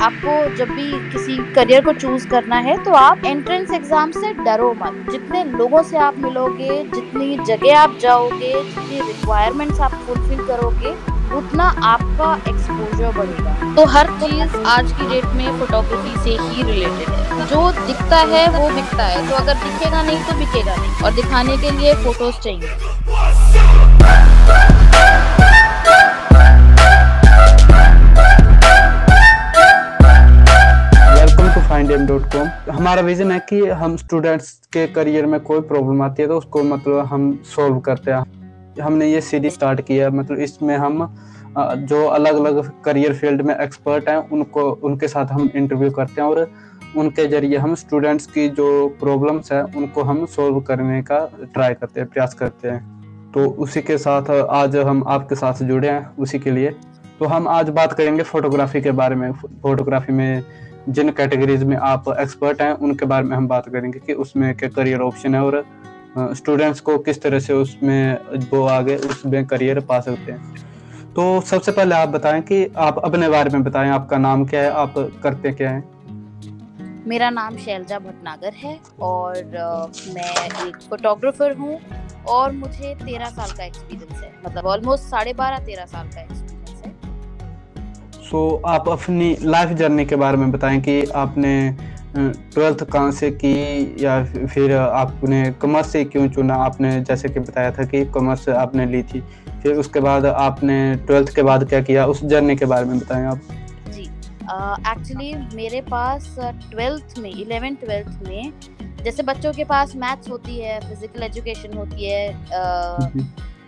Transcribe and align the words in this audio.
आपको 0.00 0.56
जब 0.56 0.68
भी 0.68 1.10
किसी 1.10 1.36
करियर 1.52 1.84
को 1.84 1.92
चूज़ 1.92 2.26
करना 2.28 2.56
है 2.58 2.76
तो 2.84 2.92
आप 2.92 3.24
एंट्रेंस 3.24 3.70
एग्ज़ाम 3.70 4.10
से 4.10 4.32
डरो 4.44 4.72
मत। 4.82 5.06
जितने 5.10 5.42
लोगों 5.44 5.82
से 5.82 5.98
आप 5.98 6.18
मिलोगे, 6.18 6.84
जितनी 6.94 7.38
जगह 7.46 7.78
आप 7.78 7.98
जाओगे, 8.00 8.52
जितनी 8.64 9.00
रिक्वायरमेंट्स 9.00 9.80
आप 9.80 9.94
फुलफिल 10.06 10.46
करोगे, 10.46 10.92
उतना 11.36 11.64
आपका 11.84 12.32
एक्सपोजर 12.48 13.12
बढ़ेगा। 13.18 13.74
तो 13.74 13.84
हर 13.86 14.06
चीज़ 14.22 14.56
आज 14.66 14.92
की 14.92 15.08
डेट 15.08 15.24
में 15.24 15.58
फोटोग्राफी 15.58 16.22
से 16.24 16.42
ही 16.42 16.62
रिलेटेड 16.62 17.08
है। 17.08 17.46
जो 17.46 17.70
दिखता 17.86 18.16
है, 18.32 18.46
वो 18.50 18.70
बिकता 18.70 19.02
है। 19.02 19.28
तो 19.28 19.36
अगर 19.36 19.54
दिखेगा 19.54 20.02
नहीं 20.02 20.24
तो 20.24 20.38
बिकेगा 20.38 20.76
नहीं। 20.76 21.04
और 21.04 21.12
दिखाने 21.12 21.56
के 21.56 21.70
लिए 21.70 21.94
फ़ोटोज़ 21.94 22.40
चाहिए। 22.40 22.68
एम 31.90 32.06
डॉट 32.06 32.22
कॉम 32.32 32.48
हमारा 32.72 33.02
विजन 33.02 33.30
है 33.30 33.38
कि 33.48 33.60
हम 33.68 33.96
स्टूडेंट्स 33.96 34.50
के 34.72 34.86
करियर 34.86 35.26
में 35.26 35.38
कोई 35.40 35.60
प्रॉब्लम 35.60 36.02
आती 36.02 36.22
है 36.22 36.28
तो 36.28 36.36
उसको 36.38 36.62
मतलब 36.62 37.06
हम 37.06 37.32
सॉल्व 37.46 37.78
करते 37.78 38.10
हैं। 38.10 38.82
हमने 38.82 39.06
ये 39.06 39.20
सीरीज़ 39.20 39.54
स्टार्ट 39.54 39.80
किया 39.80 40.04
है 40.04 40.14
मतलब 40.16 40.38
इसमें 40.38 40.76
हम 40.76 41.02
जो 41.58 42.04
अलग 42.08 42.36
अलग 42.36 42.70
करियर 42.84 43.14
फ़ील्ड 43.14 43.42
में 43.42 43.54
एक्सपर्ट 43.54 44.08
हैं, 44.08 44.16
उनको, 44.16 44.62
उनके 44.62 45.08
साथ 45.08 45.26
हम 45.26 45.50
इंटरव्यू 45.54 45.90
करते 45.90 46.20
हैं 46.20 46.28
और 46.28 46.50
उनके 46.96 47.26
ज़रिए 47.26 47.56
हम 47.56 47.74
स्टूडेंट्स 47.74 48.26
की 48.26 48.48
जो 48.50 48.68
प्रॉब्लम्स 49.00 49.52
है, 49.52 49.62
उनको 49.64 50.02
हम 50.02 50.24
सॉल्व 50.26 50.60
करने 50.60 51.02
का 51.02 51.18
ट्राई 51.54 51.74
करते 51.74 52.00
हैं, 52.00 52.08
प्रयास 52.08 52.34
करते 52.34 52.68
हैं। 52.68 53.32
तो 53.32 53.48
उसी 53.58 53.82
के 53.82 53.98
साथ, 53.98 54.30
आज 54.30 54.76
हम 54.76 55.04
आपके 55.08 55.34
साथ 55.34 55.62
जुड़े 55.64 55.88
हैं 55.88 56.10
उसी 56.18 56.38
के 56.38 56.50
लिए। 56.50 56.70
तो 57.18 57.26
हम 57.26 57.48
आज 57.48 57.68
बात 57.70 57.92
करेंगे 57.92 58.22
फोटोग्राफी 58.24 58.80
के 58.80 58.90
बारे 58.92 59.16
में। 59.16 59.32
फोटोग्राफी 59.32 60.12
में 60.12 60.42
जिन 60.88 61.10
कैटेगरीज 61.10 61.62
में 61.62 61.76
आप 61.76 62.04
एक्सपर्ट 62.20 62.62
हैं, 62.62 62.72
उनके 62.72 63.06
बारे 63.06 63.24
में 63.24 63.36
हम 63.36 63.48
बात 63.48 63.68
करेंगे 63.68 63.98
कि 63.98 64.12
उसमें 64.14 64.54
क्या 64.56 64.68
करियर 64.68 65.00
ऑप्शन 65.00 65.34
है 65.34 65.42
और 65.42 65.64
स्टूडेंट्स 66.34 66.80
को 66.80 66.98
किस 66.98 67.22
तरह 67.22 67.38
से 67.38 67.52
उसमें 67.52 68.48
वो 68.50 68.64
आगे, 68.66 68.96
उसमें 68.96 69.46
करियर 69.46 69.80
पा 69.80 70.00
सकते 70.00 70.32
हैं। 70.32 70.54
तो 71.14 71.40
सबसे 71.40 71.72
पहले 71.72 71.94
आप 71.94 72.08
बताएँ 72.08 72.42
कि 72.42 72.64
आप 72.78 72.98
अपने 72.98 73.28
बारे 73.28 73.50
में 73.50 73.62
बताएँ, 73.62 73.90
आपका 73.90 74.18
नाम 74.18 74.44
क्या 74.44 74.62
है, 74.62 74.70
आप 74.70 74.94
करते 75.22 75.52
क्या 75.52 75.70
हैं? 75.70 75.84
मेरा 77.06 77.30
नाम 77.30 77.56
शैलजा 77.56 77.98
भटनागर 77.98 78.52
है 78.54 78.78
और 79.02 79.36
मैं 80.08 80.66
एक 80.66 80.76
फोटोग्राफर 80.90 81.56
हूँ 81.56 81.78
और 82.28 82.52
मुझे 82.52 82.94
तेरह 82.94 83.30
साल 83.30 83.56
का 83.58 83.64
एक्सपीरियंस 83.64 84.22
है। 84.22 84.32
मतलब 84.46 84.66
ऑलमोस्ट 84.66 85.04
साढ़े 85.04 85.32
बारह, 85.32 85.58
तेरह 85.58 85.86
साल 85.86 86.06
का 86.06 86.20
एक्सपीरियंस 86.20 86.39
सो 88.30 88.40
आप 88.66 88.88
अपनी 88.88 89.36
लाइफ 89.42 89.70
जर्नी 89.78 90.04
के 90.06 90.16
बारे 90.16 90.36
में 90.36 90.50
बताएँ 90.52 90.80
कि 90.80 91.02
आपने 91.16 91.54
ट्वेल्थ 92.16 92.82
कहाँ 92.92 93.10
से 93.12 93.30
की 93.30 93.54
या 94.04 94.22
फिर 94.24 94.74
आपने 94.76 95.40
कॉमर्स 95.60 95.90
से 95.92 96.04
क्यों 96.04 96.28
चुना? 96.28 96.54
आपने 96.64 97.00
जैसे 97.00 97.28
कि 97.28 97.40
बताया 97.40 97.70
था 97.72 97.84
कि 97.84 98.04
कॉमर्स 98.14 98.48
आपने 98.48 98.86
ली 98.86 99.02
थी 99.02 99.20
फिर 99.62 99.76
उसके 99.76 100.00
बाद 100.00 100.26
आपने 100.26 100.76
ट्वेल्थ 101.06 101.34
के 101.34 101.42
बाद 101.42 101.68
क्या 101.68 101.80
किया? 101.82 102.06
उस 102.06 102.24
जर्नी 102.24 102.56
के 102.56 102.66
बारे 102.66 102.84
में 102.84 102.98
बताएँ 102.98 103.26
आप। 103.26 103.40
जी 103.88 104.02
एक्चुअली 104.02 105.34
मेरे 105.56 105.80
पास 105.90 106.34
ट्वेल्थ 106.70 107.18
में 107.18 107.30
इलेवन 107.30 107.74
ट्वेल्थ 107.82 108.22
में 108.28 108.52
जैसे 109.04 109.22
बच्चों 109.22 109.52
के 109.52 109.64
पास 109.64 109.96
मैथ्स 109.96 110.30
होती 110.30 110.58
है 110.58 110.78
फ़िज़िकल 110.80 111.22
एजुकेशन 111.22 111.76
होती 111.78 112.04
है 112.04 112.28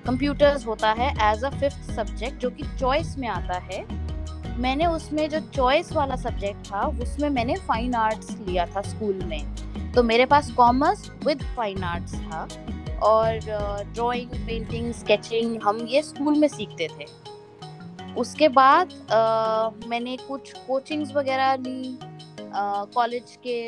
कंप्यूटर्स 0.07 0.61
uh, 0.61 0.67
होता 0.69 0.91
है 0.93 1.11
एज 1.33 1.45
अ 1.45 1.51
फिफ्थ 1.51 1.93
सब्जेक्ट 1.97 2.41
जो 2.43 2.51
कि 2.51 2.65
चॉइस 2.79 3.17
में 3.19 3.29
आता 3.29 3.59
है। 3.65 3.85
मैंने 4.59 4.87
उसमें 4.87 5.29
जो 5.31 5.41
चॉइस 5.49 5.93
वाला 5.93 6.17
सब्जेक्ट 6.17 6.67
था 6.67 6.87
उसमें 7.03 7.29
मैंने 7.31 7.57
फाइन 7.69 7.95
आर्ट्स 7.95 8.31
लिया 8.39 8.67
था 8.67 8.83
स्कूल 8.83 9.25
में। 9.25 9.93
तो 9.95 10.03
मेरे 10.03 10.27
पास 10.27 10.51
कॉमर्स 10.51 11.11
विद 11.27 11.43
फाइन 11.57 11.85
आर्ट्स 11.85 12.15
था 12.15 12.47
और 13.03 13.39
ड्राइंग 13.95 14.31
पेंटिंग 14.47 14.93
स्केचिंग 14.95 15.59
हम 15.63 15.87
ये 15.89 16.03
स्कूल 16.03 16.39
में 16.39 16.49
सीखते 16.49 16.89
थे। 16.99 17.07
उसके 18.21 18.49
बाद 18.51 18.93
अ, 19.11 19.89
मैंने 19.89 20.17
कुछ 20.29 20.53
कोचिंग्स 20.67 21.13
वगैरह 21.15 21.55
ली 21.57 21.99
कॉलेज 22.95 23.37
के 23.47 23.59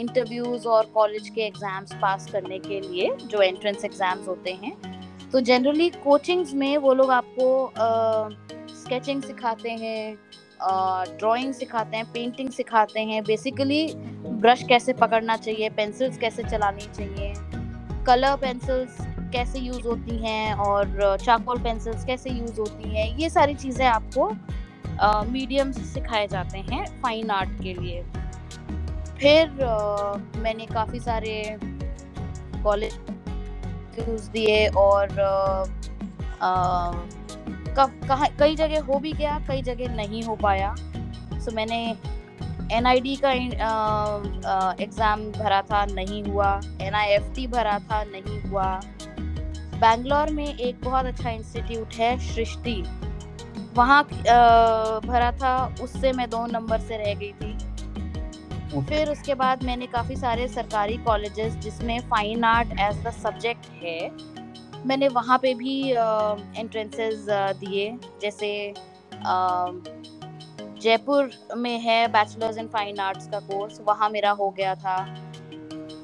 इंटरव्यूज़ 0.00 0.66
और 0.68 0.86
कॉलेज 0.94 1.28
के 1.28 1.40
एग्ज़ाम्स 1.42 1.94
पास 2.02 2.28
करने 2.32 2.58
के 2.58 2.80
लिए 2.80 3.10
जो 3.22 3.40
एंट्रेंस 3.42 3.84
एग्ज़ाम्स 3.84 4.28
होते 4.28 4.52
हैं। 4.62 4.72
तो 5.32 5.40
जनरली 5.40 5.88
कोचिंग्स 6.04 6.52
में 6.54 6.76
वो 6.78 6.92
लोग 6.94 7.10
आपको 7.10 7.72
स्केचिंग 8.74 9.22
सिखाते 9.22 9.70
हैं 9.70 10.16
ड्राइंग 11.18 11.52
सिखाते 11.54 11.96
हैं 11.96 12.06
पेंटिंग 12.12 12.50
सिखाते 12.50 13.00
हैं। 13.00 13.22
बेसिकली 13.24 13.86
ब्रश 14.26 14.62
कैसे 14.68 14.92
पकड़ना 14.92 15.36
चाहिए 15.36 15.68
पेंसिल्स 15.70 16.18
कैसे 16.18 16.42
चलानी 16.42 16.86
चाहिए 16.96 17.32
कलर 18.06 18.36
पेंसिल्स 18.36 18.96
कैसे 19.32 19.58
यूज़ 19.58 19.86
होती 19.86 20.16
हैं 20.18 20.54
और 20.54 21.16
चारकोल 21.24 21.58
पेंसिल्स 21.62 22.04
कैसे 22.04 22.30
यूज़ 22.30 22.60
होती 22.60 22.88
हैं 22.88 23.06
ये 23.18 23.30
सारी 23.30 23.54
चीज़ें 23.54 23.86
आपको 23.86 24.28
मीडियम 25.30 25.72
से 25.72 25.84
सिखाए 25.84 26.26
जाते 26.26 26.58
हैं 26.70 26.84
फाइन 27.02 27.30
आर्ट 27.30 27.62
के 27.62 27.74
लिए। 27.74 28.02
फिर 29.20 29.62
अ, 29.62 30.16
मैंने 30.36 30.66
काफ़ी 30.66 31.00
सारे 31.00 31.58
कॉलेज 32.62 32.98
दिए 34.00 34.66
और 34.68 35.08
कहाँ 37.76 38.28
कई 38.38 38.56
जगह 38.56 38.82
हो 38.82 38.98
भी 38.98 39.12
गया, 39.12 39.38
कई 39.48 39.62
जगह 39.62 39.94
नहीं 39.96 40.22
हो 40.22 40.36
पाया। 40.36 40.74
सो 41.40 41.54
मैंने 41.54 41.96
एनआईडी 42.72 43.16
का 43.16 43.32
एग्ज़ाम 44.82 45.20
भरा 45.32 45.60
था, 45.62 45.84
नहीं 45.86 46.22
हुआ। 46.24 46.60
एनआईएफटी 46.82 47.46
भरा 47.46 47.78
था, 47.80 48.02
नहीं 48.04 48.40
हुआ। 48.42 48.80
बैंगलोर 49.76 50.30
में 50.30 50.46
एक 50.46 50.80
बहुत 50.84 51.06
अच्छा 51.06 51.30
इंस्टीट्यूट 51.30 51.94
है, 51.94 52.18
सृष्टि। 52.28 52.82
वहाँ 53.76 54.02
भरा 54.04 55.30
था, 55.32 55.74
उससे 55.82 56.12
मैं 56.12 56.28
दो 56.30 56.46
नंबर 56.46 56.80
से 56.80 56.96
रह 56.96 57.14
गई 57.14 57.32
थी। 57.32 57.55
फिर 58.68 59.10
उसके 59.10 59.34
बाद 59.34 59.62
मैंने 59.64 59.86
काफ़ी 59.86 60.16
सारे 60.16 60.46
सरकारी 60.48 60.96
कॉलेजेस 61.04 61.54
जिसमें 61.56 61.98
fine 62.08 62.44
art 62.44 62.72
as 62.80 63.02
the 63.04 63.10
subject 63.12 63.66
है, 63.82 64.10
मैंने 64.86 65.08
वहाँ 65.08 65.38
पे 65.38 65.54
भी 65.54 65.80
एंट्रेंसेस 65.90 67.26
दिए। 67.30 67.90
जैसे 68.22 68.74
जयपुर 70.82 71.30
में 71.56 71.78
है 71.80 72.06
बैचलर्स 72.08 72.58
इन 72.58 72.66
फाइन 72.68 72.98
आर्ट्स 73.00 73.28
का 73.28 73.38
कोर्स 73.42 73.80
वहाँ 73.86 74.08
मेरा 74.10 74.30
हो 74.30 74.50
गया 74.50 74.74
था। 74.74 74.96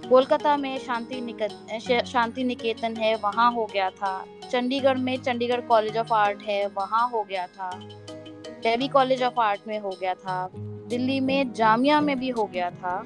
कोलकाता 0.09 0.57
में 0.57 0.79
शांति 0.79 1.21
निकेतन 1.21 2.03
शांति 2.05 2.45
निकेतन 2.45 2.97
है, 2.97 3.15
वहाँ 3.17 3.53
हो 3.53 3.67
गया 3.73 3.91
था। 3.91 4.25
चंडीगढ़ 4.51 4.99
में 4.99 5.17
चंडीगढ़ 5.19 5.61
कॉलेज 5.61 5.97
ऑफ़ 5.97 6.13
आर्ट 6.15 6.43
है, 6.43 6.67
वहाँ 6.69 7.09
हो 7.11 7.23
गया 7.23 7.47
था। 7.47 7.71
दिल्ली 7.75 8.89
कॉलेज 8.89 9.23
ऑफ़ 9.23 9.41
आर्ट 9.41 9.61
में 9.69 9.79
हो 9.79 9.97
गया 10.01 10.15
था। 10.15 10.51
दिल्ली 10.93 11.19
में 11.23 11.53
जामिया 11.55 12.01
में 12.01 12.19
भी 12.21 12.29
हो 12.31 12.45
गया 12.53 12.71
था 12.73 12.97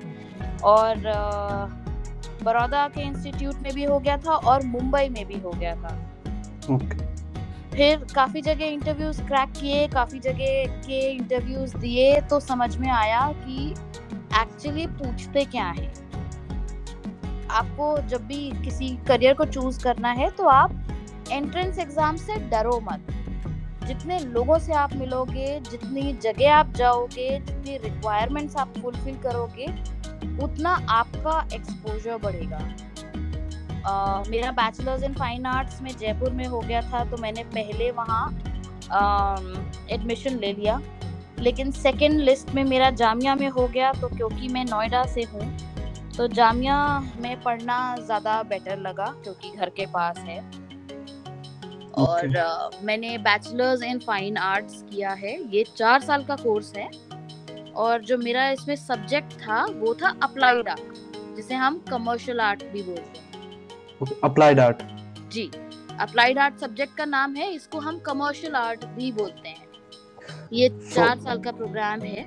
और 0.65 0.95
बड़ौदा 2.43 2.87
के 2.89 3.03
इंस्टीट्यूट 3.03 3.63
में 3.63 3.73
भी 3.75 3.85
हो 3.85 3.99
गया 3.99 4.17
था 4.19 4.35
और 4.51 4.67
मुंबई 4.67 5.09
में 5.09 5.25
भी 5.27 5.39
हो 5.41 5.51
गया 5.53 5.75
था। 5.77 5.95
ओके। 6.71 7.05
फिर 7.71 8.05
काफ़ी 8.15 8.41
जगह 8.43 8.67
इंटरव्यूज़ 8.67 9.21
क्रैक 9.23 9.51
किए 9.53 9.87
काफ़ी 9.89 10.19
जगह 10.21 10.81
के 10.83 11.01
इंटरव्यूज़ 11.11 11.77
दिए 11.77 12.21
तो 12.31 12.41
समझ 12.43 12.77
में 12.77 12.89
आया 12.91 13.21
कि 13.35 13.71
एक्चुअली 14.35 14.87
पूछते 14.89 15.45
क्या 15.47 15.67
है। 15.71 15.91
आपको 17.53 17.97
जब 18.09 18.27
भी 18.27 18.51
किसी 18.65 18.89
करियर 19.09 19.35
को 19.35 19.45
चूज़ 19.47 19.83
करना 19.83 20.13
है 20.13 20.31
तो 20.31 20.47
आप 20.49 20.73
एंट्रेंस 21.33 21.79
एग्ज़ाम 21.79 22.17
से 22.17 22.37
डरो 22.51 22.81
मत। 22.83 23.13
जितने 23.87 24.19
लोगों 24.21 24.59
से 24.59 24.73
आप 24.75 24.95
मिलोगे 24.97 25.61
जितनी 25.61 26.13
जगह 26.23 26.55
आप 26.55 26.73
जाओगे 26.77 27.29
जितनी 27.41 27.77
रिक्वायरमेंट्स 27.79 28.57
आप 28.57 28.79
फुलफिल 28.79 29.17
करोगे 29.17 29.67
उतना 30.45 30.71
आपका 30.91 31.39
एक्सपोजर 31.55 32.17
बढ़ेगा। 32.17 32.59
अ, 33.87 34.23
मेरा 34.29 34.51
बैचलर्स 34.53 35.03
इन 35.03 35.15
फाइन 35.15 35.47
आर्ट्स 35.47 35.81
में 35.83 35.91
जयपुर 35.97 36.31
में 36.31 36.47
हो 36.47 36.61
गया 36.61 36.81
था 36.83 37.05
तो 37.05 37.17
मैंने 37.17 37.45
पहले 37.45 37.91
वहाँ 37.91 38.29
एडमिशन 39.91 40.31
uh, 40.31 40.41
ले 40.41 40.53
लिया। 40.53 40.81
लेकिन 41.39 41.71
सेकेंड 41.71 42.21
लिस्ट 42.21 42.51
में 42.55 42.63
मेरा 42.65 42.91
जामिया 42.91 43.35
में 43.35 43.49
हो 43.49 43.67
गया 43.69 43.93
तो 43.93 44.09
क्योंकि 44.09 44.49
मैं 44.49 44.65
नोएडा 44.65 45.05
से 45.05 45.23
हूँ 45.23 45.57
तो 46.17 46.27
जामिया 46.29 46.77
में 47.21 47.41
पढ़ना 47.43 47.97
ज़्यादा 47.97 48.43
बेटर 48.43 48.79
लगा 48.79 49.07
क्योंकि 49.25 49.51
घर 49.57 49.71
के 49.71 49.87
पास 49.87 50.19
है। 50.19 50.39
और 51.99 52.81
मैंने 52.83 53.17
बैचलर्स 53.19 53.83
इन 53.83 53.99
फाइन 53.99 54.37
आर्ट्स 54.37 54.83
किया 54.91 55.11
है। 55.15 55.35
ये 55.55 55.65
चार 55.77 56.01
साल 56.01 56.25
का 56.25 56.37
कोर्स 56.37 56.73
है। 56.77 56.89
और 57.77 58.03
जो 58.03 58.17
मेरा 58.19 58.49
इसमें 58.51 58.75
सब्जेक्ट 58.77 59.33
था 59.41 59.65
वो 59.71 59.95
था 59.95 60.09
अप्लाइड 60.23 60.69
आर्ट 60.69 61.37
जिसे 61.37 61.55
हम 61.55 61.79
कमर्शियल 61.91 62.41
आर्ट 62.41 62.65
भी 62.65 62.83
बोलते 62.83 63.19
हैं। 63.19 64.21
अप्लाइड 64.25 64.61
आर्ट 64.61 64.83
जी 65.33 65.51
अप्लाइड 66.01 66.39
आर्ट 66.39 66.59
सब्जेक्ट 66.61 66.97
का 66.97 67.05
नाम 67.05 67.35
है 67.37 67.51
इसको 67.53 67.79
हम 67.81 67.99
कमर्शियल 67.99 68.55
आर्ट 68.55 68.85
भी 68.87 69.11
बोलते 69.13 69.49
हैं। 69.49 69.67
ये 70.53 70.69
चार 70.95 71.19
साल 71.19 71.39
का 71.43 71.53
प्रोग्राम 71.53 72.01
है। 72.01 72.27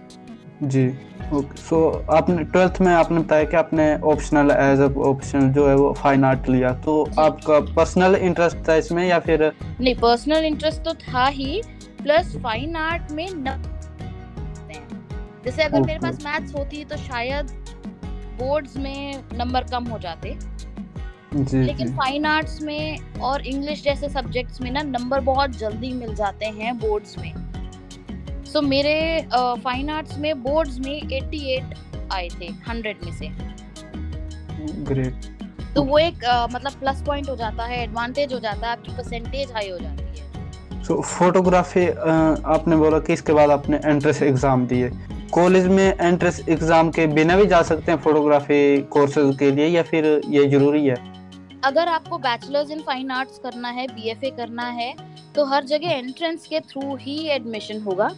जी। 0.64 0.88
ओके 1.34 1.62
सो 1.62 1.80
आपने 2.12 2.44
ट्वेल्थ 2.44 2.80
में 2.82 2.92
आपने 2.94 3.20
बताया 3.20 3.44
कि 3.44 3.58
आपने 3.58 3.84
ऑप्शनल 4.12 4.52
एज 4.52 4.80
ऑप्शन 4.82 5.52
जो 5.54 5.68
है 5.68 5.76
वो 5.76 5.92
फाइन 5.98 6.24
आर्ट 6.26 6.50
लिया 6.50 6.72
तो 6.86 7.02
आपका 7.20 7.60
पर्सनल 7.76 8.16
इंटरेस्ट 8.16 8.58
था 8.70 8.76
इसमें 8.76 9.08
या 9.08 9.20
फिर? 9.20 9.44
नहीं 9.82 9.96
पर्सनल 9.96 10.46
इंटरेस्ट 10.46 10.82
तो 10.84 10.94
था 10.94 11.26
ही 11.28 11.62
प्लस 12.02 12.36
फाइन 12.44 12.76
आर्ट 12.76 13.12
में 13.12 13.28
न 13.30 13.62
जैसे 15.46 15.64
अगर 15.64 15.82
मेरे 15.82 16.00
पास 16.00 16.18
मैथ्स 16.26 16.56
होती 16.56 16.84
तो 16.86 16.98
शायद 16.98 17.52
बोर्ड्स 18.40 18.78
में 18.78 19.24
नंबर 19.34 19.64
कम 19.72 19.86
हो 19.86 20.00
जाते। 20.00 20.36
जी, 21.34 21.62
लेकिन 21.64 21.96
फाइन 21.98 22.26
आर्ट्स 22.26 22.62
में 22.62 23.20
और 23.20 23.46
इंग्लिश 23.48 23.84
जैसे 23.84 24.10
सब्जेक्ट्स 24.10 24.62
में 24.62 24.70
ना 24.72 24.82
नंबर 24.82 25.20
बहुत 25.30 25.58
जल्दी 25.58 25.92
मिल 25.94 26.14
जाते 26.16 26.46
हैं 26.46 26.78
बोर्ड्स 26.80 27.18
में। 27.18 27.34
सो 28.52 28.62
मेरे 28.64 28.96
फाइन 29.34 29.90
आर्ट्स 29.90 30.18
में 30.20 30.42
बोर्ड्स 30.44 30.80
में 30.80 31.02
88 31.02 32.10
आए 32.14 32.28
थे 32.32 32.48
100 32.48 33.04
में 33.04 33.12
से। 33.14 33.28
ग्रेट 34.86 35.26
तो 35.76 35.84
वो 35.84 35.98
एक 36.00 36.24
मतलब 36.52 36.80
प्लस 36.80 37.02
पॉइंट 37.06 37.30
हो 37.30 37.36
जाता 37.36 37.66
है 37.66 37.82
एडवांटेज 37.84 38.34
हो 38.34 38.40
जाता 38.40 38.68
है 38.68 38.72
आपकी 38.72 38.92
परसेंटेज 38.94 39.52
हाई 39.52 39.70
हो 39.70 39.78
जाती 39.80 40.04
है। 40.20 40.84
सो 40.84 41.02
फोटोग्राफी 41.02 41.86
आपने 41.88 42.76
बोला 42.76 43.00
कि 43.00 43.14
इसके 43.14 43.34
बाद 43.34 43.52
आपने 43.52 43.80
एंट्रेंस 43.86 44.22
एग्ज़ाम 44.24 44.66
दिए। 44.68 44.90
कॉलेज 45.34 45.68
में 45.68 45.86
एंट्रेंस 46.00 46.40
एग्ज़ाम 46.50 46.90
के 46.92 47.06
बिना 47.10 47.36
भी 47.38 47.46
जा 47.48 47.62
सकते 47.64 47.92
हैं 47.92 48.00
फोटोग्राफी 48.02 48.82
कोर्सेज 48.92 49.36
के 49.40 49.52
लिए 49.52 49.68
या 49.68 49.84
फिर 49.84 50.06
ये 50.30 50.48
ज़रूरी 50.50 50.86
है? 50.86 50.96
अगर 51.66 51.88
आपको 51.90 52.18
बैचलर्स 52.20 52.72
इन 52.72 52.82
फाइन 52.82 53.12
आर्ट्स 53.12 53.38
करना 53.40 53.70
है 53.70 53.86
बीएफए 53.88 54.30
करना 54.38 54.66
है 54.72 54.94
तो 55.36 55.46
हर 55.46 55.66
जगह 55.66 55.90
एंट्रेंस 55.90 56.46
के 56.48 56.60
थ्रू 56.62 56.96
ही 56.98 57.18
एडमिशन 57.30 57.82
होगा। 57.82 58.10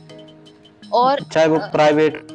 और 0.94 1.24
चाहे 1.24 1.48
वो 1.48 1.58
प्राइवेट 1.72 2.28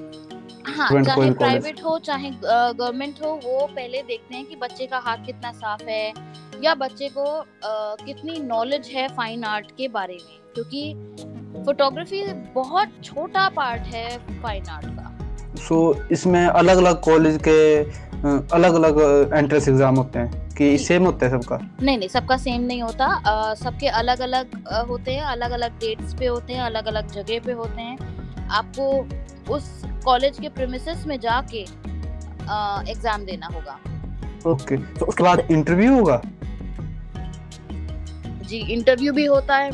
हाँ 0.67 1.03
चाहे 1.03 1.31
प्राइवेट 1.31 1.83
हो 1.85 1.99
चाहे 1.99 2.31
गवर्नमेंट 2.31 3.21
हो 3.23 3.29
वो 3.45 3.67
पहले 3.67 4.03
देखते 4.03 4.35
हैं 4.35 4.45
कि 4.47 4.57
बच्चे 4.57 4.87
का 4.87 4.99
हाथ 4.99 5.25
कितना 5.27 5.53
साफ़ 5.53 5.83
है 5.83 6.13
या 6.65 6.75
बच्चे 6.75 7.09
को 7.09 7.25
आ, 7.25 7.45
कितनी 8.05 8.39
नॉलेज 8.39 8.89
है 8.95 9.09
फाइन 9.09 9.45
आर्ट 9.45 9.71
के 9.71 9.89
बारे 9.89 10.15
में 10.15 10.55
क्योंकि 10.55 11.63
फोटोग्राफी 11.67 12.23
बहुत 12.55 12.93
छोटा 13.05 13.49
पार्ट 13.49 13.83
है 13.83 14.09
फाइन 14.43 14.69
आर्ट 14.69 14.87
का। 14.87 15.13
सो 15.57 15.93
so, 15.95 16.13
इसमें 16.13 16.47
अलग 16.47 16.77
अलग 16.77 17.01
कॉलेज 17.01 17.41
के 17.49 17.61
अलग 18.57 18.75
अलग 18.75 18.99
एंट्रेंस 19.35 19.69
एग्ज़ाम 19.69 19.97
होते 19.97 20.19
हैं 20.19 20.55
कि 20.55 20.77
सेम 20.79 21.05
होता 21.05 21.27
है 21.27 21.33
सबका? 21.33 21.57
नहीं 21.83 21.99
नहीं 21.99 22.09
सबका 22.09 22.37
सेम 22.37 22.61
नहीं 22.61 22.83
होता 22.83 23.55
सबके 23.55 23.89
अलग 23.89 24.21
अलग 24.21 24.69
होते 24.89 25.15
हैं 25.15 25.23
अलग 25.23 25.51
अलग 25.51 25.79
डेट्स 25.79 26.15
पे 26.15 26.27
होते 26.27 26.53
हैं 26.53 26.61
अलग 26.61 26.87
अलग 26.87 27.11
जगह 27.13 27.41
पे 27.47 27.53
होते 27.53 27.83
हैं 27.83 28.16
आपको 28.51 29.55
उस 29.55 29.83
कॉलेज 30.05 30.39
के 30.39 30.49
प्रीमिसेस 30.49 31.07
में 31.07 31.19
जाके 31.21 31.61
एग्ज़ाम 32.91 33.25
देना 33.25 33.47
होगा। 33.47 33.79
ओके 34.47 34.77
तो 34.77 35.07
उसके 35.07 35.23
बाद 35.23 35.47
इंटरव्यू 35.51 35.95
होगा? 35.95 36.21
जी 38.43 38.59
इंटरव्यू 38.73 39.13
भी 39.13 39.25
होता 39.27 39.57
है। 39.57 39.71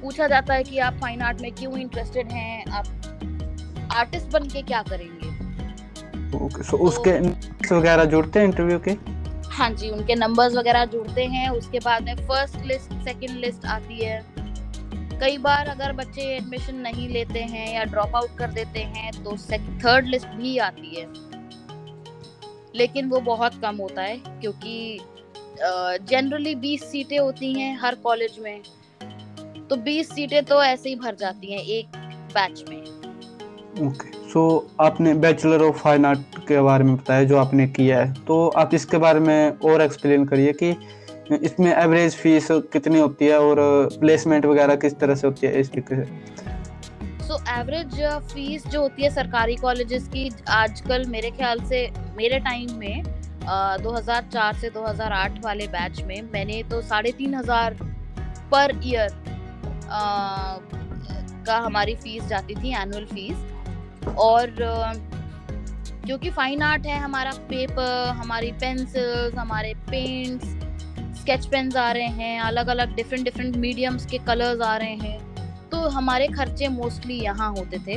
पूछा 0.00 0.26
जाता 0.28 0.54
है 0.54 0.64
कि 0.64 0.78
आप 0.78 0.94
फाइन 1.00 1.22
आर्ट 1.22 1.40
में 1.40 1.52
क्यों 1.52 1.76
इंटरेस्टेड 1.78 2.32
हैं? 2.32 2.64
आप 2.66 2.86
आर्टिस्ट 3.92 4.32
बन 4.32 4.48
के 4.48 4.62
क्या 4.62 4.82
करेंगे? 4.82 5.28
ओके 6.36 6.62
सो 6.62 6.76
तो, 6.76 6.84
उसके 6.84 7.74
वगैरह 7.74 8.04
जुड़ते 8.04 8.38
हैं 8.38 8.46
इंटरव्यू 8.46 8.78
के? 8.88 8.90
हाँ 9.48 9.70
जी 9.70 9.90
उनके 9.90 10.14
नंबर्स 10.14 10.54
वगैरह 10.54 10.84
जुड़ते 10.84 11.24
हैं। 11.26 11.48
उसके 11.50 11.78
बाद 11.78 12.02
में 12.02 12.14
फ़र्स्ट 12.28 12.64
लिस्ट 12.66 12.92
सेकंड 13.04 13.38
लिस्ट 13.38 13.66
आती 13.66 14.04
है। 14.04 14.20
कई 15.22 15.36
बार 15.38 15.68
अगर 15.68 15.92
बच्चे 15.92 16.22
एडमिशन 16.36 16.76
नहीं 16.76 17.08
लेते 17.08 17.40
हैं 17.40 17.74
या 17.74 17.84
ड्रॉप 17.84 18.16
आउट 18.16 18.36
कर 18.38 18.50
देते 18.50 18.80
हैं 18.94 19.10
तो 19.24 19.36
थर्ड 19.84 20.06
लिस्ट 20.06 20.28
भी 20.28 20.56
आती 20.58 20.94
है। 20.96 21.06
लेकिन 22.76 23.08
वो 23.08 23.20
बहुत 23.20 23.60
कम 23.62 23.76
होता 23.76 24.02
है 24.02 24.16
क्योंकि 24.18 24.98
जनरली 26.10 26.54
बीस 26.54 26.84
सीटें 26.84 27.18
होती 27.18 27.52
हैं 27.54 27.76
हर 27.80 27.94
कॉलेज 28.04 28.38
में। 28.40 28.62
तो 29.70 29.76
बीस 29.78 30.08
सीटें 30.14 30.42
तो 30.44 30.62
ऐसे 30.62 30.88
ही 30.88 30.94
भर 30.96 31.14
जाती 31.14 31.52
हैं 31.52 31.60
एक 31.60 31.96
बैच 32.34 32.64
में। 32.68 32.80
Okay 32.80 33.86
okay. 33.86 34.12
सो 34.32 34.40
so, 34.58 34.80
आपने 34.80 35.14
बैचलर 35.14 35.62
ऑफ़ 35.62 35.76
फाइन 35.76 36.04
आर्ट 36.04 36.38
के 36.48 36.60
बारे 36.60 36.84
में 36.84 36.96
बताया 36.96 37.24
जो 37.24 37.36
आपने 37.36 37.66
किया 37.68 38.00
है। 38.00 38.12
तो 38.24 38.48
आप 38.48 38.74
इसके 38.74 38.98
बारे 38.98 39.20
में 39.20 39.58
और 39.60 39.82
एक्सप्लेन 39.82 40.24
करिए 40.24 40.52
कि 40.52 40.70
इसमें 41.30 41.72
एवरेज 41.72 42.16
फ़ीस 42.16 42.48
कितनी 42.50 42.98
होती 42.98 43.26
है 43.26 43.38
और 43.38 43.56
प्लेसमेंट 44.00 44.46
वगैरह 44.46 44.76
किस 44.76 44.98
तरह 44.98 45.14
से 45.14 45.26
होती 45.26 45.46
है 45.46 45.60
इस 45.60 45.70
से? 45.70 46.04
सो 47.22 47.38
एवरेज 47.60 48.00
फ़ीस 48.32 48.66
जो 48.66 48.80
होती 48.80 49.02
है 49.02 49.10
सरकारी 49.10 49.54
कॉलेजेस 49.56 50.08
की 50.08 50.30
आजकल 50.48 51.04
मेरे 51.04 51.30
ख्याल 51.30 51.60
से 51.60 51.90
मेरे 52.16 52.38
टाइम 52.38 52.74
में 52.74 53.02
uh, 53.02 53.82
2004 53.82 54.56
से 54.56 54.70
2008 54.70 55.44
वाले 55.44 55.66
बैच 55.66 56.02
में 56.02 56.20
मैंने 56.22 56.62
तो 56.62 56.80
साढ़े 56.82 57.12
तीन 57.12 57.34
हज़ार 57.34 57.76
पर 58.52 58.80
ईयर 58.84 59.08
का 61.46 61.58
हमारी 61.58 61.94
फ़ीस 61.94 62.24
जाती 62.24 62.54
थी 62.54 62.74
एनुअल 62.82 63.04
फ़ीस 63.04 64.06
और 64.18 64.54
क्योंकि 66.06 66.30
फाइन 66.30 66.62
आर्ट 66.62 66.86
है 66.86 66.98
हमारा 66.98 67.30
पेपर 67.30 68.08
हमारी 68.08 68.52
पेंसिल्स 68.52 69.34
हमारे 69.34 69.74
पेंट्स 69.90 70.61
स्केच 71.22 71.46
पेन्स 71.46 71.76
आ 71.76 71.90
रहे 71.92 72.06
हैं 72.20 72.40
अलग 72.42 72.66
अलग 72.68 72.94
डिफरेंट 72.96 73.24
डिफरेंट 73.24 73.56
मीडियम्स 73.58 74.06
के 74.06 74.18
कलर्स 74.26 74.60
आ 74.62 74.76
रहे 74.76 74.94
हैं। 74.96 75.68
तो 75.70 75.78
हमारे 75.90 76.26
खर्चे 76.28 76.68
मोस्टली 76.70 77.20
यहाँ 77.20 77.50
होते 77.50 77.78
थे। 77.78 77.96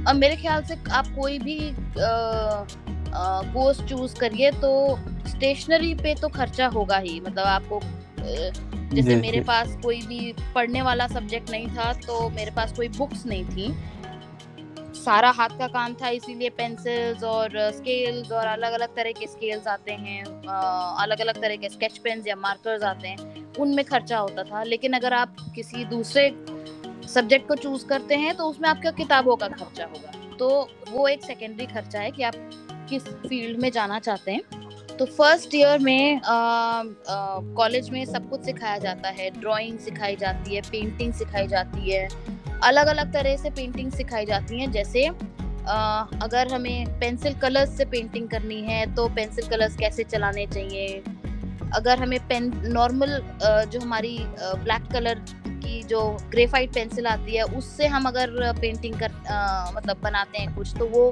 अब 0.00 0.14
मेरे 0.16 0.36
ख्याल 0.36 0.62
से 0.64 0.74
आप 0.92 1.06
कोई 1.14 1.38
भी 1.38 1.58
कोर्स 3.54 3.80
चूज़ 3.84 4.14
करिए 4.16 4.50
तो 4.54 4.70
स्टेशनरी 5.28 5.94
पे 5.94 6.14
तो 6.14 6.28
खर्चा 6.28 6.66
होगा 6.68 6.98
ही। 6.98 7.20
मतलब 7.20 7.46
आपको 7.46 7.80
जैसे 8.94 9.16
मेरे 9.16 9.40
पास 9.42 9.76
कोई 9.82 10.00
भी 10.02 10.32
पढ़ने 10.54 10.82
वाला 10.82 11.06
सब्जेक्ट 11.08 11.50
नहीं 11.50 11.66
था 11.68 11.92
तो 12.06 12.28
मेरे 12.30 12.50
पास 12.50 12.72
कोई 12.72 12.88
बुक्स 12.88 13.26
नहीं 13.26 13.44
थी। 13.46 13.66
सारा 15.06 15.30
हाथ 15.30 15.48
का 15.58 15.66
काम 15.68 15.94
था, 15.94 16.08
इसीलिए 16.10 16.48
पेंसिल्स 16.50 17.22
और 17.24 17.50
स्केल्स 17.72 18.30
और 18.32 18.46
अलग 18.46 18.72
अलग 18.72 18.94
तरह 18.96 19.12
के 19.12 19.26
स्केल्स 19.26 19.66
आते 19.68 19.92
हैं 19.94 20.24
अलग 20.24 21.20
अलग 21.20 21.40
तरह 21.42 21.56
के 21.56 21.68
स्केच 21.68 21.98
पेन्स 21.98 22.26
या 22.26 22.36
मार्कर्स 22.36 22.82
आते 22.84 23.08
हैं, 23.08 23.54
उनमें 23.56 23.84
खर्चा 23.84 24.18
होता 24.18 24.42
था। 24.44 24.62
लेकिन 24.64 24.92
अगर 24.92 25.12
आप 25.12 25.36
किसी 25.54 25.84
दूसरे 25.86 26.28
सब्जेक्ट 27.08 27.48
को 27.48 27.54
चूज़ 27.56 27.86
करते 27.86 28.14
हैं 28.16 28.34
तो 28.36 28.44
उसमें 28.44 28.68
आपका 28.68 28.90
किताबों 28.92 29.36
का 29.36 29.48
खर्चा 29.48 29.84
होगा। 29.84 30.36
तो 30.36 30.48
वो 30.90 31.06
एक 31.08 31.24
सेकेंडरी 31.24 31.66
खर्चा 31.66 32.00
है 32.00 32.10
कि 32.10 32.22
आप 32.22 32.34
किस 32.90 33.02
फ़ील्ड 33.02 33.60
में 33.60 33.70
जाना 33.72 33.98
चाहते 34.00 34.32
हैं। 34.32 34.96
तो 34.96 35.04
फ़र्स्ट 35.06 35.54
ईयर 35.54 35.78
में 35.78 36.20
कॉलेज 37.56 37.90
में 37.90 38.04
सब 38.06 38.28
कुछ 38.30 38.44
सिखाया 38.44 38.78
जाता 38.78 39.08
है। 39.10 39.30
ड्राइंग 39.40 39.78
सिखाई 39.78 40.16
जाती 40.16 40.54
है 40.54 40.60
पेंटिंग 40.62 41.12
सिखाई 41.14 41.46
जाती 41.48 41.90
है। 41.90 42.08
अलग 42.66 42.86
अलग 42.86 43.12
तरह 43.12 43.36
से 43.36 43.50
पेंटिंग 43.50 43.90
सिखाई 43.92 44.26
जाती 44.26 44.60
हैं 44.60 44.70
जैसे 44.72 45.06
अगर 46.22 46.52
हमें 46.52 46.98
पेंसिल 47.00 47.34
कलर्स 47.34 47.76
से 47.76 47.84
पेंटिंग 47.84 48.28
करनी 48.28 48.60
है 48.62 48.84
तो 48.94 49.06
पेंसिल 49.08 49.46
कलर्स 49.48 49.76
कैसे 49.76 50.04
चलाने 50.04 50.46
चाहिए? 50.46 51.02
अगर 51.74 51.98
हमें 51.98 52.18
पेन 52.28 52.52
नॉर्मल 52.72 53.18
जो 53.70 53.80
हमारी 53.80 54.18
ब्लैक 54.64 54.86
कलर 54.92 55.18
की 55.46 55.82
जो 55.82 56.00
ग्रेफाइट 56.30 56.72
पेंसिल 56.74 57.06
आती 57.06 57.36
है 57.36 57.42
उससे 57.58 57.86
हम 57.86 58.04
अगर 58.08 58.52
पेंटिंग 58.60 58.94
कर 58.94 59.12
आ, 59.30 59.70
मतलब 59.76 60.00
बनाते 60.02 60.38
हैं 60.38 60.54
कुछ 60.54 60.76
तो 60.78 60.86
वो 60.86 61.10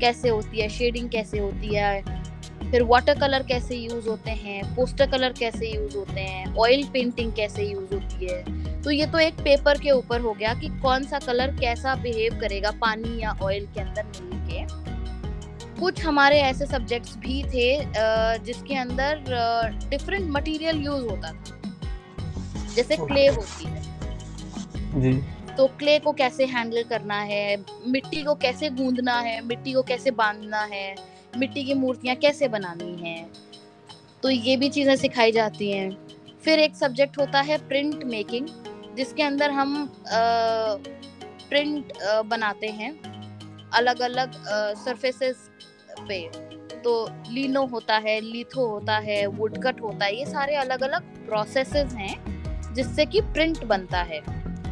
कैसे 0.00 0.28
होती 0.28 0.60
है? 0.60 0.68
शेडिंग 0.68 1.08
कैसे 1.10 1.38
होती 1.38 1.74
है? 1.74 2.23
फिर 2.70 2.82
वाटर 2.82 3.18
कलर 3.18 3.42
कैसे 3.42 3.76
यूज़ 3.76 4.08
होते 4.08 4.30
हैं 4.30 4.62
पोस्टर 4.74 5.10
कलर 5.10 5.32
कैसे 5.32 5.70
यूज़ 5.70 5.96
होते 5.96 6.20
हैं 6.20 6.54
ऑयल 6.56 6.84
पेंटिंग 6.92 7.32
कैसे 7.32 7.64
यूज़ 7.64 7.94
होती 7.94 8.26
है। 8.26 8.82
तो 8.82 8.90
ये 8.90 9.06
तो 9.06 9.18
एक 9.18 9.34
पेपर 9.34 9.78
के 9.78 9.90
ऊपर 9.90 10.20
हो 10.20 10.32
गया 10.32 10.54
कि 10.54 10.68
कौन 10.82 11.04
सा 11.04 11.18
कलर 11.18 11.56
कैसा 11.56 11.94
बिहेव 11.94 12.38
करेगा 12.40 12.70
पानी 12.80 13.18
या 13.22 13.36
ऑयल 13.42 13.66
के 13.74 13.80
अंदर 13.80 14.04
मिल 14.04 14.40
के। 14.48 14.82
कुछ 15.80 16.04
हमारे 16.04 16.40
ऐसे 16.40 16.66
सब्जेक्ट्स 16.66 17.16
भी 17.16 17.42
थे 17.44 17.68
जिसके 18.44 18.74
अंदर 18.74 19.22
डिफरेंट 19.90 20.30
मटेरियल 20.30 20.82
यूज़ 20.84 21.04
होता 21.04 21.32
था। 21.32 21.60
जैसे 22.74 22.96
क्ले 22.96 23.26
होती 23.28 23.64
है। 23.64 23.82
जी। 25.00 25.12
तो 25.56 25.66
क्ले 25.78 25.98
को 25.98 26.12
कैसे 26.12 26.44
हैंडल 26.46 26.82
करना 26.82 27.18
है 27.22 27.56
मिट्टी 27.88 28.22
को 28.22 28.34
कैसे 28.34 28.68
गूंदना 28.70 29.18
है 29.20 29.40
मिट्टी 29.46 29.72
को 29.72 29.82
कैसे 29.82 30.10
बांधना 30.12 30.62
है 30.72 30.94
मिट्टी 31.36 31.64
की 31.64 31.74
मूर्तियाँ 31.74 32.16
कैसे 32.16 32.48
बनानी 32.48 32.96
हैं? 33.00 33.30
तो 34.22 34.30
ये 34.30 34.56
भी 34.56 34.68
चीज़ें 34.68 34.94
सिखाई 34.96 35.32
जाती 35.32 35.70
हैं। 35.70 35.90
फिर 36.44 36.58
एक 36.58 36.76
सब्जेक्ट 36.76 37.18
होता 37.18 37.40
है 37.40 37.56
प्रिंट 37.68 38.04
मेकिंग 38.04 38.46
जिसके 38.96 39.22
अंदर 39.22 39.50
हम 39.50 39.92
प्रिंट 41.50 41.92
बनाते 42.26 42.66
हैं। 42.68 42.90
अलग 43.72 44.00
अलग 44.00 44.32
सरफेसेस 44.76 45.50
पे। 46.00 46.20
तो 46.84 47.08
लीनो 47.30 47.64
होता 47.66 47.96
है 47.96 48.20
लीथो 48.20 48.66
होता 48.66 48.96
है 48.98 49.26
वुडकट 49.28 49.80
होता 49.80 50.04
है, 50.04 50.18
ये 50.18 50.26
सारे 50.26 50.56
अलग 50.56 50.82
अलग 50.82 51.02
प्रोसेसेस 51.26 51.92
हैं, 51.92 52.74
जिससे 52.74 53.06
कि 53.06 53.20
प्रिंट 53.22 53.64
बनता 53.64 54.02
है। 54.02 54.20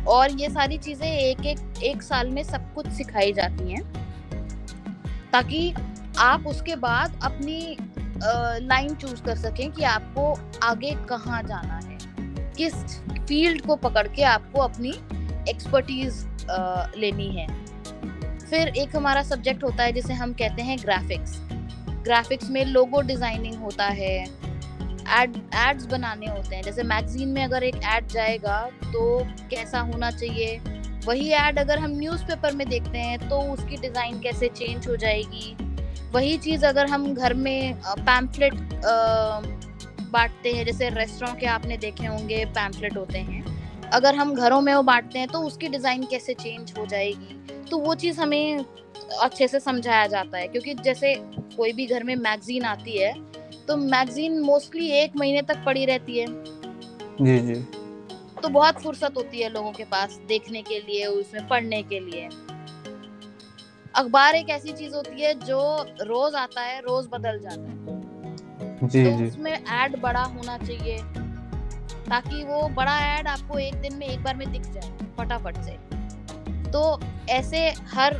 और 0.09 0.31
ये 0.41 0.49
सारी 0.51 0.79
चीज़ें 0.79 1.07
एक 1.09 1.47
एक 1.47 1.83
एक 1.85 2.03
साल 2.03 2.31
में 2.31 2.43
सब 2.43 2.73
कुछ 2.75 2.89
सिखाई 2.89 3.33
जाती 3.33 3.73
हैं। 3.73 3.83
ताकि 5.33 5.73
आप 6.21 6.47
उसके 6.47 6.77
बाद 6.79 7.19
अपनी 7.25 7.77
लाइन 8.25 8.95
चूज़ 8.95 9.23
कर 9.23 9.37
सकें 9.37 9.71
कि 9.73 9.83
आपको 9.85 10.33
आगे 10.65 10.91
कहाँ 11.09 11.43
जाना 11.43 11.79
है। 11.79 11.99
किस 12.57 12.75
फ़ील्ड 13.09 13.65
को 13.67 13.77
पकड़ 13.79 14.07
के 14.09 14.23
आपको 14.25 14.61
अपनी 14.61 14.91
एक्सपर्टीज 15.51 16.25
लेनी 16.99 17.29
है। 17.37 17.47
फिर 18.41 18.69
एक 18.69 18.97
हमारा 18.97 19.23
सब्जेक्ट 19.23 19.65
होता 19.65 19.85
है 19.85 19.93
जिसे 19.93 20.13
हम 20.15 20.33
कहते 20.35 20.63
हैं 20.63 20.79
ग्राफिक्स 20.79 21.41
ग्राफिक्स 22.05 22.51
में 22.51 22.65
लोगो 22.67 23.01
डिज़ाइनिंग 23.03 23.55
होता 23.57 23.85
है। 23.87 24.17
एड 25.13 25.37
एड्स 25.37 25.87
बनाने 25.87 26.27
होते 26.27 26.57
हैं। 26.57 26.63
जैसे 26.63 26.83
मैगजीन 26.85 27.29
में 27.29 27.43
अगर 27.45 27.63
एक 27.65 27.77
एड 27.87 28.07
जाएगा 28.09 28.61
तो 28.83 29.19
कैसा 29.51 29.81
होना 29.83 30.11
चाहिए? 30.11 30.61
वही 31.07 31.33
एड 31.35 31.59
अगर 31.59 31.79
हम 31.79 31.91
न्यूज़पेपर 31.91 32.55
में 32.55 32.69
देखते 32.69 32.99
हैं 32.99 33.29
तो 33.29 33.41
उसकी 33.53 33.77
डिज़ाइन 33.79 34.21
कैसे 34.21 34.49
चेंज 34.51 34.89
हो 34.89 34.97
जाएगी? 34.97 35.57
वही 36.15 36.37
चीज़ 36.39 36.65
अगर 36.67 36.87
हम 36.87 37.13
घर 37.15 37.35
में 37.35 37.75
पैम्फलेट 37.99 38.55
बांटते 40.13 40.53
हैं 40.53 40.65
जैसे 40.67 40.89
रेस्टोरेंट 40.91 41.39
के 41.41 41.47
आपने 41.49 41.77
देखे 41.79 42.07
होंगे 42.07 42.45
पैम्फलेट 42.47 42.97
होते 42.97 43.19
हैं। 43.21 43.91
अगर 43.91 44.15
हम 44.15 44.35
घरों 44.35 44.61
में 44.61 44.75
वो 44.75 44.83
बांटते 44.83 45.19
हैं 45.19 45.29
तो 45.29 45.39
उसकी 45.41 45.69
डिज़ाइन 45.69 46.05
कैसे 46.05 46.35
चेंज 46.35 46.73
हो 46.79 46.87
जाएगी? 46.87 47.39
तो 47.71 47.79
वो 47.79 47.95
चीज़ 47.95 48.21
हमें 48.21 48.65
अच्छे 49.21 49.49
से 49.49 49.61
समझाया 49.61 50.07
जाता 50.07 50.39
है 50.39 50.49
क्योंकि 50.49 50.75
जैसे 50.75 51.15
कोई 51.57 51.73
भी 51.73 51.87
घर 51.87 52.05
में 52.05 52.15
मैगजीन 52.17 52.65
आती 52.65 52.99
है 52.99 53.13
तो 53.69 53.77
मैगजीन 53.77 54.41
मोस्टली 54.41 54.91
एक 54.93 55.17
महीने 55.17 55.43
तक 55.43 55.65
पड़ी 55.67 55.85
रहती 55.87 56.19
है। 56.19 56.27
जी 56.27 57.39
जी। 57.39 57.55
तो 58.43 58.49
बहुत 58.49 58.83
फुर्सत 58.83 59.17
होती 59.17 59.41
है 59.41 59.49
लोगों 59.49 59.73
के 59.73 59.85
पास 59.87 60.19
देखने 60.29 60.63
के 60.63 60.79
लिए 60.81 61.07
उसमें 61.07 61.47
पढ़ने 61.49 61.83
के 61.83 62.01
लिए। 62.01 62.29
अखबार 63.95 64.35
एक 64.35 64.51
ऐसी 64.51 64.73
चीज़ 64.73 64.95
होती 64.95 65.23
है 65.23 65.33
जो 65.41 65.61
रोज 66.03 66.35
आता 66.35 66.61
है 66.61 66.81
रोज 66.81 67.07
बदल 67.13 67.39
जाता 67.39 67.63
है। 67.63 67.77
जी 68.83 69.05
तो 69.05 69.17
जी। 69.19 69.25
उसमें 69.25 69.53
एड 69.53 69.97
बड़ा 70.03 70.23
होना 70.23 70.57
चाहिए 70.59 70.99
ताकि 72.05 72.43
वो 72.45 72.69
बड़ा 72.71 72.99
एड 73.09 73.29
आपको 73.29 73.59
एक 73.59 73.75
दिन 73.81 73.97
में 73.97 74.07
एक 74.07 74.23
बार 74.23 74.37
में 74.37 74.51
दिख 74.53 74.63
जाए 74.65 75.07
फटाफट 75.19 75.63
से। 75.63 75.77
तो 76.71 77.01
ऐसे 77.31 77.69
हर 77.93 78.15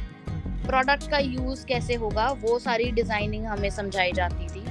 प्रोडक्ट 0.67 1.11
का 1.11 1.19
यूज़ 1.19 1.65
कैसे 1.67 1.95
होगा 1.97 2.27
वो 2.41 2.59
सारी 2.59 2.91
डिज़ाइनिंग 2.93 3.47
हमें 3.47 3.71
समझाई 3.71 4.13
जाती 4.13 4.47
थी। 4.47 4.65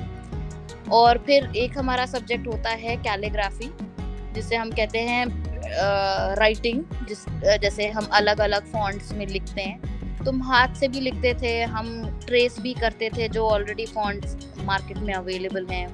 और 0.91 1.17
फिर 1.25 1.51
एक 1.58 1.77
हमारा 1.77 2.05
सब्जेक्ट 2.08 2.48
होता 2.48 2.70
है 2.79 2.96
कैलीग्राफी 3.00 3.72
जिसे 4.34 4.55
हम 4.55 4.72
कहते 4.72 5.00
हैं 5.01 5.25
राइटिंग 6.38 6.84
जिस 7.08 7.25
जैसे 7.62 7.88
हम 7.89 8.08
अलग 8.13 8.39
अलग 8.41 8.72
फॉन्ट्स 8.72 9.12
में 9.13 9.25
लिखते 9.27 9.62
हैं। 9.62 10.00
तुम 10.25 10.42
हाथ 10.44 10.75
से 10.75 10.88
भी 10.88 11.00
लिखते 11.00 11.34
थे, 11.34 11.62
हम 11.63 12.20
ट्रेस 12.25 12.60
भी 12.62 12.74
करते 12.74 13.10
थे 13.10 13.28
जो 13.30 13.48
ऑलरेडी 13.48 13.86
फॉन्ट्स 13.86 14.36
मार्केट 14.66 14.98
में 14.98 15.13
अवेलेबल 15.13 15.66
हैं। 15.68 15.88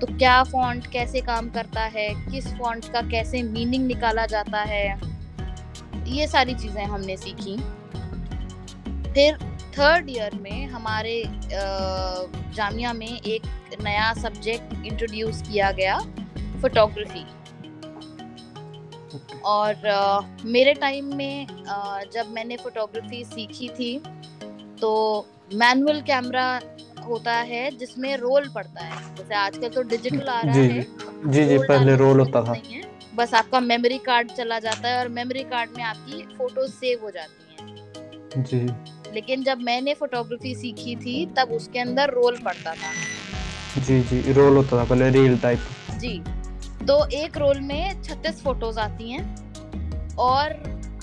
तो 0.00 0.06
क्या 0.08 0.42
फॉन्ट 0.44 0.86
कैसे 0.92 1.20
काम 1.20 1.48
करता 1.50 1.82
है, 1.86 2.08
किस 2.24 2.46
फॉन्ट 2.54 2.92
का 2.92 3.00
कैसे 3.10 3.42
मीनिंग 3.42 3.86
निकाला 3.86 4.26
जाता 4.26 4.60
है, 4.62 4.86
ये 6.08 6.26
सारी 6.26 6.54
चीज़ें 6.54 6.84
हमने 6.84 7.16
सीखी। 7.16 7.56
फिर 9.12 9.36
थर्ड 9.74 10.10
ईयर 10.10 10.34
में 10.34 10.66
हमारे 10.68 11.22
जामिया 12.56 12.92
में 12.92 13.06
एक 13.08 13.42
नया 13.82 14.12
सब्जेक्ट 14.14 14.86
इंट्रोड्यूस 14.86 15.42
किया 15.42 15.70
गया 15.72 15.98
फोटोग्राफी 16.62 17.24
और 19.44 19.74
uh, 19.74 20.44
मेरे 20.44 20.74
टाइम 20.74 21.14
में 21.16 21.46
uh, 21.46 22.12
जब 22.12 22.30
मैंने 22.30 22.56
फोटोग्राफी 22.56 23.24
सीखी 23.24 23.68
थी 23.68 23.98
तो 24.80 24.92
मैनुअल 25.54 26.00
कैमरा 26.00 26.60
होता 27.06 27.32
है 27.32 27.70
जिसमें 27.70 28.16
रोल 28.16 28.48
पड़ता 28.48 28.84
है। 28.84 29.14
जैसे 29.16 29.34
आजकल 29.34 29.68
तो 29.68 29.82
डिजिटल 29.82 30.28
आ 30.28 30.40
रहा 30.40 30.54
जी 30.54 30.60
है 30.60 30.86
जी। 31.26 31.44
जी 31.46 31.58
पहले 31.58 31.96
रोल 31.96 32.20
होता 32.20 32.42
था। 32.44 32.54
बस 33.14 33.34
आपका 33.34 33.60
मेमोरी 33.60 33.98
कार्ड 33.98 34.30
चला 34.30 34.58
जाता 34.58 34.88
है 34.88 34.98
और 34.98 35.08
मेमोरी 35.08 35.42
कार्ड 35.44 35.70
में 35.76 35.82
आपकी 35.84 36.22
फ़ोटो 36.38 36.66
सेव 36.66 37.00
हो 37.02 37.10
जाती 37.10 37.62
हैं। 37.62 38.44
जी। 38.44 38.60
लेकिन 39.14 39.42
जब 39.42 39.58
मैंने 39.58 39.94
फोटोग्राफी 39.94 40.54
सीखी 40.54 40.96
थी 40.96 41.26
तब 41.26 41.52
उसके 41.52 41.78
अंदर 41.78 42.10
रोल 42.10 42.38
पड़ता 42.44 42.74
था। 42.74 43.80
जी 43.80 44.00
जी 44.00 44.32
रोल 44.32 44.56
होता 44.56 44.78
था 44.78 44.84
पहले 44.84 45.10
रील 45.10 45.38
टाइप 45.38 45.58
जी। 45.98 46.22
तो 46.82 47.04
एक 47.06 47.36
रोल 47.38 47.60
में 47.60 48.02
छत्तीस 48.02 48.42
फ़ोटोज़ 48.42 48.78
आती 48.80 49.10
हैं 49.10 50.14
और 50.18 50.52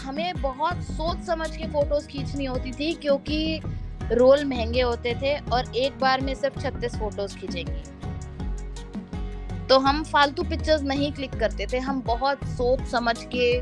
हमें 0.01 0.41
बहुत 0.41 0.81
सोच 0.83 1.23
समझ 1.25 1.49
के 1.57 1.67
फ़ोटोज़ 1.67 2.07
खींचनी 2.07 2.45
होती 2.45 2.71
थी 2.71 2.93
क्योंकि 2.93 3.61
रोल 4.11 4.43
महँगे 4.45 4.81
होते 4.81 5.13
थे 5.21 5.37
और 5.51 5.75
एक 5.75 5.99
बार 5.99 6.21
में 6.21 6.33
सिर्फ़ 6.35 6.59
छत्तीस 6.59 6.95
फ़ोटोज़ 6.95 7.37
खींचेंगे। 7.37 7.81
तो 9.67 9.77
हम 9.79 10.03
फालतू 10.03 10.43
पिक्चर्स 10.43 10.81
नहीं 10.81 11.11
क्लिक 11.13 11.35
करते 11.35 11.65
थे, 11.73 11.79
हम 11.79 12.01
बहुत 12.01 12.43
सोच 12.47 12.85
समझ 12.87 13.17
के, 13.25 13.59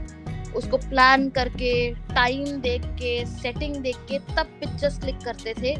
उसको 0.54 0.78
प्लान 0.80 1.30
करके 1.30 1.74
टाइम 2.14 2.46
देख 2.62 2.86
के 3.00 3.26
सेटिंग 3.26 3.76
देख 3.76 3.98
के 4.12 4.20
तब 4.20 4.58
पिक्चर्स 4.60 5.00
क्लिक 5.00 5.20
करते 5.26 5.54
थे 5.54 5.76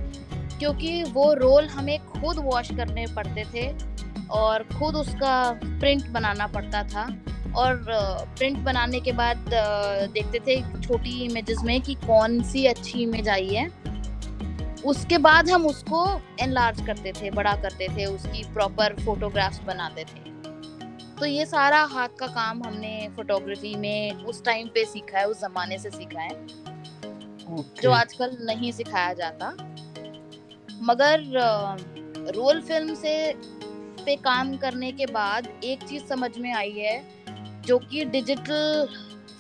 क्योंकि 0.60 1.04
वो 1.04 1.34
रोल 1.34 1.68
हमें 1.68 2.00
खुद 2.06 2.38
वॉश 2.46 2.72
करने 2.72 3.06
पड़ते 3.16 3.44
थे। 3.54 3.68
और 4.32 4.64
खुद 4.80 4.96
उसका 4.96 5.52
प्रिंट 5.64 6.08
बनाना 6.10 6.48
पड़ता 6.48 6.84
था। 6.84 7.08
और 7.56 7.84
प्रिंट 8.38 8.58
बनाने 8.58 9.00
के 9.00 9.12
बाद 9.12 9.50
देखते 10.14 10.40
थे 10.40 10.62
छोटी 10.82 11.22
इमेजेस 11.24 11.62
में 11.64 11.80
कि 11.82 11.94
कौन 12.06 12.42
सी 12.44 12.66
अच्छी 12.66 13.02
इमेज 13.04 13.30
आई 13.30 13.48
है। 13.48 13.68
उसके 14.86 15.18
बाद 15.18 15.50
हम 15.50 15.66
उसको 15.66 16.06
एनलार्ज 16.40 16.86
करते 16.86 17.12
थे 17.12 17.32
बड़ा 17.32 17.56
करते 17.56 17.88
थे 17.88 18.06
उसकी 18.06 18.44
प्रॉपर 18.54 18.96
फोटोग्राफ्स 19.06 19.62
बनाते 19.62 20.04
थे। 20.04 20.26
तो 21.20 21.26
ये 21.26 21.46
सारा 21.46 21.84
हाथ 21.84 22.10
का 22.20 22.28
काम 22.28 22.62
हमने 22.64 23.10
फोटोग्राफी 23.16 23.76
में 23.76 24.24
उस 24.24 24.44
टाइम 24.46 24.68
पे 24.68 24.86
सीखा 24.86 25.20
है 25.20 25.28
उस 25.28 25.42
जमाने 25.42 25.78
से 25.78 25.90
सीखा 25.90 26.22
है। 26.22 26.30
Okay. 26.30 27.82
जो 27.82 27.92
आजकल 27.92 28.38
नहीं 28.42 28.72
सिखाया 28.72 29.14
जाता। 29.14 29.50
मगर 30.84 31.24
रोल 32.36 32.62
फ़िल्म 32.62 32.94
से 32.96 33.14
पे 34.08 34.16
काम 34.16 34.56
करने 34.58 34.92
के 34.92 35.06
बाद 35.06 35.48
एक 35.64 35.84
चीज़ 35.84 36.04
समझ 36.06 36.38
में 36.38 36.54
आई 36.54 36.72
है 36.72 37.02
जो 37.62 37.78
कि 37.80 38.04
डिजिटल 38.06 38.88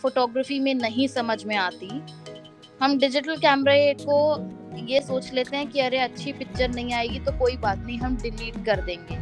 फोटोग्राफी 0.01 0.59
में 0.59 0.73
नहीं 0.75 1.07
समझ 1.07 1.43
में 1.45 1.55
आती। 1.55 1.87
हम 2.81 2.97
डिजिटल 2.99 3.37
कैमरे 3.37 3.95
को 4.01 4.17
ये 4.87 4.99
सोच 5.01 5.31
लेते 5.33 5.57
हैं 5.57 5.67
कि 5.69 5.79
अरे 5.79 5.97
अच्छी 5.99 6.31
पिक्चर 6.33 6.69
नहीं 6.69 6.93
आएगी 6.93 7.19
तो 7.19 7.31
कोई 7.39 7.55
बात 7.57 7.77
नहीं 7.77 7.97
हम 7.99 8.17
डिलीट 8.17 8.65
कर 8.65 8.81
देंगे। 8.81 9.17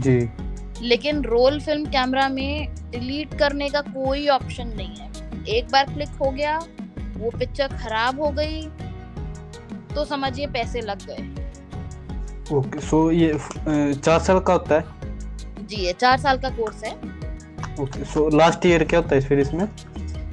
जी। 0.00 0.86
लेकिन 0.86 1.22
रोल 1.24 1.60
फ़िल्म 1.60 1.90
कैमरा 1.90 2.28
में 2.28 2.74
डिलीट 2.90 3.34
करने 3.38 3.68
का 3.68 3.80
कोई 3.80 4.26
ऑप्शन 4.28 4.68
नहीं 4.68 4.96
है। 4.96 5.10
एक 5.48 5.68
बार 5.72 5.92
क्लिक 5.94 6.08
हो 6.20 6.30
गया 6.30 6.58
वो 7.16 7.30
पिक्चर 7.30 7.76
खराब 7.76 8.20
हो 8.20 8.30
गई 8.30 8.62
तो 9.94 10.04
समझिए 10.04 10.46
पैसे 10.48 10.80
लग 10.80 11.06
गए। 11.06 11.41
ओके 12.50 12.80
सो 12.80 13.10
ये 13.10 13.32
चार 13.94 14.18
साल 14.20 14.38
का 14.40 14.52
होता 14.52 14.74
है? 14.74 14.84
जी 15.66 15.76
ये 15.76 15.92
चार 15.92 16.18
साल 16.20 16.38
का 16.38 16.48
कोर्स 16.50 16.82
है। 16.84 16.92
ओके 17.80 18.04
सो 18.04 18.28
लास्ट 18.36 18.66
ईयर 18.66 18.84
क्या 18.84 19.00
होता 19.00 19.14
है 19.14 19.20
फिर 19.20 19.40
इसमें? 19.40 19.68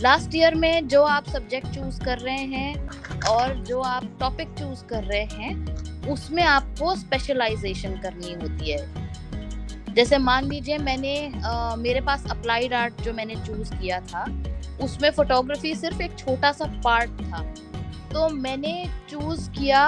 लास्ट 0.02 0.36
ईयर 0.36 0.56
में 0.56 0.88
जो 0.88 1.04
आप 1.04 1.30
सब्जेक्ट 1.30 1.68
चूज़ 1.68 2.00
कर 2.04 2.18
रहे 2.18 2.46
हैं 2.46 2.90
और 3.30 3.54
जो 3.68 3.80
आप 3.82 4.04
टॉपिक 4.20 4.50
चूज़ 4.60 4.84
कर 4.86 5.04
रहे 5.04 5.24
हैं 5.24 6.08
उसमें 6.12 6.44
आपको 6.44 6.96
स्पेशलाइजेशन 6.96 7.96
करनी 8.04 8.34
होती 8.34 8.72
है। 8.72 9.94
जैसे 9.96 10.18
मान 10.18 10.46
लीजिए 10.46 10.78
मैंने 10.78 11.16
अ, 11.46 11.76
मेरे 11.78 12.02
पास 12.02 12.24
अप्लाइड 12.32 12.74
आर्ट 12.74 13.02
जो 13.02 13.14
मैंने 13.14 13.36
चूज़ 13.36 13.74
किया 13.74 14.00
था 14.02 14.24
उसमें 14.82 15.10
फोटोग्राफी 15.12 15.76
सिर्फ़ 15.76 16.02
एक 16.02 16.18
छोटा 16.18 16.52
सा 16.52 16.66
पार्ट 16.84 17.10
था। 17.10 17.42
तो 18.14 18.28
मैंने 18.30 18.74
चूज़ 19.10 19.50
किया 19.50 19.82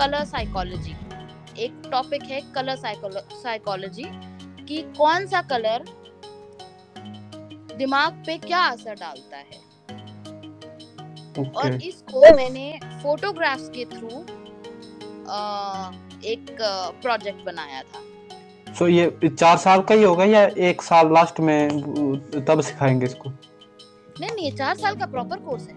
कलर 0.00 0.24
साइकोलॉजी 0.24 0.94
एक 1.58 1.72
टॉपिक 1.92 2.22
है 2.24 2.40
कलर 2.54 2.76
साइकोलॉजी 2.76 4.04
कि 4.64 4.82
कौन 4.98 5.26
सा 5.26 5.40
कलर 5.50 5.84
दिमाग 7.78 8.12
पे 8.26 8.36
क्या 8.38 8.60
असर 8.66 8.94
डालता 8.94 9.36
है। 9.36 9.58
okay. 11.34 11.54
और 11.56 11.74
इसको 11.82 12.20
मैंने 12.36 12.78
फोटोग्राफ्स 13.02 13.68
के 13.68 13.84
थ्रू 13.86 14.08
एक 16.26 16.56
प्रोजेक्ट 17.02 17.44
बनाया 17.44 17.82
था। 17.82 18.00
सो 18.74 18.88
ये 18.88 19.10
चार 19.28 19.56
साल 19.56 19.82
का 19.82 19.94
ही 19.94 20.02
होगा 20.02 20.24
या 20.24 20.42
एक 20.68 20.82
साल 20.82 21.12
लास्ट 21.14 21.40
में 21.40 22.44
तब 22.48 22.60
सिखाएँगे 22.60 23.06
इसको? 23.06 23.30
नहीं 23.30 24.30
नहीं 24.30 24.52
चार 24.52 24.74
साल 24.76 24.96
का 24.96 25.06
प्रॉपर 25.06 25.36
कोर्स 25.40 25.68
है। 25.68 25.74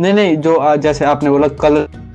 नहीं 0.00 0.12
नहीं 0.12 0.36
जो 0.38 0.76
जैसे 0.78 1.04
आपने 1.04 1.30
बोला 1.30 1.48
कलर 1.62 2.08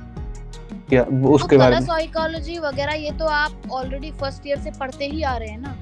तो 0.90 1.28
उसके 1.28 1.56
बारे 1.56 1.74
में? 1.74 1.86
साइकोलॉजी 1.86 2.58
वगैरह 2.58 2.94
ये 2.94 3.10
तो 3.18 3.26
आप 3.26 3.70
ऑलरेडी 3.72 4.10
फ़र्स्ट 4.10 4.46
ईयर 4.46 4.58
से 4.58 4.70
पढ़ते 4.70 5.06
ही 5.06 5.22
आ 5.22 5.36
रहे 5.36 5.48
हैं 5.48 5.58
ना। 5.58 5.76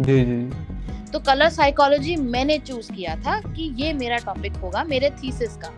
जी 0.00 0.24
जी। 0.24 1.10
तो 1.12 1.18
कलर 1.20 1.48
साइकोलॉजी 1.48 2.16
मैंने 2.16 2.58
चूज़ 2.58 2.92
किया 2.92 3.14
था 3.16 3.38
कि 3.40 3.74
ये 3.76 3.92
मेरा 3.92 4.16
टॉपिक 4.24 4.56
होगा 4.56 4.84
मेरे 4.84 5.10
थीसिस 5.22 5.56
का। 5.56 5.70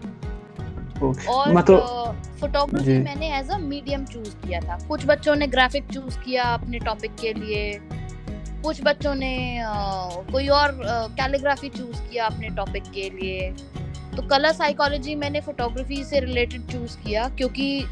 और 1.30 1.52
मतलब 1.54 2.22
फोटोग्राफी 2.40 2.98
मैंने 2.98 3.28
एज 3.38 3.50
अ 3.50 3.58
मीडियम 3.58 4.04
चूज़ 4.04 4.34
किया 4.36 4.60
था। 4.60 4.78
कुछ 4.88 5.04
बच्चों 5.06 5.34
ने 5.36 5.46
ग्राफिक 5.46 5.92
चूज़ 5.92 6.18
किया 6.18 6.44
अपने 6.54 6.78
टॉपिक 6.78 7.14
के 7.20 7.32
लिए। 7.32 7.80
कुछ 8.62 8.80
बच्चों 8.84 9.14
ने 9.14 9.34
uh, 9.64 10.32
कोई 10.32 10.48
और 10.48 10.72
कैलीग्राफी 11.18 11.68
चूज़ 11.68 12.00
किया 12.02 12.26
अपने 12.26 12.48
टॉपिक 12.56 12.90
के 12.94 13.08
लिए। 13.10 13.50
तो 14.16 14.22
कलर 14.28 14.52
साइकोलॉजी 14.52 15.14
मैंने 15.14 15.40
फोटोग्राफी 15.40 16.02
से 16.04 16.20
रिलेटेड 16.20 16.66
चूज़ 16.66 16.96
किया 16.98 17.28
क्योंकि 17.28 17.84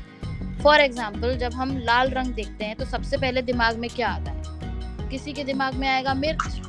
फॉर 0.63 0.81
एग्ज़ाम्पल 0.81 1.37
जब 1.39 1.55
हम 1.55 1.77
लाल 1.79 2.11
रंग 2.11 2.35
देखते 2.35 2.65
हैं 2.65 2.77
तो 2.77 2.85
सबसे 2.85 3.17
पहले 3.17 3.43
दिमाग 3.43 3.77
में 3.79 3.89
क्या 3.91 4.09
आता 4.09 4.31
है? 4.31 5.09
किसी 5.11 5.33
के 5.33 5.45
दिमाग 5.45 5.75
में 5.75 5.89
आएगा 5.89 6.15
मिर्च 6.15 6.61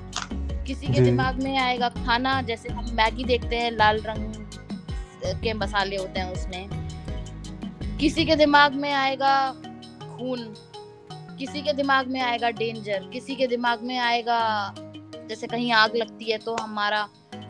किसी 0.68 0.88
के 0.88 1.02
दिमाग 1.02 1.42
में 1.44 1.58
आएगा 1.58 1.90
खाना 1.90 2.42
जैसे 2.42 2.70
हम 2.70 2.86
मैगी 2.94 3.24
देखते 3.24 3.56
हैं 3.56 3.72
लाल 3.72 4.02
रंग 4.02 4.34
के 5.42 5.54
मसाले 5.54 5.96
होते 5.96 6.20
हैं 6.20 6.32
उसमें। 6.32 7.98
किसी 8.00 8.26
के 8.26 8.36
दिमाग 8.36 8.74
में 8.76 8.92
आएगा 8.94 9.36
खून 10.18 10.54
किसी 11.40 11.62
के 11.62 11.74
दिमाग 11.74 12.08
में 12.08 12.20
आएगा 12.22 12.50
डेंजर 12.52 13.10
किसी 13.14 13.36
के 13.36 13.48
दिमाग 13.48 13.84
में 13.84 13.98
आएगा 14.00 14.40
जैसे 15.30 15.48
कहीं 15.48 15.72
आग 15.74 15.96
लगती 15.96 16.32
है 16.32 16.38
तो 16.38 16.56
हमारा 16.56 17.04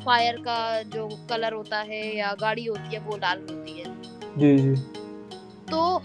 फायर 0.05 0.35
का 0.37 0.81
जो 0.85 1.07
कलर 1.29 1.53
होता 1.53 1.77
है 1.79 2.15
या 2.15 2.33
गाड़ी 2.41 2.65
होती 2.65 2.95
है 2.95 2.99
वो 3.01 3.17
लाल 3.17 3.39
होती 3.41 3.79
है। 3.79 3.85
जी 4.37 4.57
जी। 4.57 4.75
तो 5.71 6.01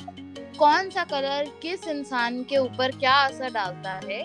कौन 0.62 0.90
सा 0.90 1.02
कलर 1.11 1.47
किस 1.62 1.87
इंसान 1.88 2.42
के 2.50 2.57
ऊपर 2.59 2.90
क्या 2.99 3.12
असर 3.21 3.50
डालता 3.52 3.90
है 4.04 4.21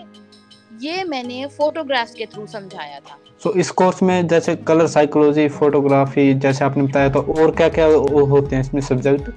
ये 0.82 1.04
मैंने 1.04 1.46
फोटोग्राफ्स 1.56 2.14
के 2.14 2.26
थ्रू 2.26 2.46
समझाया 2.46 2.98
था। 3.00 3.18
सो 3.42 3.48
so, 3.48 3.56
इस 3.56 3.70
कोर्स 3.70 4.02
में 4.02 4.26
जैसे 4.28 4.54
कलर 4.68 4.86
साइकोलॉजी 4.86 5.48
फोटोग्राफी 5.48 6.34
जैसे 6.34 6.64
आपने 6.64 6.82
बताया 6.82 7.08
तो 7.08 7.20
और 7.34 7.54
क्या 7.56 7.68
क्या 7.68 7.86
होते 7.86 8.56
हैं 8.56 8.60
इसमें 8.62 8.80
सब्जेक्ट 8.80 9.30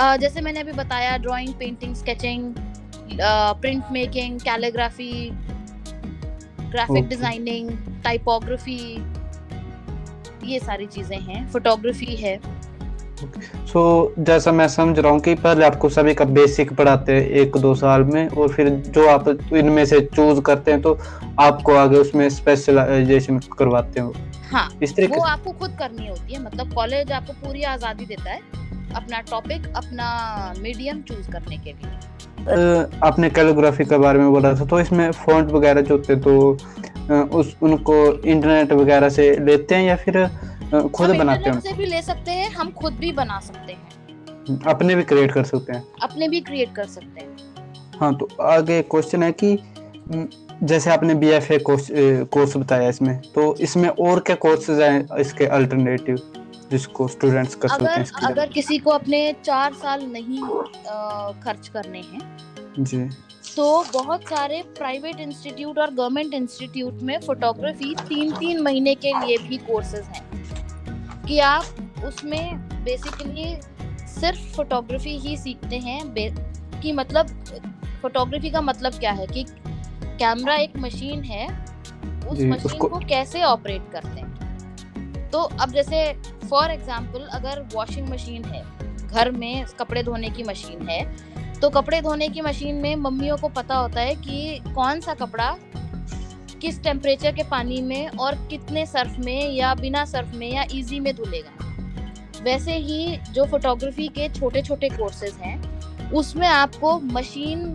uh, 0.00 0.16
जैसे 0.20 0.40
मैंने 0.40 0.60
अभी 0.60 0.72
बताया 0.72 1.16
drawing 1.18 1.54
painting 1.54 1.94
sketching 1.94 2.54
print 3.60 3.84
making 3.92 4.40
calligraphy 4.40 5.12
graphic 6.70 7.08
designing 7.08 7.70
typography 8.04 8.80
ये 10.44 10.58
सारी 10.60 10.86
चीज़ें 10.88 11.18
हैं 11.20 11.46
फोटोग्राफी 11.52 12.16
है। 12.16 12.38
सो 13.20 13.80
so, 14.08 14.24
जैसा 14.26 14.52
मैं 14.52 14.68
समझ 14.68 14.98
रहा 14.98 15.12
हूँ 15.12 15.20
कि 15.20 15.34
पहले 15.36 15.64
आपको 15.64 15.88
सभी 15.88 16.14
का 16.14 16.24
बेसिक 16.26 16.72
पढ़ाते 16.72 17.12
हैं 17.12 17.22
एक 17.42 17.56
दो 17.56 17.74
साल 17.74 18.04
में 18.04 18.28
और 18.28 18.48
फिर 18.48 18.68
जो 18.68 19.08
आप 19.08 19.28
इनमें 19.28 19.84
से 19.86 20.00
चूज़ 20.06 20.40
करते 20.40 20.70
हैं 20.70 20.80
तो 20.82 20.98
आपको 21.40 21.74
आगे 21.76 21.98
उसमें 21.98 22.28
स्पेशलाइजेशन 22.30 23.38
करवाते 23.58 24.00
हो। 24.00 24.14
हाँ 24.52 24.68
इस 24.82 24.96
तरीके 24.96 25.16
वो 25.16 25.24
आपको 25.24 25.52
खुद 25.52 25.76
करनी 25.78 26.08
होती 26.08 26.34
है 26.34 26.42
मतलब 26.44 26.72
कॉलेज 26.74 27.12
आपको 27.12 27.32
पूरी 27.46 27.62
आज़ादी 27.72 28.06
देता 28.06 28.30
है 28.30 28.40
अपना 28.94 29.20
टॉपिक 29.20 29.66
अपना 29.76 30.06
मीडियम 30.62 31.02
चूज़ 31.02 31.30
करने 31.30 31.56
के 31.58 31.72
लिए। 31.72 31.90
आपने 33.04 33.30
कैलोग्राफी 33.30 33.84
के 33.84 33.98
बारे 33.98 34.18
में 34.18 34.30
बोला 34.30 34.52
था 34.54 34.64
तो 34.64 34.80
इसमें 34.80 35.10
फॉन्ट 35.12 35.50
वगैरह 35.52 35.80
जो 35.80 35.96
होते 35.96 36.16
तो 36.16 36.36
उस 37.38 37.54
उनको 37.62 37.94
इंटरनेट 38.14 38.72
वगैरह 38.72 39.08
से 39.08 39.24
लेते 39.44 39.74
हैं 39.74 39.84
या 39.84 39.96
फिर 39.96 40.18
खुद 40.70 41.10
बनाते 41.10 41.50
हैं। 41.50 41.60
से 41.60 41.72
भी 41.72 41.86
ले 41.86 42.02
सकते 42.02 42.30
हैं 42.30 42.50
हम 42.50 42.70
खुद 42.72 42.92
भी 42.94 43.12
बना 43.12 43.38
सकते 43.40 43.72
हैं। 43.72 44.58
अपने 44.66 44.94
भी 44.94 45.02
क्रिएट 45.02 45.32
कर 45.32 45.44
सकते 45.44 45.72
हैं। 45.72 45.84
अपने 46.02 46.28
भी 46.28 46.40
क्रिएट 46.40 46.74
कर 46.76 46.86
सकते 46.88 47.20
हैं। 47.20 47.98
हाँ 48.00 48.14
तो 48.16 48.28
आगे 48.42 48.80
क्वेश्चन 48.82 49.22
है 49.22 49.32
कि 49.34 49.58
जैसे 50.64 50.90
आपने 50.90 51.14
बी 51.14 51.28
एफ़ 51.28 51.52
ए 51.52 51.58
कोर्स 51.64 52.56
बताया 52.56 52.88
इसमें 52.88 53.16
तो 53.34 53.54
इसमें 53.60 53.88
और 53.88 54.20
क्या 54.20 54.36
कोर्सेज 54.36 54.80
हैं 54.80 55.18
इसके 55.20 55.46
अल्टरनेटिव 55.48 56.16
जिसको 56.70 57.06
स्टूडेंट्स 57.08 57.54
कर 57.54 57.68
सकते 57.68 57.84
हैं 57.90 58.26
अगर 58.26 58.48
किसी 58.48 58.78
को 58.78 58.90
अपने 58.90 59.20
चार 59.44 59.72
साल 59.74 60.02
नहीं 60.06 60.40
खर्च 61.42 61.68
करने 61.68 62.00
हैं 62.00 62.84
जी। 62.84 62.98
तो 63.56 63.84
बहुत 63.92 64.28
सारे 64.28 64.62
प्राइवेट 64.78 65.20
इंस्टीट्यूट 65.20 65.78
और 65.78 65.94
गवर्नमेंट 65.94 66.34
इंस्टीट्यूट 66.34 67.02
में 67.02 67.18
फोटोग्राफी 67.20 67.94
तीन 68.08 68.32
तीन 68.32 68.62
महीने 68.62 68.94
के 68.96 69.12
लिए 69.20 69.38
भी 69.48 69.56
कोर्सेज 69.66 70.04
हैं। 70.06 70.28
कि 71.30 71.38
आप 71.38 71.64
उसमें 72.04 72.56
बेसिकली 72.84 73.56
सिर्फ़ 74.06 74.40
फोटोग्राफी 74.40 75.18
ही 75.18 75.36
सीखते 75.36 75.78
हैं। 75.78 76.14
कि 76.80 76.92
मतलब 76.92 77.26
फोटोग्राफी 78.02 78.50
का 78.50 78.60
मतलब 78.60 78.92
क्या 78.92 79.12
है? 79.12 79.26
कि 79.26 79.44
कैमरा 80.04 80.54
एक 80.54 80.76
मशीन 80.76 81.24
है। 81.24 81.46
उस 82.28 82.40
मशीन 82.40 82.78
को 82.78 82.98
कैसे 82.98 83.42
ऑपरेट 83.42 83.82
करते 83.92 84.20
हैं? 84.20 84.30
तो 85.30 85.38
अब 85.38 85.70
जैसे 85.70 86.22
फॉर 86.50 86.70
एग्जांपल 86.70 87.20
अगर 87.20 87.68
वॉशिंग 87.74 88.08
मशीन 88.08 88.44
है 88.44 88.64
घर 89.08 89.30
में 89.30 89.64
कपड़े 89.64 90.02
धोने 90.02 90.30
की 90.30 90.42
मशीन 90.42 90.88
है 90.88 91.16
तो 91.60 91.70
कपड़े 91.70 92.00
धोने 92.00 92.28
की 92.28 92.40
मशीन 92.40 92.76
में 92.76 92.96
मम्मियों 92.96 93.36
को 93.36 93.48
पता 93.48 93.76
होता 93.76 94.00
है 94.00 94.14
कि 94.14 94.60
कौन 94.74 95.00
सा 95.00 95.14
कपड़ा 95.14 95.56
किस 96.60 96.82
टेम्परेचर 96.82 97.32
के 97.32 97.42
पानी 97.42 97.80
में 97.82 98.08
और 98.08 98.34
कितने 98.50 98.84
सर्फ 98.86 99.18
में 99.18 99.52
या 99.52 99.74
बिना 99.74 100.04
सर्फ 100.04 100.34
में 100.34 100.50
या 100.52 100.64
इजी 100.72 101.00
में 101.00 101.14
धुलेगा। 101.16 102.42
वैसे 102.42 102.76
ही 102.78 103.16
जो 103.32 103.44
फोटोग्राफी 103.46 104.08
के 104.08 104.28
छोटे 104.28 104.62
छोटे 104.62 104.88
कोर्सेज 104.88 105.34
हैं 105.34 106.10
उसमें 106.10 106.46
आपको 106.48 106.98
मशीन 107.00 107.74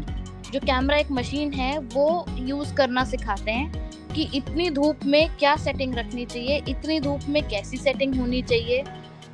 जो 0.54 0.60
कैमरा 0.60 0.98
एक 0.98 1.12
मशीन 1.12 1.54
है 1.54 1.78
वो 1.80 2.26
यूज़ 2.40 2.74
करना 2.76 3.04
सिखाते 3.06 3.52
हैं 3.52 4.14
कि 4.14 4.30
इतनी 4.36 4.70
धूप 4.70 5.06
में 5.06 5.36
क्या 5.38 5.56
सेटिंग 5.56 5.96
रखनी 5.96 6.26
चाहिए 6.26 6.62
इतनी 6.70 7.00
धूप 7.00 7.28
में 7.30 7.42
कैसी 7.50 7.78
सेटिंग 7.78 8.16
होनी 8.16 8.42
चाहिए। 8.42 8.84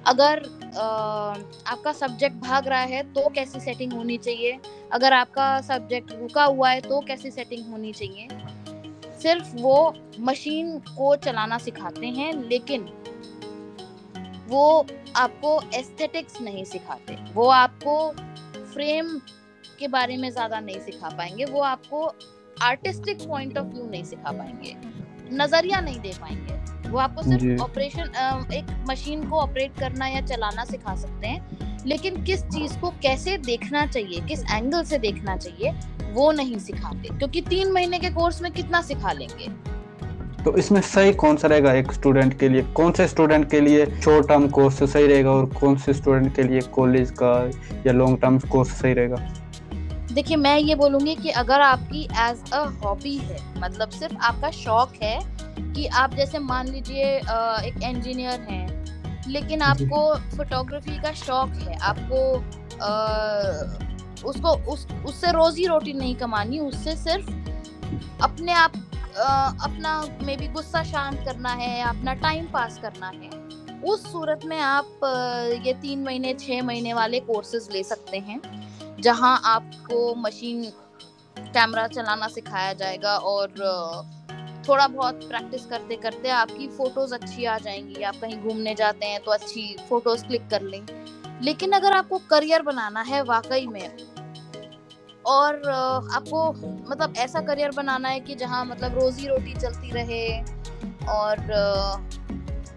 अगर 0.07 0.43
आ, 0.71 0.83
आपका 1.67 1.91
सब्जेक्ट 1.93 2.35
भाग 2.37 2.67
रहा 2.67 2.81
है 2.81 3.01
तो 3.13 3.27
कैसी 3.29 3.59
सेटिंग 3.59 3.93
होनी 3.93 4.17
चाहिए। 4.17 4.57
अगर 4.91 5.13
आपका 5.13 5.59
सब्जेक्ट 5.61 6.11
रुका 6.11 6.43
हुआ 6.43 6.69
है 6.69 6.81
तो 6.81 6.99
कैसी 6.99 7.31
सेटिंग 7.31 7.71
होनी 7.71 7.91
चाहिए। 7.93 8.27
सिर्फ़ 9.21 9.55
वो 9.61 9.93
मशीन 10.19 10.77
को 10.87 11.15
चलाना 11.17 11.57
सिखाते 11.59 12.07
हैं 12.09 12.33
लेकिन 12.41 12.87
वो 14.47 14.85
आपको 15.15 15.59
एस्थेटिक्स 15.75 16.41
नहीं 16.41 16.63
सिखाते। 16.65 17.17
वो 17.33 17.47
आपको 17.49 17.95
फ्रेम 18.73 19.17
के 19.79 19.87
बारे 19.89 20.17
में 20.17 20.29
ज़्यादा 20.31 20.59
नहीं 20.59 20.79
सिखा 20.81 21.09
पाएँगे 21.09 21.45
वो 21.45 21.61
आपको 21.63 22.05
आर्टिस्टिक 22.63 23.27
पॉइंट 23.27 23.57
ऑफ़ 23.57 23.67
व्यू 23.67 23.85
नहीं 23.85 24.03
सिखा 24.03 24.31
पाएँगे 24.31 24.75
नज़रिया 25.33 25.79
नहीं 25.81 25.99
दे 25.99 26.13
पाएँगे। 26.21 26.89
वो 26.89 26.99
आपको 26.99 27.23
सिर्फ़ 27.23 27.61
ऑपरेशन 27.63 28.47
एक 28.53 28.75
मशीन 28.89 29.27
को 29.29 29.39
ऑपरेट 29.39 29.79
करना 29.79 30.07
या 30.07 30.21
चलाना 30.23 30.65
सिखा 30.65 30.95
सकते 30.95 31.27
हैं 31.27 31.85
लेकिन 31.85 32.23
किस 32.23 32.43
चीज़ 32.45 32.77
को 32.79 32.89
कैसे 33.03 33.37
देखना 33.39 33.85
चाहिए 33.85 34.19
किस 34.27 34.43
एंगल 34.51 34.83
से 34.83 34.97
देखना 34.99 35.37
चाहिए 35.37 35.71
वो 36.13 36.31
नहीं 36.31 36.57
सिखाते 36.59 37.17
क्योंकि 37.17 37.41
तीन 37.41 37.71
महीने 37.71 37.99
के 37.99 38.09
कोर्स 38.09 38.41
में 38.41 38.51
कितना 38.51 38.81
सिखा 38.81 39.11
लेंगे? 39.11 39.47
तो 40.43 40.55
इसमें 40.57 40.79
सही 40.81 41.13
कौन 41.13 41.35
सा 41.37 41.47
रहेगा 41.47 41.73
एक 41.73 41.91
स्टूडेंट 41.93 42.37
के 42.39 42.49
लिए? 42.49 42.61
कौन 42.73 42.91
से 42.91 43.07
स्टूडेंट 43.07 43.49
के 43.51 43.59
लिए 43.61 43.85
शॉर्ट 44.01 44.27
टर्म 44.27 44.47
कोर्स 44.49 44.83
सही 44.83 45.07
रहेगा 45.07 45.31
और 45.31 45.45
कौन 45.59 45.75
से 45.77 45.93
स्टूडेंट 45.93 46.35
के 46.35 46.43
लिए 46.43 46.61
कॉलेज 46.71 47.11
का 47.21 47.33
या 47.87 47.93
लॉन्ग 47.93 48.19
टर्म 48.21 48.39
कोर्स 48.39 48.71
सही 48.81 48.93
रहेगा? 48.93 49.15
देखिए 50.13 50.37
मैं 50.37 50.57
ये 50.57 50.75
बोलूँगी 50.75 51.15
कि 51.15 51.29
अगर 51.29 51.61
आपकी 51.61 52.01
एज 52.19 52.51
अ 52.53 52.63
हॉबी 52.83 53.15
है 53.17 53.37
मतलब 53.59 53.89
सिर्फ़ 53.89 54.15
आपका 54.21 54.49
शौक 54.51 54.93
है 55.03 55.19
कि 55.73 55.85
आप 55.87 56.15
जैसे 56.15 56.39
मान 56.39 56.67
लीजिए 56.67 57.05
एक 57.07 57.83
इंजीनियर 57.83 58.39
हैं 58.49 58.67
लेकिन 59.27 59.61
आपको 59.61 60.03
फोटोग्राफी 60.37 60.97
का 61.01 61.11
शौक 61.13 61.49
है 61.57 61.77
आपको 61.79 62.19
उसको 64.23 64.49
उस, 64.71 64.87
उससे 65.05 65.31
रोजी 65.31 65.65
रोटी 65.67 65.93
नहीं 65.93 66.15
कमानी, 66.15 66.59
उससे 66.59 66.95
सिर्फ़ 66.97 67.29
अपने 68.23 68.51
आप 68.53 68.73
अपना 69.11 70.01
मे 70.23 70.35
बी 70.37 70.47
गुस्सा 70.47 70.83
शांत 70.83 71.19
करना 71.25 71.49
है 71.51 71.77
या 71.79 71.87
अपना 71.89 72.13
टाइम 72.15 72.45
पास 72.47 72.77
करना 72.79 73.07
है। 73.07 73.29
उस 73.83 74.03
सूरत 74.11 74.41
में 74.45 74.59
आप 74.59 74.99
ये 75.65 75.73
तीन 75.73 76.03
महीने 76.03 76.33
छः 76.35 76.61
महीने 76.63 76.93
वाले 76.93 77.19
कोर्सेज 77.21 77.67
ले 77.71 77.83
सकते 77.83 78.17
हैं, 78.19 78.41
जहाँ 79.01 79.41
आपको 79.45 80.13
मशीन 80.17 80.63
कैमरा 81.37 81.87
चलाना 81.87 82.27
सिखाया 82.27 82.73
जाएगा 82.73 83.15
और 83.17 83.47
थोड़ा 84.67 84.87
बहुत 84.87 85.23
प्रैक्टिस 85.23 85.65
करते 85.65 85.95
करते 85.95 86.29
आपकी 86.29 86.67
फ़ोटोज़ 86.67 87.13
अच्छी 87.13 87.45
आ 87.45 87.57
जाएँगी। 87.57 88.03
आप 88.03 88.15
कहीं 88.21 88.37
घूमने 88.39 88.73
जाते 88.75 89.05
हैं 89.05 89.19
तो 89.23 89.31
अच्छी 89.31 89.75
फ़ोटोज़ 89.89 90.25
क्लिक 90.25 90.49
कर 90.49 90.61
लें। 90.63 90.81
लेकिन 91.43 91.71
अगर 91.71 91.93
आपको 91.93 92.17
करियर 92.29 92.61
बनाना 92.61 93.01
है 93.01 93.21
वाकई 93.23 93.67
में, 93.67 93.89
और 95.25 95.69
आपको 95.69 96.51
मतलब 96.89 97.13
ऐसा 97.17 97.41
करियर 97.41 97.71
बनाना 97.71 98.09
है 98.09 98.19
कि 98.19 98.35
जहाँ 98.35 98.63
मतलब 98.65 98.99
रोजी 98.99 99.27
रोटी 99.27 99.53
चलती 99.53 99.91
रहे, 99.91 100.27
और 101.09 101.37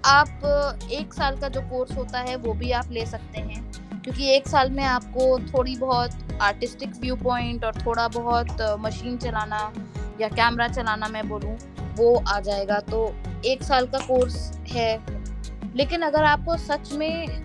आप 0.07 0.88
एक 0.92 1.14
साल 1.14 1.37
का 1.40 1.48
जो 1.48 1.61
कोर्स 1.61 1.96
होता 1.96 2.18
है 2.18 2.37
वो 2.37 2.53
भी 2.55 2.70
आप 2.72 2.90
ले 2.90 3.05
सकते 3.07 3.40
हैं, 3.40 3.62
क्योंकि 4.03 4.29
एक 4.31 4.48
साल 4.48 4.70
में 4.70 4.85
आपको 4.85 5.38
थोड़ी 5.48 5.77
बहुत 5.77 6.38
आर्टिस्टिक 6.42 6.96
व्यू 7.00 7.16
पॉइंट 7.16 7.64
और 7.64 7.74
थोड़ा 7.77 8.07
बहुत 8.09 8.62
मशीन 8.81 9.16
चलाना 9.18 9.72
या 10.20 10.29
कैमरा 10.31 10.68
चलाना 10.68 11.09
मैं 11.09 11.29
बोलूँ, 11.29 11.57
वो 11.96 12.14
आ 12.18 12.38
जाएगा। 12.40 12.79
तो 12.90 13.07
एक 13.44 13.62
साल 13.62 13.87
का 13.87 13.98
कोर्स 13.98 14.37
है, 14.68 14.92
लेकिन 15.77 16.03
अगर 16.03 16.24
आपको 16.24 16.57
सच 16.59 16.92
में 16.92 17.44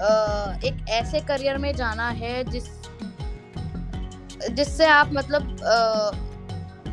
एक 0.00 0.84
ऐसे 0.90 1.20
करियर 1.20 1.58
में 1.58 1.74
जाना 1.76 2.08
है 2.08 2.42
जिस 2.44 2.64
जिससे 4.50 4.86
आप 4.86 5.10
मतलब 5.12 5.56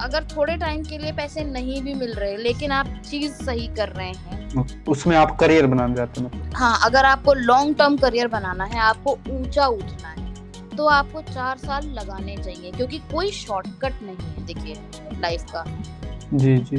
अगर 0.02 0.24
थोड़े 0.28 0.56
टाइम 0.58 0.84
के 0.84 0.98
लिए 0.98 1.12
पैसे 1.12 1.44
नहीं 1.44 1.82
भी 1.82 1.94
मिल 1.94 2.14
रहे 2.14 2.38
लेकिन 2.38 2.72
आप 2.72 2.88
चीज़ 3.06 3.34
सही 3.34 3.68
कर 3.68 3.90
रहे 3.90 4.08
हैं। 4.08 4.84
उसमें 4.88 5.16
आप 5.18 5.36
करियर 5.40 5.66
बनाना 5.68 5.96
चाहते 5.96 6.22
हैं? 6.22 6.52
हाँ 6.54 6.80
अगर 6.86 7.06
आपको 7.06 7.34
लॉन्ग 7.34 7.76
टर्म 7.78 7.98
करियर 7.98 8.28
बनाना 8.28 8.66
है 8.66 8.80
आपको 8.80 9.18
ऊँचा 9.30 9.68
उठना 9.68 10.10
है 10.10 10.34
तो 10.70 10.86
आपको 10.88 11.22
चार 11.24 11.58
साल 11.58 11.88
लगाने 11.90 12.36
चाहिए 12.38 12.72
क्योंकि 12.72 12.98
कोई 13.12 13.32
शॉर्टकट 13.32 14.02
नहीं 14.04 14.18
है 14.18 14.46
देखिए 14.46 14.76
लाइफ 15.22 15.44
का। 15.52 15.64
जी 16.34 16.58
जी। 16.60 16.78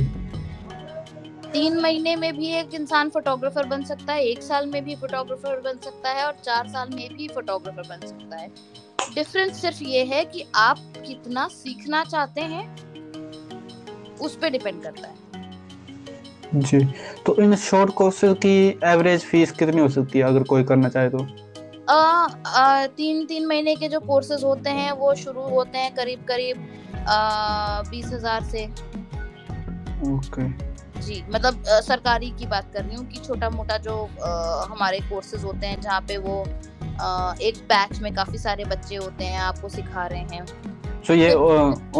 तीन 1.57 1.79
महीने 1.81 2.14
में 2.16 2.37
भी 2.37 2.47
एक 2.55 2.75
इंसान 2.75 3.09
फोटोग्राफर 3.11 3.66
बन 3.66 3.83
सकता 3.85 4.12
है 4.12 4.25
एक 4.25 4.42
साल 4.42 4.66
में 4.66 4.85
भी 4.85 4.95
फोटोग्राफर 4.97 5.61
बन 5.61 5.79
सकता 5.85 6.11
है 6.11 6.25
और 6.25 6.33
चार 6.45 6.66
साल 6.69 6.88
में 6.90 7.16
भी 7.16 7.29
फोटोग्राफर 7.29 7.83
बन 7.83 8.07
सकता 8.07 8.37
है। 8.37 8.49
डिफरेंस 9.14 9.61
सिर्फ़ 9.61 9.83
ये 9.85 10.03
है 10.05 10.25
कि 10.25 10.45
आप 10.57 10.79
कितना 11.07 11.47
सीखना 11.49 12.03
चाहते 12.05 12.40
हैं 12.42 12.64
उस 14.19 14.37
पर 14.37 14.51
डिपेंड 14.51 14.83
करता 14.83 15.09
है। 15.09 16.61
जी 16.61 16.85
तो 17.27 17.37
इन 17.42 17.57
शॉर्ट 17.57 17.95
कोर्सेज 17.95 18.37
की 18.37 18.57
एवरेज 18.85 19.25
फ़ीस 19.25 19.53
कितनी 19.55 19.81
हो 19.81 19.88
सकती 19.88 20.19
है 20.19 20.25
अगर 20.25 20.42
कोई 20.45 20.64
करना 20.64 20.88
चाहे 20.88 21.09
तो? 21.09 21.27
आ, 21.88 21.95
आ, 21.95 22.87
तीन 22.88 23.25
तीन 23.27 23.47
महीने 23.47 23.77
के 23.77 23.88
जो 23.88 24.01
कोर्सेज 24.03 24.45
होते 24.45 24.71
हैं 24.73 24.92
वो 24.92 25.14
शुरू 25.16 25.49
होते 25.49 25.79
हैं 25.79 25.95
करीब 25.95 26.25
करीब 26.29 26.69
बीस 27.90 28.07
हज़ार 28.07 28.45
से। 28.45 28.64
ओके। 30.07 30.66
जी 31.07 31.23
मतलब 31.31 31.62
आ, 31.69 31.81
सरकारी 31.81 32.31
की 32.38 32.47
बात 32.47 32.73
कर 32.75 32.85
रही 32.85 32.97
हूँ 32.97 33.07
कि 33.07 33.21
छोटा 33.21 33.51
मोटा 33.51 33.77
जो 33.79 33.97
आ, 34.25 34.64
हमारे 34.71 35.01
कोर्सेज 35.11 35.45
होते 35.45 35.66
हैं 35.66 35.81
जहाँ 35.81 36.01
पे 36.09 36.16
वो 36.19 36.42
आ, 37.01 37.35
एक 37.42 37.59
बैच 37.69 37.99
में 38.01 38.14
काफ़ी 38.14 38.38
सारे 38.38 38.64
बच्चे 38.64 38.97
होते 38.97 39.25
हैं 39.25 39.38
आपको 39.40 39.69
सिखा 39.69 40.07
रहे 40.07 40.21
हैं। 40.33 40.45
तो 41.07 41.14
ये 41.14 41.33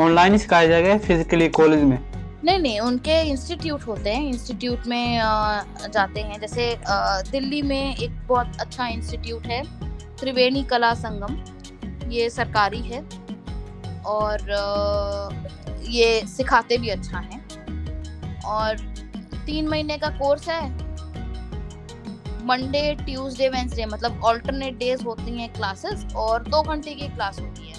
ऑनलाइन 0.03 0.33
ही 0.33 0.38
सिखाया 0.38 0.69
जाएगा 0.69 0.97
फिजिकली 0.99 1.49
कॉलेज 1.59 1.83
में? 1.83 1.99
नहीं 2.45 2.59
नहीं 2.59 2.81
उनके 2.81 3.21
इंस्टीट्यूट 3.23 3.87
होते 3.87 4.11
हैं। 4.11 4.29
इंस्टीट्यूट 4.29 4.87
में 4.87 5.19
जाते 5.92 6.21
हैं। 6.21 6.40
जैसे 6.40 6.77
दिल्ली 7.31 7.62
में 7.62 7.97
एक 7.97 8.11
बहुत 8.29 8.61
अच्छा 8.61 8.87
इंस्टीट्यूट 8.88 9.47
है 9.47 9.62
त्रिवेणी 10.19 10.62
कला 10.64 10.92
संगम। 10.95 12.11
ये 12.11 12.29
सरकारी 12.31 12.81
है 12.83 13.03
और 14.07 14.38
ये 15.88 16.21
सिखाते 16.27 16.79
भी 16.79 16.88
अच्छा 16.88 17.19
हैं। 17.19 17.45
और 18.47 18.77
तीन 19.47 19.69
महीने 19.69 19.97
का 19.99 20.09
कोर्स 20.19 20.49
है। 20.49 20.65
मंडे 22.47 22.95
ट्यूसडे 22.97 23.49
वेंसडे 23.49 23.85
मतलब 23.87 24.25
ऑल्टरनेट 24.25 24.79
डेज़ 24.79 25.05
होती 25.05 25.39
हैं 25.39 25.53
क्लासेस 25.53 26.05
और 26.17 26.43
दो 26.45 26.63
घंटे 26.63 26.95
की 26.95 27.09
क्लास 27.09 27.41
होती 27.41 27.69
है। 27.69 27.75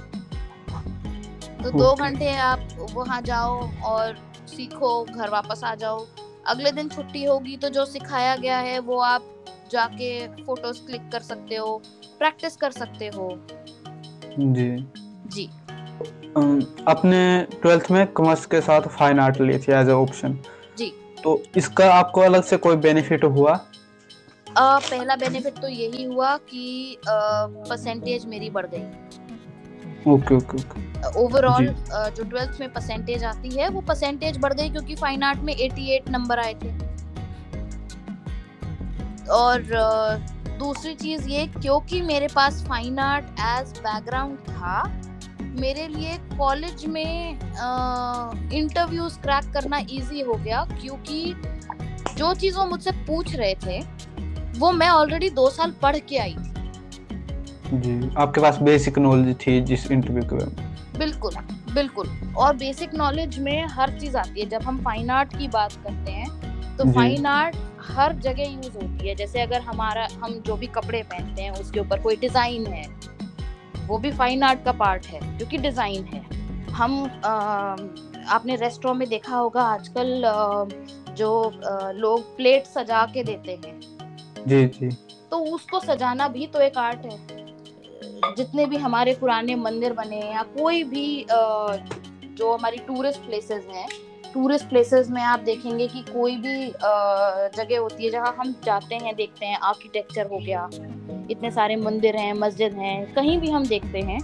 तो 1.63 1.71
दो 1.71 1.93
घंटे 1.95 2.36
आप 2.38 2.67
वहाँ 2.93 3.21
जाओ 3.21 3.60
और 3.86 4.17
सीखो 4.47 5.03
घर 5.06 5.30
वापस 5.30 5.63
आ 5.63 5.73
जाओ। 5.75 6.06
अगले 6.47 6.71
दिन 6.71 6.89
छुट्टी 6.89 7.23
होगी 7.25 7.56
तो 7.58 7.69
जो 7.69 7.86
सिखाया 7.86 8.36
गया 8.36 8.58
है 8.60 8.80
वो 8.82 8.99
आप 9.03 9.23
जाके 9.71 10.27
फ़ोटोज़ 10.43 10.82
क्लिक 10.86 11.10
कर 11.12 11.19
सकते 11.21 11.56
हो 11.56 11.82
प्रैक्टिस 12.19 12.56
कर 12.56 12.71
सकते 12.71 13.08
हो। 13.15 13.30
जी। 14.38 14.69
जी। 15.27 15.49
अपने 16.88 17.21
ट्वेल्थ 17.62 17.91
में 17.91 18.06
कॉमर्स 18.13 18.45
के 18.45 18.62
साथ 18.62 18.88
फाइन 18.89 19.19
आर्ट 19.19 19.41
ली 19.41 19.58
थी 19.58 19.71
एज 19.71 19.89
ए 19.89 19.93
ऑप्शन 19.93 20.38
तो 21.23 21.41
इसका 21.58 21.93
आपको 21.93 22.21
अलग 22.21 22.43
से 22.43 22.58
कोई 22.58 22.75
बेनिफिट 22.75 23.23
हुआ? 23.23 23.51
आ, 24.58 24.80
पहला 24.80 25.15
बेनिफिट 25.15 25.58
तो 25.58 25.67
यही 25.67 26.03
हुआ 26.03 26.36
कि 26.38 26.97
परसेंटेज 27.08 28.25
मेरी 28.25 28.49
बढ़ 28.49 28.65
गई। 28.65 28.84
Okay 30.12 30.36
okay 30.36 30.58
okay. 30.58 31.19
ओवरऑल 31.19 31.67
जो। 31.67 32.23
ट्वेल्थ 32.23 32.60
में 32.60 32.73
परसेंटेज 32.73 33.23
आती 33.23 33.49
है 33.49 33.69
वो 33.69 33.82
परसेंटेज 33.82 34.38
बढ़ 34.38 34.53
गई 34.53 34.69
क्योंकि 34.69 34.95
फाइन 34.95 35.23
आर्ट 35.23 35.39
में 35.39 35.53
88 35.56 36.10
नंबर 36.10 36.39
आए 36.39 36.53
थे। 36.53 36.71
और 39.32 39.62
uh, 39.62 40.60
दूसरी 40.60 40.93
चीज़ 40.95 41.27
ये 41.30 41.45
क्योंकि 41.47 42.01
मेरे 42.01 42.27
पास 42.27 42.63
फाइन 42.67 42.99
आर्ट 42.99 43.25
एज 43.39 43.80
बैकग्राउंड 43.80 44.38
था 44.38 44.84
मेरे 45.57 45.87
लिए 45.87 46.17
कॉलेज 46.37 46.85
में 46.87 47.39
इंटरव्यूज़ 48.53 49.19
क्रैक 49.21 49.51
करना 49.53 49.77
इजी 49.79 50.21
हो 50.21 50.33
गया 50.35 50.63
क्योंकि 50.71 51.33
जो 52.17 52.33
चीज़ 52.35 52.57
वो 52.57 52.65
मुझसे 52.65 52.91
पूछ 53.07 53.35
रहे 53.35 53.53
थे 53.65 53.79
वो 54.59 54.71
मैं 54.71 54.89
ऑलरेडी 54.89 55.29
दो 55.31 55.49
साल 55.49 55.71
पढ़ 55.81 55.97
के 56.09 56.17
आई 56.17 56.33
थी। 56.33 56.51
जी 57.73 58.09
आपके 58.17 58.41
पास 58.41 58.57
बेसिक 58.61 58.97
नॉलेज 58.99 59.35
थी 59.37 59.59
जिस 59.63 59.91
इंटरव्यू 59.91 60.23
के 60.23 60.35
बारे 60.35 60.99
बिल्कुल 60.99 61.35
बिल्कुल। 61.73 62.07
और 62.37 62.55
बेसिक 62.57 62.93
नॉलेज 62.95 63.37
में 63.39 63.67
हर 63.69 63.99
चीज़ 63.99 64.17
आती 64.17 64.41
है। 64.41 64.45
जब 64.49 64.61
हम 64.63 64.77
फाइन 64.83 65.09
आर्ट 65.09 65.37
की 65.37 65.47
बात 65.47 65.73
करते 65.83 66.11
हैं 66.11 66.75
तो 66.77 66.91
फाइन 66.93 67.25
आर्ट 67.25 67.55
हर 67.87 68.13
जगह 68.17 68.43
यूज़ 68.43 68.75
होती 68.75 69.07
है। 69.07 69.15
जैसे 69.15 69.41
अगर 69.41 69.61
हमारा 69.61 70.07
हम 70.23 70.33
जो 70.47 70.55
भी 70.55 70.67
कपड़े 70.77 71.01
पहनते 71.03 71.41
हैं 71.41 71.51
उसके 71.51 71.79
ऊपर 71.79 71.99
कोई 72.01 72.15
डिज़ाइन 72.15 72.65
है 72.67 72.85
वो 73.88 73.97
भी 73.97 74.12
फाइन 74.12 74.43
आर्ट 74.43 74.63
का 74.65 74.71
पार्ट 74.80 75.06
है 75.06 75.19
क्योंकि 75.38 75.58
डिज़ाइन 75.58 76.04
है। 76.06 76.21
हम 76.71 77.04
आ, 77.26 77.32
आपने 78.30 78.56
रेस्टोरेंट 78.56 79.00
में 79.00 79.10
देखा 79.10 79.38
होगा 79.38 79.62
आजकल 79.63 80.23
जो 81.17 81.30
लोग 81.95 82.36
प्लेट 82.38 82.65
सजा 82.67 83.06
के 83.13 83.23
देते 83.23 83.52
हैं। 83.58 83.80
जी 84.47 84.65
जी। 84.69 84.89
तो 85.32 85.38
उसको 85.56 85.80
सजाना 85.80 86.28
भी 86.28 86.47
तो 86.47 86.60
एक 86.60 86.78
आर्ट 86.78 87.06
है। 87.06 88.36
जितने 88.36 88.65
भी 88.65 88.78
हमारे 88.78 89.13
पुराने 89.13 89.56
मंदिर 89.58 89.93
बने 89.93 90.19
या 90.21 90.43
कोई 90.52 90.84
भी 90.86 91.26
जो 91.30 92.54
हमारी 92.54 92.78
टूरिस्ट 92.78 93.19
प्लेसेस 93.19 93.65
हैं 93.69 93.88
टूरिस्ट 94.38 94.67
प्लेसेस 94.69 95.10
में 95.10 95.21
आप 95.23 95.39
देखेंगे 95.41 95.88
कि 95.88 96.02
कोई 96.04 96.36
भी 96.38 96.56
जगह 97.54 97.80
होती 97.80 98.04
है 98.06 98.10
जहाँ 98.12 98.36
हम 98.39 98.52
जाते 98.63 98.95
हैं 98.95 99.15
देखते 99.15 99.45
हैं 99.45 99.60
आर्किटेक्चर 99.65 100.26
हो 100.32 100.38
गया 100.39 100.67
इतने 101.32 101.52
सारे 101.52 101.76
मंदिर 101.78 102.15
हैं 102.15 102.34
मस्जिद 102.36 102.73
हैं 102.76 103.13
कहीं 103.13 103.38
भी 103.39 103.50
हम 103.52 103.65
देखते 103.67 104.02
हैं 104.02 104.19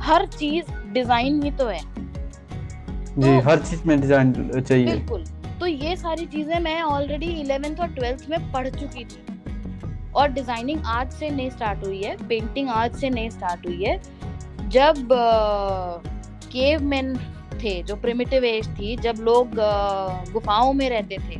हर 0.00 0.26
चीज़ 0.28 0.70
डिज़ाइन 0.92 1.42
ही 1.42 1.50
तो 1.52 1.66
है। 1.66 1.80
जी 1.80 3.22
तो, 3.22 3.40
हर 3.48 3.58
चीज़ 3.60 3.80
में 3.86 4.00
डिज़ाइन 4.00 4.60
चाहिए। 4.60 4.86
बिल्कुल 4.86 5.24
तो 5.60 5.66
ये 5.66 5.96
सारी 5.96 6.26
चीज़ें 6.26 6.58
मैं 6.60 6.80
ऑलरेडी 6.82 7.30
इलेवेंथ 7.40 7.80
और 7.80 7.88
ट्वेल्थ 7.94 8.26
में 8.30 8.50
पढ़ 8.52 8.68
चुकी 8.70 9.04
थी। 9.04 10.12
और 10.16 10.28
डिज़ाइनिंग 10.32 10.84
आज 10.86 11.10
से 11.12 11.30
नहीं 11.30 11.50
स्टार्ट 11.50 11.84
हुई 11.86 12.02
है 12.02 12.16
पेंटिंग 12.28 12.68
आज 12.72 12.94
से 13.00 13.10
नहीं 13.10 13.30
स्टार्ट 13.30 13.66
हुई 13.66 13.82
है। 13.84 13.98
जब 14.68 15.08
केव 16.52 16.84
मैन 16.84 17.14
थे 17.62 17.82
जो 17.82 17.96
प्रिमिटिव 17.96 18.44
एज 18.44 18.68
थी 18.78 18.96
जब 18.96 19.20
लोग 19.20 19.54
गुफाओं 20.32 20.72
में 20.72 20.88
रहते 20.90 21.18
थे। 21.18 21.36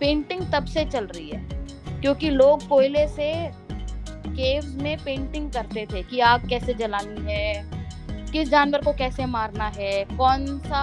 पेंटिंग 0.00 0.40
तब 0.52 0.64
से 0.66 0.84
चल 0.84 1.04
रही 1.06 1.28
है 1.30 1.40
क्योंकि 2.00 2.30
लोग 2.30 2.66
कोयले 2.68 3.06
से 3.08 3.32
केव्स 4.26 4.74
में 4.76 4.96
पेंटिंग 4.98 5.50
करते 5.52 5.86
थे 5.86 6.02
कि 6.02 6.20
आग 6.20 6.48
कैसे 6.48 6.74
जलानी 6.74 7.32
है 7.32 7.70
किस 8.32 8.48
जानवर 8.48 8.82
को 8.82 8.92
कैसे 8.92 9.26
मारना 9.26 9.66
है 9.76 10.04
कौन 10.16 10.46
सा 10.60 10.82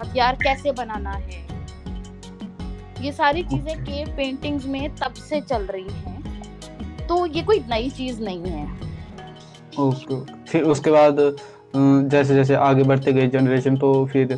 हथियार 0.00 0.36
कैसे 0.42 0.72
बनाना 0.72 1.12
है। 1.12 1.42
ये 3.00 3.12
सारी 3.12 3.42
चीज़ें 3.42 3.84
केव 3.84 4.14
पेंटिंग्स 4.16 4.66
में 4.66 4.94
तब 4.96 5.14
से 5.20 5.40
चल 5.42 5.66
रही 5.66 5.88
हैं। 5.88 7.06
तो 7.06 7.24
ये 7.26 7.42
कोई 7.42 7.58
नई 7.70 7.90
चीज़ 7.90 8.22
नहीं 8.22 8.46
है। 8.46 8.66
ओके 9.78 10.20
फिर 10.44 10.62
उसके 10.64 10.90
बाद 10.90 11.16
जैसे 12.10 12.34
जैसे 12.34 12.54
आगे 12.54 12.82
बढ़ते 12.84 13.12
गए 13.12 13.26
जनरेशन 13.28 13.76
तो 13.76 14.04
फिर 14.12 14.36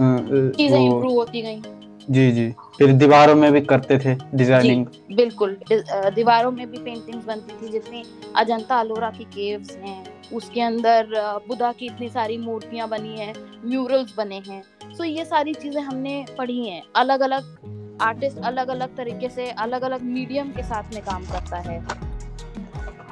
चीज़ें 0.00 0.78
इंप्रूव 0.78 1.12
होती 1.12 1.42
गई। 1.42 1.62
जी 2.10 2.30
जी। 2.32 2.48
फिर 2.78 2.92
दीवारों 2.92 3.34
में 3.34 3.50
भी 3.52 3.60
करते 3.62 3.98
थे 3.98 4.14
डिज़ाइनिंग 4.34 4.86
बिल्कुल। 5.16 5.56
दीवारों 5.70 6.50
में 6.50 6.70
भी 6.70 6.78
पेंटिंग्स 6.78 7.24
बनती 7.26 7.62
थी 7.62 7.72
जितनी 7.72 8.04
अजंता 8.36 8.78
अलोरा 8.80 9.10
की 9.10 9.24
केव्स 9.26 9.76
हैं 9.76 10.04
उसके 10.32 10.60
अंदर 10.60 11.08
बुद्धा 11.48 11.72
की 11.72 11.86
इतनी 11.86 12.08
सारी 12.08 12.38
मूर्तियाँ 12.38 12.88
बनी 12.88 13.16
हैं 13.18 13.32
म्यूरल्स 13.64 14.14
बने 14.16 14.42
हैं। 14.48 14.62
सो 14.92 15.04
ये 15.04 15.24
सारी 15.24 15.54
चीज़ें 15.54 15.80
हमने 15.82 16.24
पढ़ी 16.38 16.66
हैं। 16.66 16.82
अलग 16.96 17.20
अलग 17.20 17.98
आर्टिस्ट 18.02 18.38
अलग 18.44 18.68
अलग 18.68 18.96
तरीके 18.96 19.28
से 19.28 19.50
अलग 19.60 19.82
अलग 19.82 20.02
मीडियम 20.04 20.50
के 20.52 20.62
साथ 20.64 20.94
में 20.94 21.02
काम 21.04 21.24
करता 21.24 21.58
है। 21.60 21.78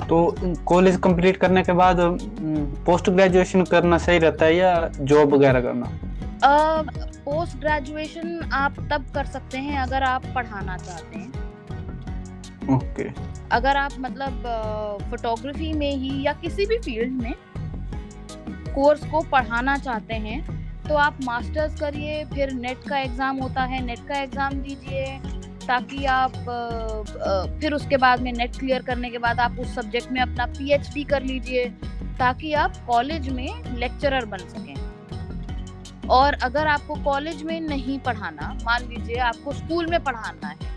तो 0.04 0.34
कॉलेज 0.66 0.96
कंप्लीट 1.04 1.36
करने 1.36 1.62
के 1.62 1.72
बाद 1.72 1.96
पोस्ट 2.86 3.10
ग्रेजुएशन 3.10 3.64
करना 3.64 3.98
सही 3.98 4.18
रहता 4.18 4.44
है 4.44 4.56
या 4.56 4.90
जॉब 5.00 5.34
वगैरह 5.34 5.60
करना? 5.60 5.86
पोस्ट 7.24 7.56
ग्रेजुएशन 7.58 8.50
आप 8.54 8.74
तब 8.92 9.06
कर 9.14 9.24
सकते 9.26 9.58
हैं 9.58 9.78
अगर 9.78 10.02
आप 10.02 10.26
पढ़ाना 10.34 10.76
चाहते 10.76 11.18
हैं। 11.18 11.30
ओके। 12.68 13.02
okay. 13.04 13.08
अगर 13.52 13.76
आप 13.76 13.92
मतलब 14.00 14.42
फोटोग्राफी 15.10 15.72
में 15.72 15.90
ही 15.92 16.22
या 16.22 16.32
किसी 16.32 16.66
भी 16.66 16.78
फ़ील्ड 16.78 17.22
में 17.22 17.34
कोर्स 18.74 19.04
को 19.10 19.20
पढ़ाना 19.32 19.76
चाहते 19.78 20.14
हैं 20.14 20.40
तो 20.88 20.94
आप 20.96 21.18
मास्टर्स 21.24 21.80
करिए 21.80 22.24
फिर 22.24 22.52
नेट 22.54 22.88
का 22.88 22.98
एग्ज़ाम 22.98 23.36
होता 23.36 23.62
है 23.64 23.84
नेट 23.84 24.06
का 24.08 24.18
एग्ज़ाम 24.18 24.54
दीजिए। 24.54 25.04
ताकि 25.68 26.04
आप 26.06 26.32
फिर 27.60 27.72
उसके 27.74 27.96
बाद 27.96 28.20
में 28.20 28.32
नेट 28.32 28.56
क्लियर 28.58 28.82
करने 28.82 29.10
के 29.10 29.18
बाद 29.18 29.40
आप 29.40 29.56
उस 29.60 29.74
सब्जेक्ट 29.74 30.12
में 30.12 30.20
अपना 30.22 30.46
पीएचडी 30.48 31.04
कर 31.04 31.22
लीजिए, 31.22 31.64
ताकि 32.18 32.52
आप 32.54 32.76
कॉलेज 32.86 33.28
में 33.30 33.78
लेक्चरर 33.78 34.24
बन 34.26 34.38
सकें। 34.48 34.74
और 36.08 36.34
अगर 36.42 36.66
आपको 36.68 36.94
कॉलेज 37.04 37.42
में 37.42 37.60
नहीं 37.60 37.98
पढ़ाना, 38.00 38.52
मान 38.64 38.88
लीजिए 38.88 39.16
आपको 39.22 39.52
स्कूल 39.54 39.86
में 39.86 40.02
पढ़ाना 40.04 40.48
है 40.48 40.74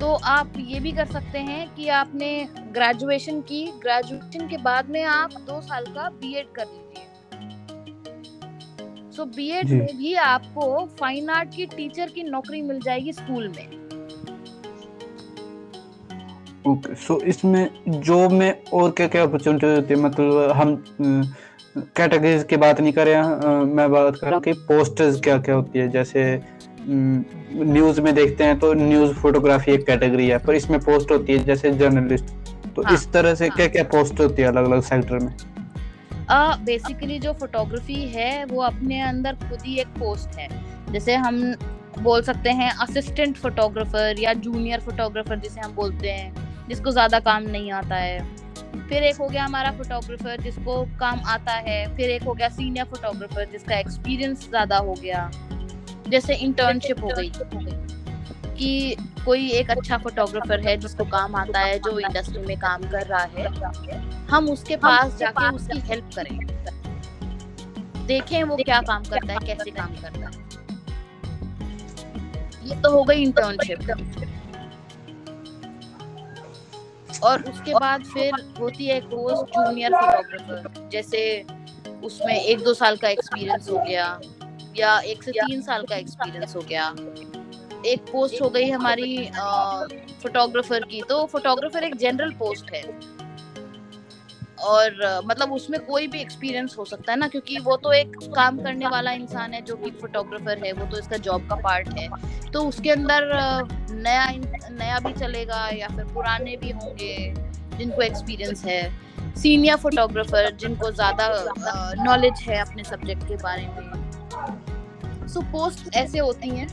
तो 0.00 0.12
आप 0.26 0.52
ये 0.58 0.80
भी 0.80 0.92
कर 0.92 1.06
सकते 1.06 1.38
हैं 1.40 1.68
कि 1.74 1.88
आपने 1.90 2.28
ग्रेजुएशन 2.72 3.40
की 3.42 3.64
ग्रेजुएशन 3.82 4.48
के 4.48 4.56
बाद 4.62 4.88
में 4.90 5.02
आप 5.04 5.32
दो 5.46 5.60
साल 5.62 5.84
का 5.86 6.08
बीएड 6.12 6.52
कर 6.54 6.64
लीजिए। 6.64 6.85
सो 9.16 9.22
so, 9.22 9.36
बीएड 9.36 9.68
में 9.70 9.96
भी 9.98 10.14
आपको 10.14 10.64
फाइन 10.98 11.28
आर्ट 11.30 11.54
की 11.54 11.66
टीचर 11.66 12.10
की 12.14 12.22
नौकरी 12.22 12.60
मिल 12.62 12.80
जाएगी 12.80 13.12
स्कूल 13.12 13.48
में। 13.48 13.66
ओके 16.66 16.88
okay, 16.88 16.96
सो 16.96 17.14
so 17.14 17.22
इसमें 17.22 17.68
जॉब 17.88 18.32
में 18.32 18.62
और 18.74 18.90
क्या 18.90 19.06
क्या 19.08 19.22
अपॉर्चुनिटी 19.22 19.66
होती 19.66 19.94
है? 19.94 20.00
मतलब 20.00 20.50
हम 20.50 20.76
कैटेगरीज 21.76 22.44
की 22.44 22.56
बात 22.56 22.80
नहीं 22.80 22.92
कर 22.92 23.06
रहे 23.06 23.14
हैं 23.14 23.64
मैं 23.74 23.90
बात 23.90 24.16
कर 24.16 24.26
रहा 24.26 24.34
हूँ 24.34 24.42
कि 24.42 24.52
पोस्टर्स 24.68 25.20
क्या 25.20 25.38
क्या 25.38 25.54
होती 25.54 25.78
है? 25.78 25.88
जैसे 25.88 26.40
न्यूज़ 26.88 28.00
में 28.00 28.14
देखते 28.14 28.44
हैं 28.44 28.58
तो 28.58 28.72
न्यूज़ 28.74 29.12
फोटोग्राफी 29.14 29.72
एक 29.72 29.86
कैटेगरी 29.86 30.28
है 30.28 30.38
पर 30.38 30.54
इसमें 30.54 30.80
पोस्ट 30.80 31.10
होती 31.10 31.32
है 31.32 31.44
जैसे 31.44 31.70
जर्नलिस्ट 31.74 32.24
तो 32.76 32.82
हाँ, 32.82 32.94
इस 32.94 33.12
तरह 33.12 33.34
से 33.34 33.46
हाँ. 33.46 33.56
क्या 33.56 33.66
क्या 33.68 33.84
पोस्ट 33.92 34.20
होती 34.20 34.42
है 34.42 34.48
अलग 34.48 34.64
अलग 34.64 34.82
सेक्टर 34.84 35.18
में? 35.18 35.34
बेसिकली 36.30 37.18
जो 37.18 37.32
फोटोग्राफी 37.32 38.00
है, 38.08 38.44
वो 38.44 38.62
अपने 38.62 39.00
अंदर 39.00 39.34
खुद 39.48 39.62
ही 39.66 39.78
एक 39.80 39.88
पोस्ट 39.98 40.38
है। 40.38 40.48
जैसे 40.92 41.14
हम 41.14 41.54
बोल 41.98 42.22
सकते 42.22 42.50
हैं 42.50 42.70
असिस्टेंट 42.82 43.36
फोटोग्राफर 43.36 44.18
या 44.18 44.32
जूनियर 44.32 44.80
फोटोग्राफर 44.80 45.38
जिसे 45.38 45.60
हम 45.60 45.74
बोलते 45.74 46.10
हैं, 46.10 46.66
जिसको 46.68 46.90
ज़्यादा 46.90 47.18
काम 47.20 47.42
नहीं 47.42 47.70
आता 47.72 47.96
है। 47.96 48.18
फिर 48.88 49.02
एक 49.02 49.16
हो 49.16 49.28
गया 49.28 49.44
हमारा 49.44 49.70
फोटोग्राफर 49.72 50.42
जिसको 50.42 50.82
काम 51.00 51.20
आता 51.26 51.52
है। 51.52 51.96
फिर 51.96 52.10
एक 52.10 52.22
हो 52.22 52.34
गया 52.34 52.48
सीनियर 52.48 52.84
फोटोग्राफर 52.84 53.48
जिसका 53.52 53.78
एक्सपीरियंस 53.78 54.48
ज़्यादा 54.48 54.78
हो 54.78 54.94
गया। 54.94 55.30
जैसे 56.08 56.34
इंटर्नशिप 56.34 57.02
हो 57.04 57.08
गई। 57.08 57.30
कि 58.58 58.96
कोई 59.24 59.50
एक 59.52 59.70
अच्छा 59.70 59.96
फोटोग्राफर 59.98 60.60
है 60.66 60.76
जिसको 60.76 61.04
काम 61.10 61.34
आता 61.36 61.60
है 61.60 61.78
जो 61.78 61.98
इंडस्ट्री 62.00 62.42
में 62.46 62.56
काम 62.58 62.82
कर 62.90 63.06
रहा 63.06 63.22
है 63.36 63.46
हम 64.28 64.48
उसके 64.50 64.76
पास 64.78 65.16
जाके 65.18 65.48
उसकी 65.56 65.78
हेल्प 65.88 66.10
करें। 66.16 66.36
देखें 68.06 68.42
वो 68.44 68.56
क्या 68.56 68.80
काम 68.82 69.02
करता 69.04 69.32
है 69.32 69.38
कैसे 69.46 69.70
काम 69.70 69.94
करता 69.94 70.26
है। 70.26 70.44
ये 72.64 72.80
तो 72.82 72.90
हो 72.92 73.02
गई 73.04 73.22
इंटर्नशिप 73.22 73.80
और 77.24 77.42
उसके 77.42 77.74
बाद 77.74 78.04
फिर 78.04 78.32
होती 78.60 78.86
है 78.86 79.00
कोर्स 79.02 79.38
जूनियर 79.50 79.92
फोटोग्राफर 79.92 80.88
जैसे 80.92 81.20
उसमें 82.04 82.34
एक 82.34 82.62
दो 82.64 82.74
साल 82.74 82.96
का 82.96 83.08
एक्सपीरियंस 83.08 83.68
हो 83.70 83.78
गया 83.78 84.20
या 84.76 84.98
एक 85.00 85.22
से 85.22 85.32
तीन 85.32 85.62
साल 85.62 85.84
का 85.90 85.96
एक्सपीरियंस 85.96 86.56
हो 86.56 86.60
गया। 86.68 86.94
एक 87.86 88.00
पोस्ट 88.02 88.40
हो 88.42 88.48
गई 88.50 88.70
हमारी 88.70 89.30
फोटोग्राफर 90.22 90.84
की। 90.84 91.02
तो 91.08 91.24
फोटोग्राफर 91.26 91.84
एक 91.84 91.96
जनरल 91.96 92.30
पोस्ट 92.38 92.72
है। 92.74 92.82
और 94.64 95.22
मतलब 95.26 95.52
उसमें 95.52 95.78
कोई 95.86 96.06
भी 96.06 96.20
एक्सपीरियंस 96.20 96.74
हो 96.78 96.84
सकता 96.84 97.12
है 97.12 97.18
ना 97.18 97.26
क्योंकि 97.28 97.58
वो 97.58 97.76
तो 97.76 97.92
एक 97.92 98.16
काम 98.36 98.58
करने 98.58 98.86
वाला 98.88 99.10
इंसान 99.12 99.54
है 99.54 99.60
जो 99.62 99.76
कि 99.76 99.90
फोटोग्राफर 99.92 100.64
है 100.64 100.72
वो 100.72 100.86
तो 100.86 100.98
इसका 100.98 101.16
जॉब 101.16 101.48
का 101.48 101.56
पार्ट 101.56 101.88
है। 101.98 102.08
तो 102.52 102.62
उसके 102.68 102.90
अंदर 102.90 103.28
नया 103.92 104.26
नया 104.72 104.98
भी 104.98 105.12
चलेगा 105.12 105.68
या 105.68 105.88
फिर 105.88 106.04
पुराने 106.04 106.56
भी 106.56 106.70
होंगे 106.70 107.34
जिनको 107.78 108.02
एक्सपीरियंस 108.02 108.64
है। 108.64 108.82
सीनियर 109.34 109.76
फोटोग्राफर 109.76 110.50
जिनको 110.56 110.90
ज़्यादा 110.92 111.28
नॉलेज 112.04 112.40
है 112.40 112.58
अपने 112.60 112.84
सब्जेक्ट 112.84 113.28
के 113.28 113.36
बारे 113.36 113.66
में। 113.66 115.28
सो 115.28 115.40
so, 115.40 115.46
पोस्ट 115.46 115.94
ऐसे 115.96 116.18
होती 116.18 116.48
हैं। 116.48 116.68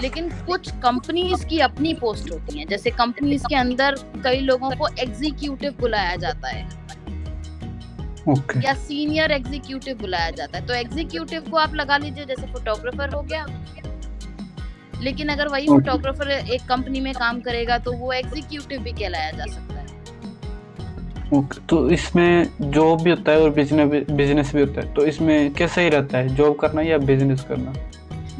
लेकिन 0.00 0.28
कुछ 0.46 0.70
कंपनीज़ 0.82 1.46
की 1.46 1.58
अपनी 1.60 1.94
पोस्ट 1.94 2.30
होती 2.32 2.58
हैं। 2.58 2.66
जैसे 2.66 2.90
कंपनीज़ 2.90 3.46
के 3.46 3.54
अंदर 3.54 3.94
कई 4.24 4.40
लोगों 4.40 4.70
को 4.70 4.88
एग्जीक्यूटिव 4.98 5.74
बुलाया 5.80 6.16
जाता 6.16 6.48
है। 6.48 6.68
Okay. 8.28 8.64
या 8.64 8.74
सीनियर 8.76 9.32
एग्जीक्यूटिव 9.32 9.98
बुलाया 9.98 10.30
जाता 10.30 10.58
है। 10.58 10.66
तो 10.66 10.74
एग्जीक्यूटिव 10.74 11.50
को 11.50 11.56
आप 11.56 11.74
लगा 11.74 11.96
लीजिए 11.96 12.24
जैसे 12.24 12.46
फोटोग्राफर 12.46 13.14
हो 13.14 13.22
गया। 13.22 13.46
लेकिन 15.02 15.28
अगर 15.28 15.48
वही 15.48 15.66
फोटोग्राफर 15.66 16.30
एक 16.30 16.66
कंपनी 16.68 17.00
में 17.00 17.12
काम 17.14 17.40
करेगा 17.40 17.78
तो 17.78 17.92
वो 17.92 18.12
एग्जीक्यूटिव 18.12 18.82
भी 18.82 18.92
कहलाया 18.92 19.30
जा 19.30 19.44
सकता 19.44 19.74
है। 19.74 19.86
Okay, 21.30 21.58
तो 21.68 21.90
इसमें 21.90 22.46
जॉब 22.60 23.02
भी 23.02 23.10
होता 23.10 23.32
है 23.32 23.40
और 23.40 23.50
बिज़नेस 23.50 24.54
भी 24.54 24.60
होता 24.62 24.80
है। 24.80 24.92
तो 24.94 25.04
इसमें 25.06 25.52
क्या 25.54 25.66
सही 25.66 25.88
रहता 25.88 26.18
है? 26.18 26.34
जॉब 26.36 26.56
करना 26.56 26.82
या 26.82 26.98
बिज़नेस 26.98 27.44
करना? 27.48 27.72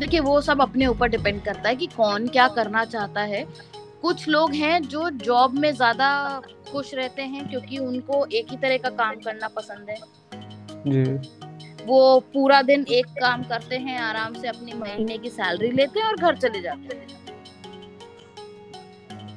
देखिए 0.00 0.20
वो 0.20 0.40
सब 0.40 0.60
अपने 0.62 0.86
ऊपर 0.86 1.08
डिपेंड 1.08 1.42
करता 1.44 1.68
है 1.68 1.76
कि 1.76 1.86
कौन 1.86 2.26
क्या 2.28 2.46
करना 2.50 2.84
चाहता 2.86 3.20
है। 3.22 3.44
कुछ 4.02 4.28
लोग 4.28 4.54
हैं 4.54 4.80
जो 4.84 5.08
जॉब 5.18 5.58
में 5.58 5.72
ज़्यादा 5.72 6.08
खुश 6.70 6.92
रहते 6.94 7.22
हैं 7.22 7.48
क्योंकि 7.48 7.78
उनको 7.78 8.24
एक 8.26 8.50
ही 8.50 8.56
तरह 8.56 8.78
का 8.78 8.90
काम 8.96 9.20
करना 9.20 9.48
पसंद 9.48 9.90
है। 9.90 9.96
जी। 10.86 11.02
वो 11.86 11.98
पूरा 12.32 12.60
दिन 12.62 12.84
एक 12.90 13.06
काम 13.20 13.42
करते 13.42 13.76
हैं 13.78 13.98
आराम 13.98 14.34
से 14.34 14.48
अपनी 14.48 14.72
महीने 14.72 15.18
की 15.18 15.30
सैलरी 15.30 15.70
लेते 15.70 16.00
हैं 16.00 16.06
और 16.06 16.16
घर 16.16 16.36
चले 16.36 16.60
जाते 16.62 16.96
हैं। 16.96 17.06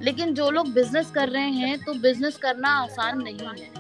लेकिन 0.02 0.34
जो 0.34 0.50
लोग 0.52 0.74
बिज़नेस 0.74 1.12
कर 1.12 1.30
रहे 1.30 1.50
हैं 1.52 1.78
तो 1.80 1.94
बिज़नेस 2.02 2.38
करना 2.38 2.70
आसान 2.80 3.22
नहीं 3.22 3.38
है। 3.40 3.72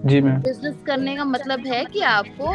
जी 0.00 0.20
मैम। 0.20 0.40
बिज़नेस 0.42 0.76
करने 0.86 1.16
का 1.16 1.24
मतलब 1.26 1.66
है 1.66 1.84
कि 1.84 2.00
आपको 2.08 2.52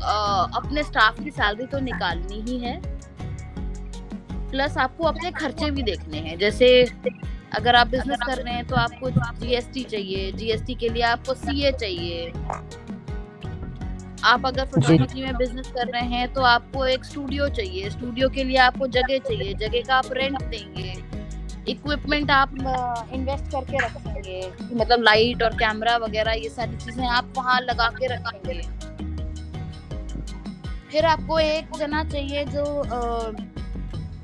अपने 0.00 0.82
स्टाफ 0.82 1.22
की 1.22 1.30
सैलरी 1.30 1.66
तो 1.66 1.78
निकालनी 1.80 2.40
ही 2.42 2.58
है। 2.58 2.80
प्लस 4.50 4.76
आपको 4.78 5.04
अपने 5.04 5.30
खर्चे 5.32 5.70
भी 5.70 5.82
देखने 5.82 6.18
हैं। 6.18 6.38
जैसे 6.38 6.68
अगर 7.54 7.76
आप 7.76 7.86
बिज़नेस 7.88 8.18
कर 8.26 8.36
रहे 8.36 8.54
हैं 8.54 8.66
तो 8.66 8.76
आपको 8.76 9.10
जीएसटी 9.10 9.82
चाहिए। 9.84 10.30
जीएसटी 10.32 10.74
के 10.74 10.88
लिए 10.88 11.02
आपको 11.04 11.34
सीए 11.36 11.72
चाहिए। 11.72 12.32
आप 14.24 14.46
अगर 14.46 14.64
फोटोग्राफी 14.66 15.22
में 15.22 15.36
बिज़नेस 15.36 15.68
कर 15.68 15.86
रहे 15.88 16.06
हैं 16.08 16.32
तो 16.32 16.42
आपको 16.44 16.86
एक 16.86 17.04
स्टूडियो 17.04 17.48
चाहिए। 17.50 17.90
स्टूडियो 17.90 18.28
के 18.28 18.44
लिए 18.44 18.56
आपको 18.60 18.86
जगह 18.88 19.18
चाहिए। 19.20 19.54
जगह 19.56 19.82
का 19.88 19.94
आप 19.94 20.12
रेंट 20.12 20.42
देंगे। 20.42 20.94
इक्विपमेंट 21.68 22.30
आप 22.30 22.54
इन्वेस्ट 23.12 23.50
करके 23.52 23.78
रखेंगे 23.78 24.40
मतलब 24.74 25.02
लाइट 25.02 25.42
और 25.42 25.54
कैमरा 25.54 25.96
वगैरह 25.98 26.32
ये 26.32 26.48
सारी 26.50 26.76
चीज़ें 26.76 27.06
आप 27.08 27.32
वहाँ 27.36 27.60
लगा 27.60 27.88
के 27.98 28.06
रखेंगे। 28.06 28.60
फिर 30.92 31.06
आपको 31.06 31.38
एक 31.38 31.76
जना 31.78 32.02
चाहिए 32.04 32.44
जो 32.46 32.64
आ, 32.82 33.30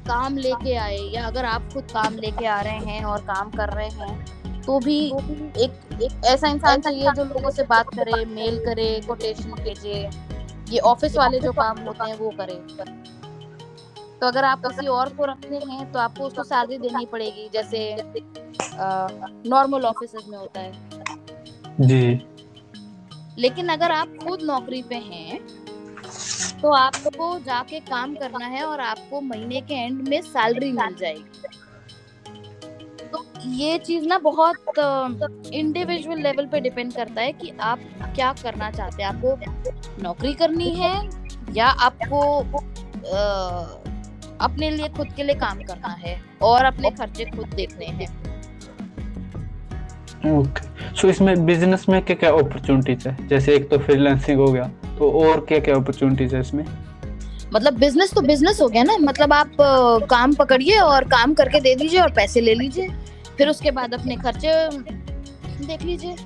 काम 0.08 0.36
लेके 0.36 0.74
आए 0.76 0.98
या 1.14 1.26
अगर 1.26 1.44
आप 1.44 1.68
खुद 1.72 1.90
काम 1.92 2.14
लेके 2.14 2.46
आ 2.46 2.60
रहे 2.60 2.78
हैं 2.86 3.04
और 3.04 3.20
काम 3.20 3.50
कर 3.50 3.72
रहे 3.72 3.88
हैं 3.90 4.62
तो 4.62 4.78
भी 4.78 4.98
एक 5.06 6.00
एक 6.02 6.24
ऐसा 6.24 6.48
इंसान 6.48 6.80
चाहिए 6.80 7.12
जो 7.12 7.24
लोगों 7.24 7.50
से 7.50 7.62
बात 7.62 7.94
करे 7.94 8.24
मेल 8.24 8.58
करे 8.64 8.88
कोटेशन 9.06 9.50
भेजे 9.54 10.08
ये 10.70 10.78
ऑफ़िस 10.84 11.16
वाले 11.16 11.40
जो 11.40 11.52
काम 11.52 11.80
होते 11.80 12.04
हैं 12.04 12.18
वो 12.18 12.30
करे। 12.40 12.54
तो 14.20 14.26
अगर 14.26 14.44
आप 14.44 14.66
किसी 14.66 14.86
और 14.88 15.08
को 15.08 15.24
रखते 15.24 15.56
हैं 15.56 15.90
तो 15.92 15.98
आपको 15.98 16.24
उसको 16.24 16.44
सैलरी 16.44 16.78
देनी 16.78 17.06
पड़ेगी 17.06 17.48
जैसे 17.52 17.80
नॉर्मल 19.48 19.84
ऑफ़िस 19.84 20.14
में 20.28 20.38
होता 20.38 20.60
है। 20.60 20.72
जी। 21.80 22.26
लेकिन 23.38 23.68
अगर 23.68 23.92
आप 23.92 24.16
खुद 24.24 24.42
नौकरी 24.42 24.82
पे 24.82 24.96
हैं 25.04 25.38
तो 26.62 26.70
आपको 26.70 27.38
जाके 27.38 27.80
काम 27.80 28.14
करना 28.14 28.46
है 28.46 28.62
और 28.64 28.80
आपको 28.80 29.20
महीने 29.20 29.60
के 29.60 29.74
एंड 29.74 30.08
में 30.08 30.20
सैलरी 30.22 30.70
मिल 30.72 30.94
जाएगी। 31.00 31.48
तो 33.08 33.24
ये 33.46 33.78
चीज़ 33.78 34.06
ना 34.06 34.18
बहुत 34.18 34.78
इंडिविजुअल 35.52 36.18
लेवल 36.18 36.46
पे 36.46 36.60
डिपेंड 36.60 36.92
करता 36.92 37.20
है 37.20 37.32
कि 37.32 37.52
आप 37.60 37.80
क्या 38.14 38.32
करना 38.32 38.70
चाहते 38.70 39.02
हैं। 39.02 39.08
आपको 39.10 40.02
नौकरी 40.02 40.32
करनी 40.34 40.70
है 40.70 40.94
या 41.54 41.66
आपको 41.66 42.20
आ, 42.38 43.18
अपने 44.40 44.70
लिए 44.70 44.88
खुद 44.88 45.12
के 45.12 45.22
लिए 45.22 45.34
काम 45.34 45.62
करना 45.62 45.88
है 45.88 46.20
और 46.42 46.64
अपने 46.64 46.90
खर्चे 46.90 47.24
खुद 47.24 47.46
देखने 47.54 47.86
हैं। 47.86 48.08
Okay 50.16 50.32
okay. 50.32 50.96
सो 50.96 51.08
इसमें 51.08 51.44
बिज़नेस 51.46 51.88
में 51.88 52.00
क्या 52.02 52.16
क्या 52.16 52.30
अपॉर्चुनिटीज़ 52.30 53.08
है? 53.08 53.26
जैसे 53.28 53.54
एक 53.56 53.70
तो 53.70 53.78
फ्रीलांसिंग 53.78 54.40
हो 54.40 54.52
गया। 54.52 54.70
तो 54.98 55.10
और 55.20 55.44
क्या 55.48 55.58
क्या 55.58 55.74
अपॉर्चुनिटीज़ 55.76 56.34
है 56.34 56.40
इसमें? 56.40 56.64
मतलब 57.54 57.74
बिज़नेस 57.78 58.12
तो 58.14 58.20
बिज़नेस 58.20 58.60
हो 58.60 58.68
गया 58.68 58.82
ना। 58.82 58.96
मतलब 58.98 59.32
आप 59.32 59.50
काम 60.10 60.34
पकड़िए 60.34 60.78
और 60.78 61.04
काम 61.08 61.34
करके 61.34 61.60
दे 61.60 61.74
दीजिए 61.74 62.00
और 62.00 62.12
पैसे 62.12 62.40
ले 62.40 62.54
लीजिए। 62.54 62.88
फिर 63.38 63.48
उसके 63.48 63.70
बाद 63.70 63.94
अपने 63.94 64.16
खर्चे 64.16 64.52
देख 65.66 65.82
लीजिए 65.82 66.16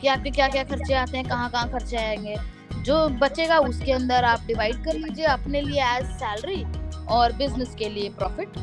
कि 0.00 0.08
आपके 0.08 0.30
क्या 0.30 0.48
क्या 0.48 0.64
खर्चे 0.64 0.94
आते 0.94 1.16
हैं 1.16 1.26
कहाँ 1.28 1.50
कहाँ 1.50 1.68
खर्चे 1.70 1.96
आएँगे। 1.96 2.36
जो 2.82 3.08
बचेगा 3.20 3.58
उसके 3.58 3.92
अंदर 3.92 4.24
आप 4.24 4.40
डिवाइड 4.46 4.84
कर 4.84 4.94
लीजिए 4.94 5.24
अपने 5.26 5.60
लिए 5.60 5.82
एज 5.86 6.06
सैलरी 6.14 6.64
और 7.10 7.32
बिज़नेस 7.32 7.74
के 7.78 7.88
लिए 7.88 8.08
प्रॉफिट 8.18 8.58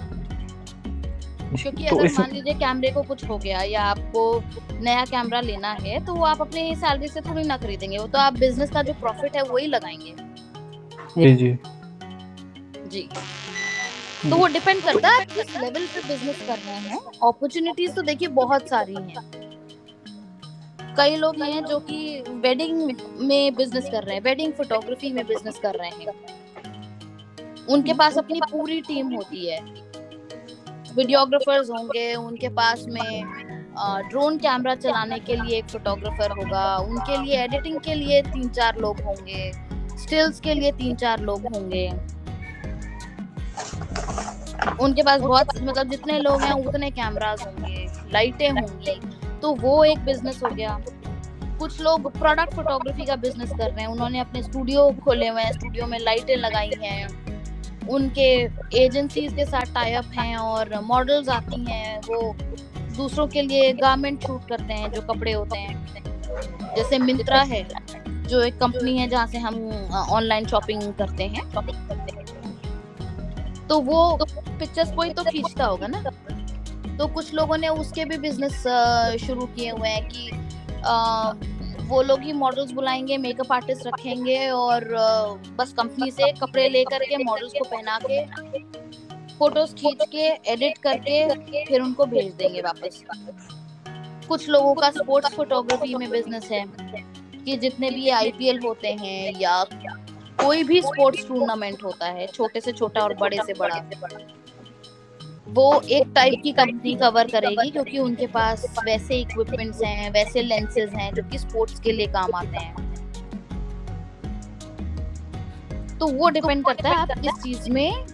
क्योंकि 1.51 1.83
तो 1.85 1.95
अगर 1.95 2.11
मान 2.11 2.31
लीजिए 2.31 2.53
कैमरे 2.53 2.91
को 2.91 3.01
कुछ 3.03 3.23
हो 3.29 3.37
गया 3.37 3.61
या 3.61 3.81
आपको 3.83 4.21
नया 4.81 5.03
कैमरा 5.05 5.41
लेना 5.41 5.71
है 5.81 6.05
तो 6.05 6.13
वो 6.15 6.25
आप 6.25 6.41
अपने 6.41 6.61
ही 6.67 6.75
सैलरी 6.75 7.07
से 7.07 7.21
थोड़ी 7.21 7.43
ना 7.43 7.57
खरीदेंगे। 7.57 7.97
वो 7.97 8.07
तो 8.07 8.19
आप 8.19 8.33
बिज़नेस 8.33 8.71
का 8.71 8.81
जो 8.81 8.93
प्रॉफिट 8.93 9.35
है 9.35 9.43
वही 9.43 9.67
लगाएँगे। 9.67 10.13
जी 11.17 11.35
जी। 11.35 11.57
जी। 12.87 13.09
तो 14.29 14.35
वो 14.35 14.47
डिपेंड 14.47 14.81
करता 14.83 15.09
है 15.09 15.25
किस 15.25 15.57
लेवल 15.57 15.85
पे 15.85 16.07
बिज़नेस 16.07 16.41
कर 16.47 16.57
रहे 16.57 16.79
हैं। 16.79 16.99
अपॉर्चुनिटीज़ 17.23 17.93
तो 17.93 18.01
देखिए 18.01 18.27
बहुत 18.27 18.69
सारी 18.69 18.95
हैं। 18.95 19.29
कई 20.97 21.15
लोग 21.15 21.41
हैं 21.41 21.63
जो 21.65 21.79
कि 21.79 22.23
वेडिंग 22.29 22.91
में 23.19 23.55
बिज़नेस 23.55 23.89
कर 23.91 24.03
रहे 24.03 24.15
हैं 24.15 24.23
वेडिंग 24.23 24.53
फोटोग्राफी 24.53 25.11
में 25.11 25.25
बिज़नेस 25.27 25.59
कर 25.59 25.75
रहे 25.75 25.89
हैं। 25.89 26.13
उनके 27.69 27.93
पास 27.93 28.17
अपनी 28.17 28.39
पूरी 28.51 28.81
टीम 28.81 29.13
होती 29.15 29.45
है। 29.47 29.59
वीडियोग्राफर्स 30.91 31.69
होंगे, 31.69 32.13
उनके 32.15 32.49
पास 32.51 32.85
में 32.89 33.23
ड्रोन 34.09 34.37
कैमरा 34.37 34.75
चलाने 34.75 35.19
के 35.19 35.35
लिए 35.35 35.57
एक 35.57 35.69
फोटोग्राफर 35.69 36.31
होगा, 36.33 36.77
उनके 36.77 37.17
लिए 37.17 37.41
एडिटिंग 37.43 37.79
के 37.79 37.93
लिए 37.95 38.21
तीन 38.23 38.49
चार 38.49 38.77
लोग 38.77 39.01
होंगे, 39.01 39.51
स्टिल्स 39.97 40.39
के 40.39 40.53
लिए 40.53 40.71
तीन 40.73 40.95
चार 40.95 41.19
लोग 41.21 41.45
होंगे। 41.55 41.87
उनके 44.81 45.03
पास 45.03 45.21
बहुत 45.21 45.47
मतलब 45.57 45.89
जितने 45.89 46.19
लोग 46.19 46.41
हैं, 46.41 46.53
उतने 46.65 46.89
कैमराज 46.91 47.41
होंगे, 47.41 47.87
लाइटें 48.13 48.49
होंगी 48.51 48.99
तो 49.41 49.53
वो 49.55 49.83
एक 49.83 50.05
बिज़नेस 50.05 50.43
हो 50.43 50.49
गया। 50.49 50.79
कुछ 51.59 51.81
लोग 51.81 52.11
प्रोडक्ट 52.11 52.53
फोटोग्राफी 52.53 53.05
का 53.05 53.15
बिज़नेस 53.17 53.49
कर 53.49 53.69
रहे 53.69 53.81
हैं, 53.81 53.87
उन्होंने 53.87 54.19
अपने 54.19 54.41
स्टूडियो 54.43 54.89
खोले 55.03 55.27
हुए 55.27 55.41
हैं 55.41 55.51
स्टूडियो 55.53 55.85
में 55.87 55.97
लाइटें 55.99 56.35
लगाई 56.35 56.71
हैं। 56.81 57.07
उनके 57.89 58.29
एजेंसीज 58.77 59.33
के 59.33 59.45
साथ 59.45 59.73
टाई 59.73 59.93
अप 59.93 60.11
हैं 60.13 60.35
और 60.37 60.79
मॉडल्स 60.83 61.29
आती 61.29 61.63
हैं, 61.65 61.99
वो 61.99 62.35
दूसरों 62.97 63.27
के 63.27 63.41
लिए 63.41 63.71
गारमेंट 63.73 64.23
शूट 64.23 64.47
करते 64.49 64.73
हैं, 64.73 64.91
जो 64.91 65.01
कपड़े 65.01 65.31
होते 65.31 65.57
हैं। 65.57 66.75
जैसे 66.75 66.99
मिंत्रा 66.99 67.41
है, 67.41 67.63
जो 68.27 68.41
एक 68.41 68.59
कंपनी 68.59 68.97
है 68.97 69.07
जहाँ 69.07 69.27
से 69.27 69.37
हम 69.37 69.55
ऑनलाइन 70.09 70.45
शॉपिंग 70.45 70.81
करते 70.93 71.23
हैं। 71.23 71.49
तो 73.67 73.79
वो 73.79 74.17
पिक्चर्स 74.27 74.91
कोई 74.91 75.09
तो 75.09 75.23
खींचता 75.23 75.65
होगा 75.65 75.87
ना? 75.87 76.03
तो 76.97 77.07
कुछ 77.07 77.33
लोगों 77.33 77.57
ने 77.57 77.67
उसके 77.67 78.05
भी 78.05 78.17
बिज़नेस 78.17 78.63
शुरू 79.25 79.45
किए 79.45 79.69
हुए 79.71 79.89
हैं 79.89 80.07
कि 80.09 80.29
वो 81.91 82.01
लोग 82.01 82.21
ही 82.21 82.33
मॉडल्स 82.33 82.71
बुलाएँगे 82.71 83.17
मेकअप 83.17 83.51
आर्टिस्ट 83.51 83.87
रखेंगे 83.87 84.49
और 84.49 84.83
बस 85.57 85.73
कंपनी 85.73 86.11
से 86.11 86.31
कपड़े 86.31 86.67
लेकर 86.69 87.03
के 87.03 87.17
मॉडल्स 87.23 87.53
को 87.53 87.63
पहना 87.65 87.97
के 88.05 88.23
फ़ोटोज़ 89.37 89.73
खींच 89.75 90.05
के 90.11 90.27
एडिट 90.51 90.77
करके 90.77 91.65
फिर 91.65 91.81
उनको 91.81 92.05
भेज 92.05 92.33
देंगे 92.33 92.61
वापस। 92.61 93.03
कुछ 94.27 94.47
लोगों 94.49 94.73
का 94.73 94.89
स्पोर्ट्स 94.91 95.33
फोटोग्राफी 95.35 95.95
में 95.95 96.09
बिज़नेस 96.09 96.49
है 96.51 96.63
कि 97.35 97.57
जितने 97.57 97.89
भी 97.89 98.09
आईपीएल 98.09 98.59
होते 98.59 98.91
हैं 99.01 99.39
या 99.39 99.63
कोई 100.43 100.63
भी 100.63 100.81
स्पोर्ट्स 100.81 101.27
टूर्नामेंट 101.27 101.83
होता 101.83 102.05
है, 102.07 102.27
छोटे 102.27 102.61
से 102.61 102.71
छोटा 102.71 103.01
और 103.01 103.13
बड़े 103.13 103.37
से 103.45 103.53
बड़ा। 103.53 103.75
वो 105.51 105.81
एक 105.91 106.11
टाइप 106.15 106.41
की 106.43 106.51
कंपनी 106.53 106.93
कवर 106.95 107.27
करेगी 107.27 107.69
क्योंकि 107.69 107.97
उनके 107.99 108.27
पास 108.27 108.65
वैसे 108.85 109.19
इक्विपमेंट्स 109.19 109.81
हैं, 109.83 110.09
वैसे 110.11 110.41
लेंसेज 110.41 110.93
हैं, 110.95 111.13
जो 111.13 111.23
कि 111.23 111.37
स्पोर्ट्स 111.37 111.79
के 111.79 111.91
लिए 111.91 112.07
काम 112.07 112.35
आते 112.35 112.57
हैं। 112.57 112.75
तो 115.97 116.07
वो 116.09 116.29
डिपेंड 116.29 116.65
करता 116.65 116.89
है 116.89 116.95
आप 116.95 117.07
किस 117.17 117.43
चीज़ 117.43 117.69
में 117.69 118.05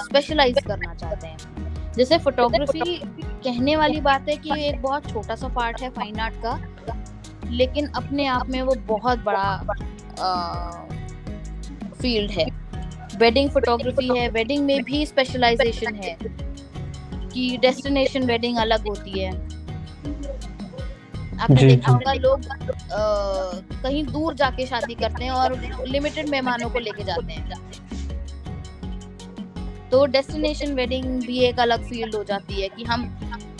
स्पेशलाइज 0.00 0.58
करना 0.66 0.94
चाहते 0.94 1.26
हैं। 1.26 1.92
जैसे 1.92 2.18
फोटोग्राफी 2.18 2.98
कहने 3.16 3.76
वाली 3.76 4.00
बात 4.00 4.28
है 4.28 4.36
कि 4.36 4.50
एक 4.64 4.82
बहुत 4.82 5.08
छोटा 5.10 5.34
सा 5.34 5.48
पार्ट 5.48 5.80
है 5.82 5.90
फाइन 5.90 6.20
आर्ट 6.20 6.34
का, 6.44 6.58
लेकिन 7.50 7.86
अपने 7.96 8.26
आप 8.26 8.48
में 8.48 8.60
वो 8.62 8.74
बहुत 8.86 9.18
बड़ा 9.24 9.56
फ़ील्ड 11.94 12.30
है। 12.30 12.46
वेडिंग 13.18 13.50
फोटोग्राफी 13.50 14.08
है 14.18 14.28
वेडिंग 14.30 14.64
में 14.64 14.82
भी 14.84 15.04
स्पेशलाइजेशन 15.06 15.94
है 15.94 16.16
कि 16.22 17.56
डेस्टिनेशन 17.62 18.24
वेडिंग 18.26 18.58
अलग 18.58 18.86
होती 18.88 19.20
है। 19.20 19.30
आपने 21.34 21.62
देखा 21.62 21.92
होगा 21.92 22.12
लोग 22.14 22.40
आ, 22.40 22.98
कहीं 23.82 24.04
दूर 24.06 24.34
जाके 24.34 24.66
शादी 24.66 24.94
करते 24.94 25.24
हैं 25.24 25.30
और 25.32 25.58
लिमिटेड 25.88 26.28
मेहमानों 26.28 26.70
को 26.70 26.78
लेके 26.78 27.04
जाते 27.04 27.32
हैं। 27.32 27.62
तो 29.90 30.04
डेस्टिनेशन 30.06 30.72
वेडिंग 30.74 31.04
भी 31.22 31.38
एक 31.44 31.58
अलग 31.60 31.88
फ़ील्ड 31.88 32.14
हो 32.14 32.22
जाती 32.24 32.60
है 32.62 32.68
कि 32.68 32.84
हम 32.84 33.08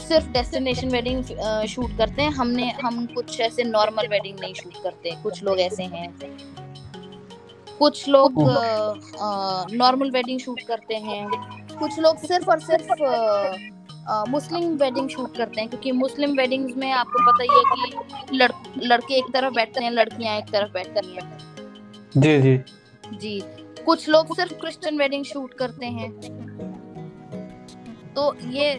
सिर्फ़ 0.00 0.28
डेस्टिनेशन 0.32 0.88
वेडिंग 0.88 1.24
शूट 1.68 1.96
करते 1.98 2.22
हैं 2.22 2.30
हमने 2.32 2.70
हम 2.82 3.04
कुछ 3.14 3.40
ऐसे 3.40 3.64
नॉर्मल 3.64 4.08
वेडिंग 4.08 4.40
नहीं 4.40 4.54
शूट 4.54 4.82
करते 4.82 5.10
कुछ 5.22 5.42
लोग 5.44 5.60
ऐसे 5.60 5.82
हैं। 5.82 6.08
कुछ 7.78 8.08
लोग 8.08 8.32
नॉर्मल 9.74 10.10
वेडिंग 10.10 10.40
शूट 10.40 10.60
करते 10.68 10.94
हैं। 10.96 11.28
कुछ 11.78 11.98
लोग 11.98 12.18
सिर्फ़ 12.18 12.50
और 12.50 12.60
सिर्फ़ 12.60 13.02
मुस्लिम 14.30 14.74
वेडिंग 14.76 15.08
शूट 15.08 15.37
करते 15.37 15.60
हैं 15.60 15.68
क्योंकि 15.70 15.92
मुस्लिम 15.92 16.37
वेडिंग्स 16.37 16.76
में 16.76 16.90
आपको 16.92 17.24
पता 17.26 17.42
ही 17.42 17.48
है 17.50 17.62
कि 17.66 18.37
लड़, 18.37 18.50
लड़के 18.82 19.14
एक 19.14 19.32
तरफ़ 19.34 19.54
बैठते 19.54 19.84
हैं 19.84 19.90
लड़कियाँ 19.90 20.37
एक 20.38 20.50
तरफ़ 20.52 20.72
बैठती 20.72 21.14
हैं। 21.14 21.22
जी 22.16 22.40
जी। 22.42 22.56
जी। 23.18 23.40
कुछ 23.84 24.08
लोग 24.08 24.34
सिर्फ़ 24.37 24.52
क्रिश्चियन 24.54 24.98
वेडिंग 24.98 25.24
शूट 25.24 25.54
करते 25.54 25.87
हैं। 25.87 26.10
तो 28.14 28.34
ये 28.50 28.70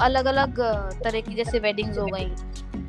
अलग 0.00 0.24
अलग 0.24 0.60
तरह 1.04 1.20
की 1.20 1.34
जैसे 1.34 1.58
वेडिंग्स 1.58 1.98
हो 1.98 2.06
गई। 2.06 2.34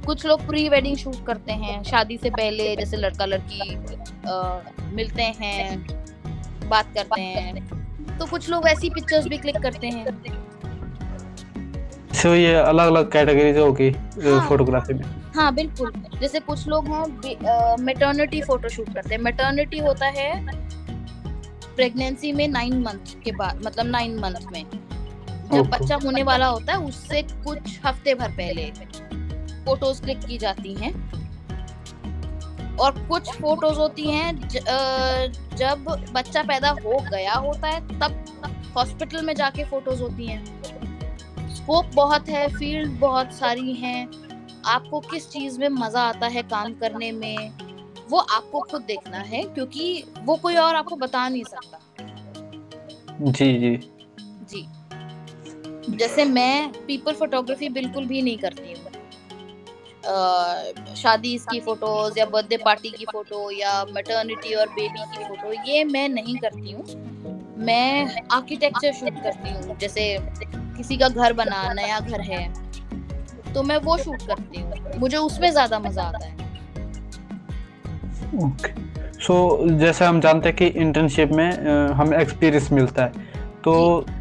कुछ 0.05 0.25
लोग 0.25 0.45
प्री 0.47 0.67
वेडिंग 0.69 0.95
शूट 0.97 1.25
करते 1.27 1.53
हैं 1.53 1.81
शादी 1.83 2.17
से 2.17 2.29
पहले 2.31 2.75
जैसे 2.75 2.97
लड़का 2.97 3.25
लड़की 3.25 3.75
आ, 4.27 4.59
मिलते 4.93 5.23
हैं 5.39 5.85
बात 6.69 6.93
करते 6.95 7.21
हैं 7.21 8.17
तो 8.17 8.25
कुछ 8.25 8.49
लोग 8.49 8.67
ऐसी 8.67 8.89
पिक्चर्स 8.89 9.27
भी 9.27 9.37
क्लिक 9.37 9.57
करते 9.57 9.87
हैं। 9.87 10.05
सो 12.13 12.33
ये 12.35 12.53
अलग 12.55 12.87
अलग 12.87 13.11
कैटेगरीज 13.11 13.57
होगी 13.57 13.89
हाँ, 13.89 14.47
फोटोग्राफी 14.49 14.93
में। 14.93 15.03
हाँ 15.35 15.53
बिल्कुल 15.55 15.91
जैसे 16.21 16.39
कुछ 16.41 16.67
लोग 16.67 16.87
हैं 16.87 17.75
मेटर्निटी 17.81 18.41
फ़ोटो 18.41 18.69
शूट 18.69 18.93
करते 18.93 19.15
हैं। 19.15 19.21
मेटर्निटी 19.21 19.79
होता 19.79 20.07
है 20.17 20.31
प्रेगनेंसी 21.75 22.31
में 22.31 22.47
नाइन 22.47 22.81
मंथ 22.81 23.15
के 23.23 23.31
बाद 23.31 23.65
मतलब 23.65 23.85
नाइन 23.87 24.19
मंथ 24.19 24.51
में। 24.51 24.63
जब 25.51 25.69
बच्चा 25.69 25.95
होने 26.03 26.23
वाला 26.23 26.47
होता 26.47 26.73
है 26.73 26.79
उससे 26.79 27.21
कुछ 27.21 27.79
हफ़्ते 27.85 28.13
भर 28.15 28.31
पहले। 28.31 28.71
फ़ोटोज़ 29.65 30.01
क्लिक 30.01 30.19
की 30.19 30.37
जाती 30.37 30.73
हैं। 30.75 30.93
और 32.75 32.91
कुछ 33.07 33.29
फ़ोटोज़ 33.31 33.77
होती 33.77 34.09
हैं 34.09 34.49
जब 35.57 35.85
बच्चा 36.13 36.43
पैदा 36.43 36.69
हो 36.83 36.99
गया 37.11 37.33
होता 37.35 37.67
है 37.67 37.79
तब 37.89 38.23
हॉस्पिटल 38.77 39.25
में 39.25 39.33
जाके 39.35 39.63
फ़ोटोज़ 39.63 40.01
होती 40.01 40.27
हैं। 40.27 40.43
स्कोप 41.55 41.91
बहुत 41.95 42.29
है 42.29 42.47
फ़ील्ड 42.49 42.99
बहुत 42.99 43.33
सारी 43.33 43.73
हैं। 43.75 44.07
आपको 44.67 44.99
किस 45.01 45.29
चीज़ 45.29 45.59
में 45.59 45.67
मज़ा 45.71 46.01
आता 46.01 46.27
है 46.27 46.41
काम 46.45 46.73
करने 46.73 47.11
में 47.11 47.51
वो 48.09 48.17
आपको 48.19 48.59
खुद 48.61 48.81
देखना 48.81 49.17
है 49.19 49.43
क्योंकि 49.45 50.03
वो 50.19 50.35
कोई 50.37 50.55
और 50.57 50.75
आपको 50.75 50.95
बता 50.95 51.27
नहीं 51.29 51.43
सकता। 51.43 51.79
जी 53.21 53.53
जी। 53.59 53.75
जी। 54.49 54.65
जैसे 55.89 56.25
मैं 56.25 56.71
पीपल 56.87 57.13
फोटोग्राफी 57.13 57.69
बिल्कुल 57.69 58.05
भी 58.05 58.21
नहीं 58.21 58.37
करती 58.37 58.73
हूँ। 58.73 58.82
शादी 60.05 61.37
की 61.51 61.59
फ़ोटोज़ 61.59 62.19
या 62.19 62.25
बर्थडे 62.25 62.57
पार्टी 62.57 62.89
की 62.89 63.05
फ़ोटो 63.05 63.49
या 63.51 63.83
मटर्निटी 63.91 64.53
और 64.53 64.67
बेबी 64.69 65.03
की 65.07 65.23
फ़ोटो 65.23 65.53
ये 65.67 65.83
मैं 65.83 66.07
नहीं 66.09 66.35
करती 66.37 66.71
हूँ। 66.71 66.83
मैं 67.57 68.25
आर्किटेक्चर 68.31 68.93
शूट 68.93 69.21
करती 69.23 69.49
हूँ 69.49 69.77
जैसे 69.79 70.17
किसी 70.77 70.97
का 70.97 71.09
घर 71.09 71.33
बना 71.33 71.61
नया 71.73 71.99
घर 71.99 72.21
है 72.21 72.47
तो 73.53 73.63
मैं 73.63 73.77
वो 73.77 73.97
शूट 73.97 74.21
करती 74.27 74.61
हूँ। 74.61 74.99
मुझे 74.99 75.17
उसमें 75.17 75.49
ज़्यादा 75.51 75.79
मज़ा 75.79 76.03
आता 76.03 76.25
है। 76.25 76.31
सो 79.19 79.33
so, 79.59 79.79
जैसे 79.79 80.05
हम 80.05 80.19
जानते 80.21 80.49
हैं 80.49 80.57
कि 80.57 80.67
इंटर्नशिप 80.79 81.31
में 81.31 81.91
हमें 81.93 82.17
एक्सपीरियंस 82.17 82.71
मिलता 82.71 83.03
है। 83.03 83.31
तो 83.63 83.73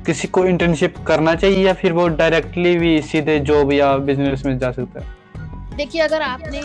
किसी 0.06 0.28
को 0.28 0.44
इंटर्नशिप 0.46 0.98
करना 1.06 1.34
चाहिए 1.34 1.64
या 1.66 1.72
फिर 1.74 1.92
वो 1.92 2.06
डायरेक्टली 2.10 2.76
भी 2.78 3.00
सीधे 3.02 3.38
जॉब 3.40 3.72
या 3.72 3.96
बिज़नेस 3.98 4.44
में 4.46 4.58
जा 4.58 4.70
सकता 4.72 5.00
है? 5.00 5.21
देखिए 5.76 6.00
अगर 6.02 6.22
आपने 6.22 6.60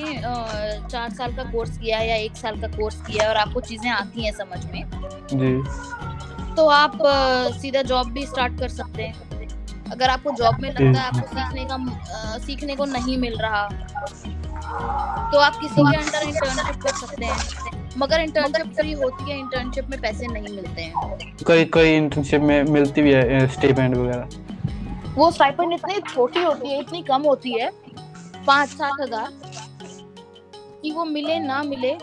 चार 0.87 1.09
साल 1.09 1.35
का 1.35 1.43
कोर्स 1.43 1.77
किया 1.77 1.99
या 2.01 2.15
एक 2.15 2.35
साल 2.37 2.59
का 2.61 2.67
कोर्स 2.69 3.01
किया 3.01 3.27
और 3.29 3.37
आपको 3.37 3.61
चीज़ें 3.61 3.89
आती 3.91 4.25
हैं 4.25 4.31
समझ 4.33 4.65
में 4.65 4.83
जी। 5.33 6.55
तो 6.55 6.67
आप 6.71 6.97
सीधा 7.53 7.81
जॉब 7.83 8.11
भी 8.11 8.25
स्टार्ट 8.25 8.59
कर 8.59 8.69
सकते 8.69 9.03
हैं। 9.03 9.15
अगर 9.91 10.09
आपको 10.09 10.31
जॉब 10.33 10.59
में 10.61 10.69
लगता 10.69 10.99
है 10.99 11.07
आपको 11.07 11.27
सीखने 11.27 11.65
का 11.65 12.37
सीखने 12.45 12.75
को 12.75 12.85
नहीं 12.87 13.17
मिल 13.17 13.37
रहा 13.41 13.67
तो 15.31 15.39
आप 15.39 15.59
किसी 15.59 15.81
के 15.81 15.95
अंडर 15.97 16.27
इंटर्नशिप 16.27 16.81
कर 16.83 16.95
सकते 16.97 17.25
हैं। 17.25 17.95
मगर 17.97 18.21
इंटर्नशिप 18.21 18.73
फ्री 18.75 18.91
होती 18.93 19.31
है 19.31 19.39
इंटर्नशिप 19.39 19.89
में 19.89 19.99
पैसे 20.01 20.27
नहीं 20.27 20.55
मिलते 20.55 20.81
हैं। 20.81 20.93
कई 21.47 21.65
कई 21.73 21.95
इंटर्नशिप 21.95 22.41
में 22.41 22.63
मिलती 22.65 23.01
भी 23.01 23.11
है 23.13 23.47
स्टाइपेंड 23.49 23.95
वगैरह। 23.95 25.13
वो 25.15 25.31
स्टाइपेंड 25.31 25.73
इतनी 25.73 25.99
छोटी 26.09 26.43
होती 26.43 26.69
है 26.69 26.79
इतनी 26.79 27.01
कम 27.03 27.21
होती 27.23 27.59
है 27.59 27.71
पाँच 28.47 28.69
सात 28.69 29.01
हज़ार। 29.01 29.31
कि 30.81 30.91
वो 30.91 31.03
मिले 31.05 31.39
ना 31.39 31.61
मिले 31.63 31.97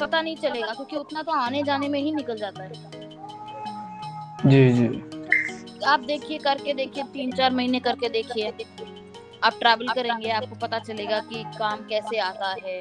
पता 0.00 0.20
नहीं 0.20 0.36
चलेगा 0.36 0.72
क्योंकि 0.72 0.96
उतना 0.96 1.22
तो 1.22 1.32
आने 1.32 1.62
जाने 1.62 1.88
में 1.88 2.00
ही 2.00 2.12
निकल 2.14 2.36
जाता 2.36 2.62
है। 2.62 2.72
जी 4.46 4.68
जी। 4.70 4.86
आप 5.86 6.00
देखिए 6.00 6.38
करके 6.38 6.74
देखिए 6.74 7.04
तीन 7.04 7.32
चार 7.32 7.52
महीने 7.52 7.80
करके 7.80 8.08
देखिए। 8.08 8.52
आप 9.44 9.52
ट्रैवल 9.52 9.88
करेंगे 9.88 10.30
आपको 10.30 10.54
पता 10.56 10.78
चलेगा 10.78 11.18
कि 11.22 11.42
काम 11.58 11.80
कैसे 11.88 12.18
आता 12.18 12.54
है 12.64 12.78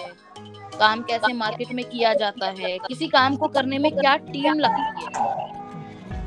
काम 0.76 1.02
कैसे 1.02 1.34
मार्केट 1.34 1.72
में 1.72 1.84
किया 1.86 2.14
जाता 2.14 2.48
है। 2.60 2.78
किसी 2.80 3.08
काम 3.08 3.36
को 3.36 3.48
करने 3.48 3.78
में 3.78 3.91
क्या 3.91 4.16
टीम 4.28 4.60
लगती 4.60 5.06
है? 5.06 5.10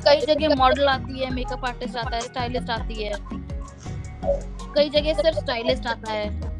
कई 0.05 0.21
जगह 0.27 0.55
मॉडल 0.57 0.89
आती 0.89 1.21
है 1.21 1.31
मेकअप 1.35 1.65
आर्टिस्ट 1.65 1.97
आता 1.97 2.17
है 2.17 2.21
स्टाइलिस्ट 2.23 2.71
आती 2.71 3.03
है। 3.03 3.13
कई 4.75 4.89
जगह 4.91 5.13
सिर्फ़ 5.15 5.39
स्टाइलिस्ट 5.39 5.87
आता 5.87 6.13
है। 6.13 6.56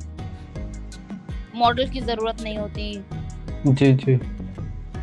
मॉडल 1.57 1.89
की 1.89 2.01
ज़रूरत 2.01 2.43
नहीं 2.43 2.59
होती। 2.59 3.05
जी 3.67 3.93
जी। 3.93 4.17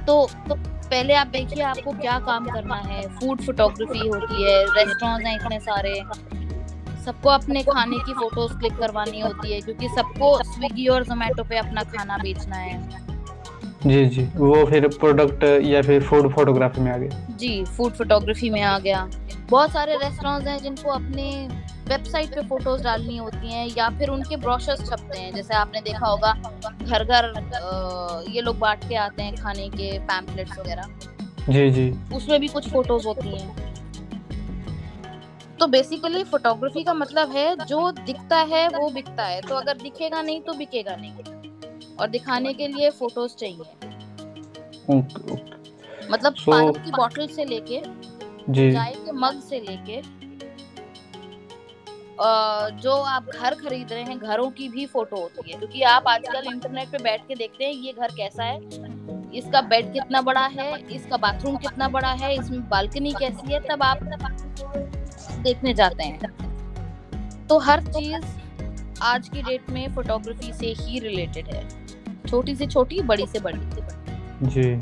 तो, 0.06 0.30
तो 0.50 0.56
पहले 0.90 1.14
आप 1.14 1.28
देखिए 1.28 1.64
आपको 1.64 1.92
क्या 1.92 2.20
काम 2.20 2.46
करना 2.46 2.76
है। 2.76 3.08
फ़ूड 3.08 3.42
फोटोग्राफी 3.42 4.08
होती 4.08 4.44
है 4.44 4.64
रेस्टोरेंट 4.66 5.28
हैं 5.28 5.36
इतने 5.36 5.60
सारे। 5.60 6.04
सबको 7.06 7.30
अपने 7.30 7.64
खाने 7.64 7.98
की 7.98 8.14
फ़ोटोज़ 8.14 8.54
क्लिक 8.54 8.74
करवानी 8.74 9.20
होती 9.20 9.54
है 9.54 9.62
क्योंकि 9.62 9.88
सबको 9.88 10.44
स्विगी 10.44 10.88
और 10.88 11.04
जोमेटो 11.04 11.44
पे 11.44 11.58
अपना 11.58 11.84
खाना 11.84 12.18
बेचना 12.18 12.56
है। 12.56 13.13
जी 13.86 14.06
जी। 14.06 14.24
वो 14.38 14.64
फिर 14.66 14.88
प्रोडक्ट 14.90 15.44
या 15.64 15.82
फिर 15.82 16.04
फ़ूड 16.04 16.32
फोटोग्राफी 16.34 16.82
में 16.82 16.92
आ 16.92 16.98
गया 16.98 17.28
जी 17.40 17.64
फ़ूड 17.68 17.92
फोटोग्राफी 17.94 18.50
में 18.50 18.62
आ 18.62 18.78
गया। 18.80 19.08
बहुत 19.50 19.72
सारे 19.72 19.96
रेस्टोरेंट्स 19.98 20.48
हैं 20.48 20.58
जिनको 20.60 20.92
अपने 20.92 21.26
वेबसाइट 21.90 22.36
पे 22.36 22.42
फ़ोटोज़ 22.48 22.84
डालनी 22.84 23.18
होती 23.18 23.52
हैं 23.54 23.68
या 23.78 23.90
फिर 23.90 24.10
उनके 24.10 24.36
ब्रोशर्स 24.38 24.90
छपते 24.90 25.20
हैं। 25.20 25.34
जैसे 25.34 25.54
आपने 25.56 25.82
देखा 25.82 26.08
होगा 26.08 26.32
घर 26.84 27.04
घर 27.04 28.26
ये 28.30 28.42
लोग 28.42 28.60
बांट 28.60 28.88
के 28.90 28.96
आते 28.98 29.24
हैं 29.24 29.36
खाने 29.36 29.68
के 29.70 29.98
पैम्पलेट्स 30.02 30.60
वगैरह। 30.60 30.84
जी 31.50 31.70
जी। 31.72 31.92
उसमें 32.16 32.40
भी 32.40 32.48
कुछ 32.48 32.70
फ़ोटोज़ 32.70 33.08
होती 33.08 33.30
हैं। 33.30 33.62
तो 35.60 35.68
बेसिकली 35.68 36.24
फोटोग्राफी 36.24 36.84
का 36.84 36.94
मतलब 36.94 37.32
है 37.32 37.56
जो 37.66 37.92
दिखता 38.00 38.38
है 38.50 38.68
वो 38.70 38.90
बिकता 38.90 39.26
है। 39.26 39.42
तो 39.42 39.56
अगर 39.56 39.78
दिखेगा 39.78 40.22
नहीं 40.22 40.42
तो 40.42 40.54
बिकेगा 40.54 40.96
नहीं। 40.96 41.42
और 42.00 42.10
दिखाने 42.10 42.54
के 42.54 42.68
लिए 42.68 42.90
फ़ोटोज़ 42.90 43.36
चाहिए। 43.36 43.60
ओके 44.90 45.34
ओके 45.34 45.52
मतलब 46.12 46.36
So- 46.36 46.50
पानी 46.52 46.72
की 46.86 46.92
बॉटल 46.92 47.28
से 47.28 47.46
लेके 47.46 47.80
चाय 48.74 48.94
के 48.96 49.12
मग 49.12 49.42
से 49.42 49.60
लेके 49.60 50.02
जो 52.82 52.92
आप 52.92 53.26
घर 53.30 53.54
खरीद 53.56 53.92
रहे 53.94 54.04
हैं 54.04 54.18
घरों 54.20 54.50
की 54.52 54.68
भी 54.70 54.86
फ़ोटो 54.86 55.16
होती 55.16 55.52
है। 55.52 55.58
क्योंकि 55.58 55.82
आप 55.82 56.04
आजकल 56.08 56.48
इंटरनेट 56.48 56.90
पे 56.90 56.98
बैठ 56.98 57.28
के 57.28 57.36
देखते 57.36 57.66
हैं 57.66 57.72
ये 57.74 57.94
घर 57.94 58.08
कैसा 58.08 58.44
है 58.44 58.58
इसका 59.34 59.62
बेड 59.62 59.94
कितना 59.94 60.22
बड़ा 60.22 60.46
है 60.46 60.78
इसका 60.92 61.18
बाथरूम 61.18 61.58
कितना 61.58 61.88
बड़ा 61.90 62.12
है 62.12 62.34
इसमें 62.36 62.70
बालकनी 62.70 63.14
कैसी 63.14 63.54
है 63.54 63.60
तब 63.60 63.84
आप 63.84 64.04
देखने 65.44 65.74
जाते 65.74 66.04
हैं। 66.04 67.48
तो 67.48 67.58
हर 67.60 67.82
चीज़ 67.84 68.26
आज 69.02 69.30
की 69.30 69.42
डेट 69.42 69.70
में 69.70 69.94
फोटोग्राफी 69.94 70.54
से 70.54 70.74
ही 70.74 71.00
रिलेटेड 71.00 71.48
है। 71.48 71.83
छोटी 72.28 72.56
से 72.56 72.66
छोटी 72.68 73.02
बड़ी 73.04 73.26
से 73.28 73.40
बड़ी। 73.40 73.60
जी। 74.46 74.80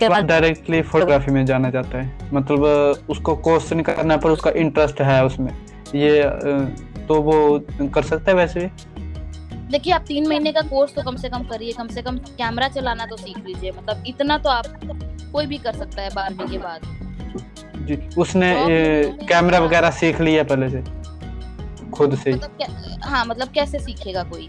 डायरेक्टली 0.00 0.80
फोटोग्राफी 0.82 1.30
में 1.30 1.44
जाना 1.46 1.70
चाहता 1.70 1.98
है। 1.98 2.30
मतलब 2.34 3.06
उसको 3.08 3.36
कोर्स 3.36 3.72
नहीं 3.72 3.82
करना 3.82 4.16
पर 4.16 4.30
उसका 4.30 4.50
इंटरेस्ट 4.56 5.00
है 5.00 5.24
उसमें। 5.24 5.52
ये 5.94 6.22
तो 7.08 7.20
वो 7.22 7.58
कर 7.88 8.02
सकता 8.02 8.30
है 8.30 8.36
वैसे 8.36 8.60
भी? 8.60 8.66
देखिए 9.70 9.92
आप 9.92 10.04
तीन 10.08 10.28
महीने 10.28 10.52
का 10.52 10.60
कोर्स 10.62 10.94
तो 10.94 11.02
कम 11.02 11.16
से 11.16 11.28
कम 11.28 11.44
करिए। 11.44 11.72
कम 11.72 11.88
से 11.88 12.02
कम 12.02 12.18
कैमरा 12.18 12.68
चलाना 12.68 13.06
तो 13.06 13.16
सीख 13.16 13.38
लीजिए। 13.38 13.70
मतलब 13.70 14.02
इतना 14.06 14.38
तो 14.38 14.50
आप 14.50 14.66
कोई 15.32 15.46
भी 15.46 15.58
कर 15.58 15.72
सकता 15.72 16.02
है 16.02 16.10
बारहवीं 16.14 16.48
के 16.48 16.58
बाद। 16.58 16.80
जी 17.86 17.96
उसने 18.18 18.52
तो 18.54 19.26
कैमरा 19.26 19.58
वगैरह 19.58 19.90
सीख 19.92 20.20
लिया 20.20 20.44
पहले 20.44 20.70
से? 20.70 20.82
खुद 21.90 22.16
से 22.16 22.32
मतलब 22.32 22.56
क्या 22.60 23.08
हाँ 23.08 23.24
मतलब 23.26 23.48
कैसे 23.48 23.78
सीखेगा 23.78 24.22
कोई? 24.22 24.48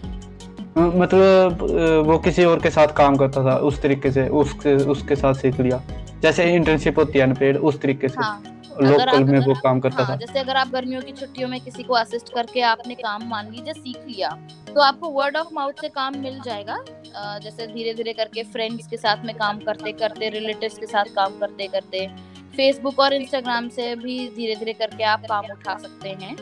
मतलब 0.76 1.62
वो 2.06 2.18
किसी 2.18 2.44
और 2.44 2.60
के 2.60 2.70
साथ 2.70 2.94
काम 2.96 3.16
करता 3.16 3.44
था 3.44 3.56
उस 3.60 3.80
तरीके 3.82 4.10
से 4.12 4.28
उसके 4.40 4.74
उसके 4.86 5.16
साथ 5.16 5.34
सीख 5.36 5.60
लिया। 5.60 5.82
जैसे 6.22 6.44
इंटर्नशिप 6.54 6.98
होती 6.98 7.18
है 7.18 7.24
अनपेड 7.24 7.56
उस 7.58 7.80
तरीके 7.80 8.08
से 8.08 8.22
हाँ 8.22 8.42
लोकल 8.82 9.24
में 9.24 9.38
वो 9.38 9.54
काम 9.54 9.80
करता 9.80 9.96
हाँ 9.96 10.06
था। 10.08 10.16
जैसे 10.16 10.38
अगर 10.38 10.56
आप 10.56 10.68
गर्मियों 10.72 11.00
की 11.02 11.12
छुट्टियों 11.12 11.48
में 11.48 11.60
किसी 11.60 11.82
को 11.82 11.94
असिस्ट 11.94 12.32
करके 12.34 12.60
आपने 12.62 12.94
काम 12.94 13.28
मान 13.28 13.50
लीजिए 13.50 13.72
सीख 13.74 13.96
लिया 14.08 14.28
तो 14.68 14.80
आपको 14.80 15.08
वर्ड 15.10 15.36
ऑफ़ 15.36 15.48
माउथ 15.54 15.80
से 15.80 15.88
काम 15.90 16.18
मिल 16.18 16.40
जाएगा। 16.40 16.76
जैसे 17.42 17.66
धीरे 17.66 17.94
धीरे 17.94 18.12
करके 18.12 18.42
फ्रेंड्स 18.44 18.86
के 18.86 18.96
साथ 18.96 19.24
में 19.24 19.34
काम 19.36 19.58
करते 19.60 19.92
करते 19.94 20.28
रिलेटिव्स 20.30 20.78
के 20.78 20.86
साथ 20.86 21.14
काम 21.14 21.38
करते 21.40 21.66
करते 21.66 22.06
फेसबुक 22.56 22.98
और 23.00 23.12
इंस्टाग्राम 23.12 23.68
से 23.68 23.94
भी 23.96 24.18
धीरे 24.36 24.54
धीरे 24.54 24.72
करके 24.74 25.04
आप 25.04 25.22
काम 25.28 25.44
उठा 25.52 25.76
सकते 25.78 26.08
हैं। 26.22 26.36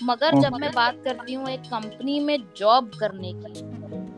मगर 0.00 0.38
जब 0.40 0.54
मैं 0.60 0.70
बात 0.74 1.00
करती 1.04 1.34
हूँ 1.34 1.48
एक 1.48 1.60
कंपनी 1.62 2.18
में 2.20 2.38
जॉब 2.56 2.90
करने 3.00 3.32
की 3.34 3.62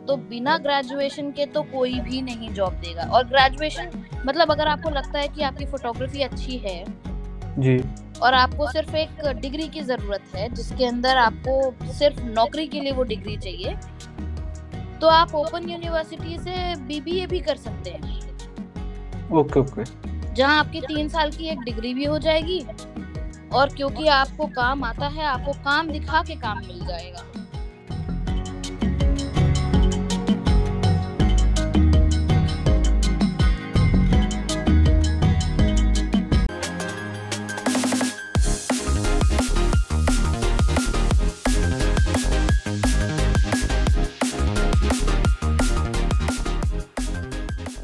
तो 0.07 0.16
बिना 0.28 0.57
ग्रेजुएशन 0.59 1.30
के 1.30 1.47
तो 1.47 1.62
कोई 1.62 1.99
भी 2.01 2.20
नहीं 2.22 2.49
जॉब 2.55 2.72
देगा। 2.76 3.03
और 3.07 3.24
ग्रेजुएशन 3.24 3.91
मतलब 4.26 4.51
अगर 4.51 4.68
आपको 4.68 4.91
लगता 4.91 5.18
है 5.18 5.28
कि 5.28 5.43
आपकी 5.43 5.66
फोटोग्राफी 5.66 6.22
अच्छी 6.22 6.57
है 6.59 6.85
जी। 7.59 7.76
और 8.22 8.35
आपको 8.35 8.70
सिर्फ़ 8.72 8.97
एक 8.97 9.26
डिग्री 9.37 9.68
की 9.68 9.80
ज़रूरत 9.83 10.35
है 10.35 10.49
जिसके 10.55 10.85
अंदर 10.87 11.16
आपको 11.18 11.93
सिर्फ़ 11.93 12.22
नौकरी 12.24 12.66
के 12.66 12.80
लिए 12.80 12.93
वो 12.93 13.03
डिग्री 13.05 13.37
चाहिए 13.39 13.74
तो 15.01 15.09
आप 15.09 15.35
ओपन 15.35 15.68
यूनिवर्सिटी 15.70 16.39
से 16.39 16.74
बीबीए 16.87 17.26
भी 17.26 17.41
कर 17.41 17.57
सकते 17.59 17.91
हैं। 17.91 18.20
Okay 19.33 19.61
okay. 19.61 19.85
जहाँ 20.35 20.59
आपकी 20.59 20.80
तीन 20.83 21.09
साल 21.09 21.30
की 21.30 21.49
एक 21.49 21.61
डिग्री 21.61 21.95
भी 21.95 22.05
हो 22.05 22.18
जाएगी 22.18 22.61
और 23.55 23.68
क्योंकि 23.68 24.07
आपको 24.09 24.46
काम 24.46 24.84
आता 24.84 25.07
है 25.09 25.24
आपको 25.24 25.53
काम 25.64 25.90
दिखा 25.90 26.22
के 26.22 26.34
काम 26.36 26.59
मिल 26.59 26.86
जाएगा। 26.86 27.24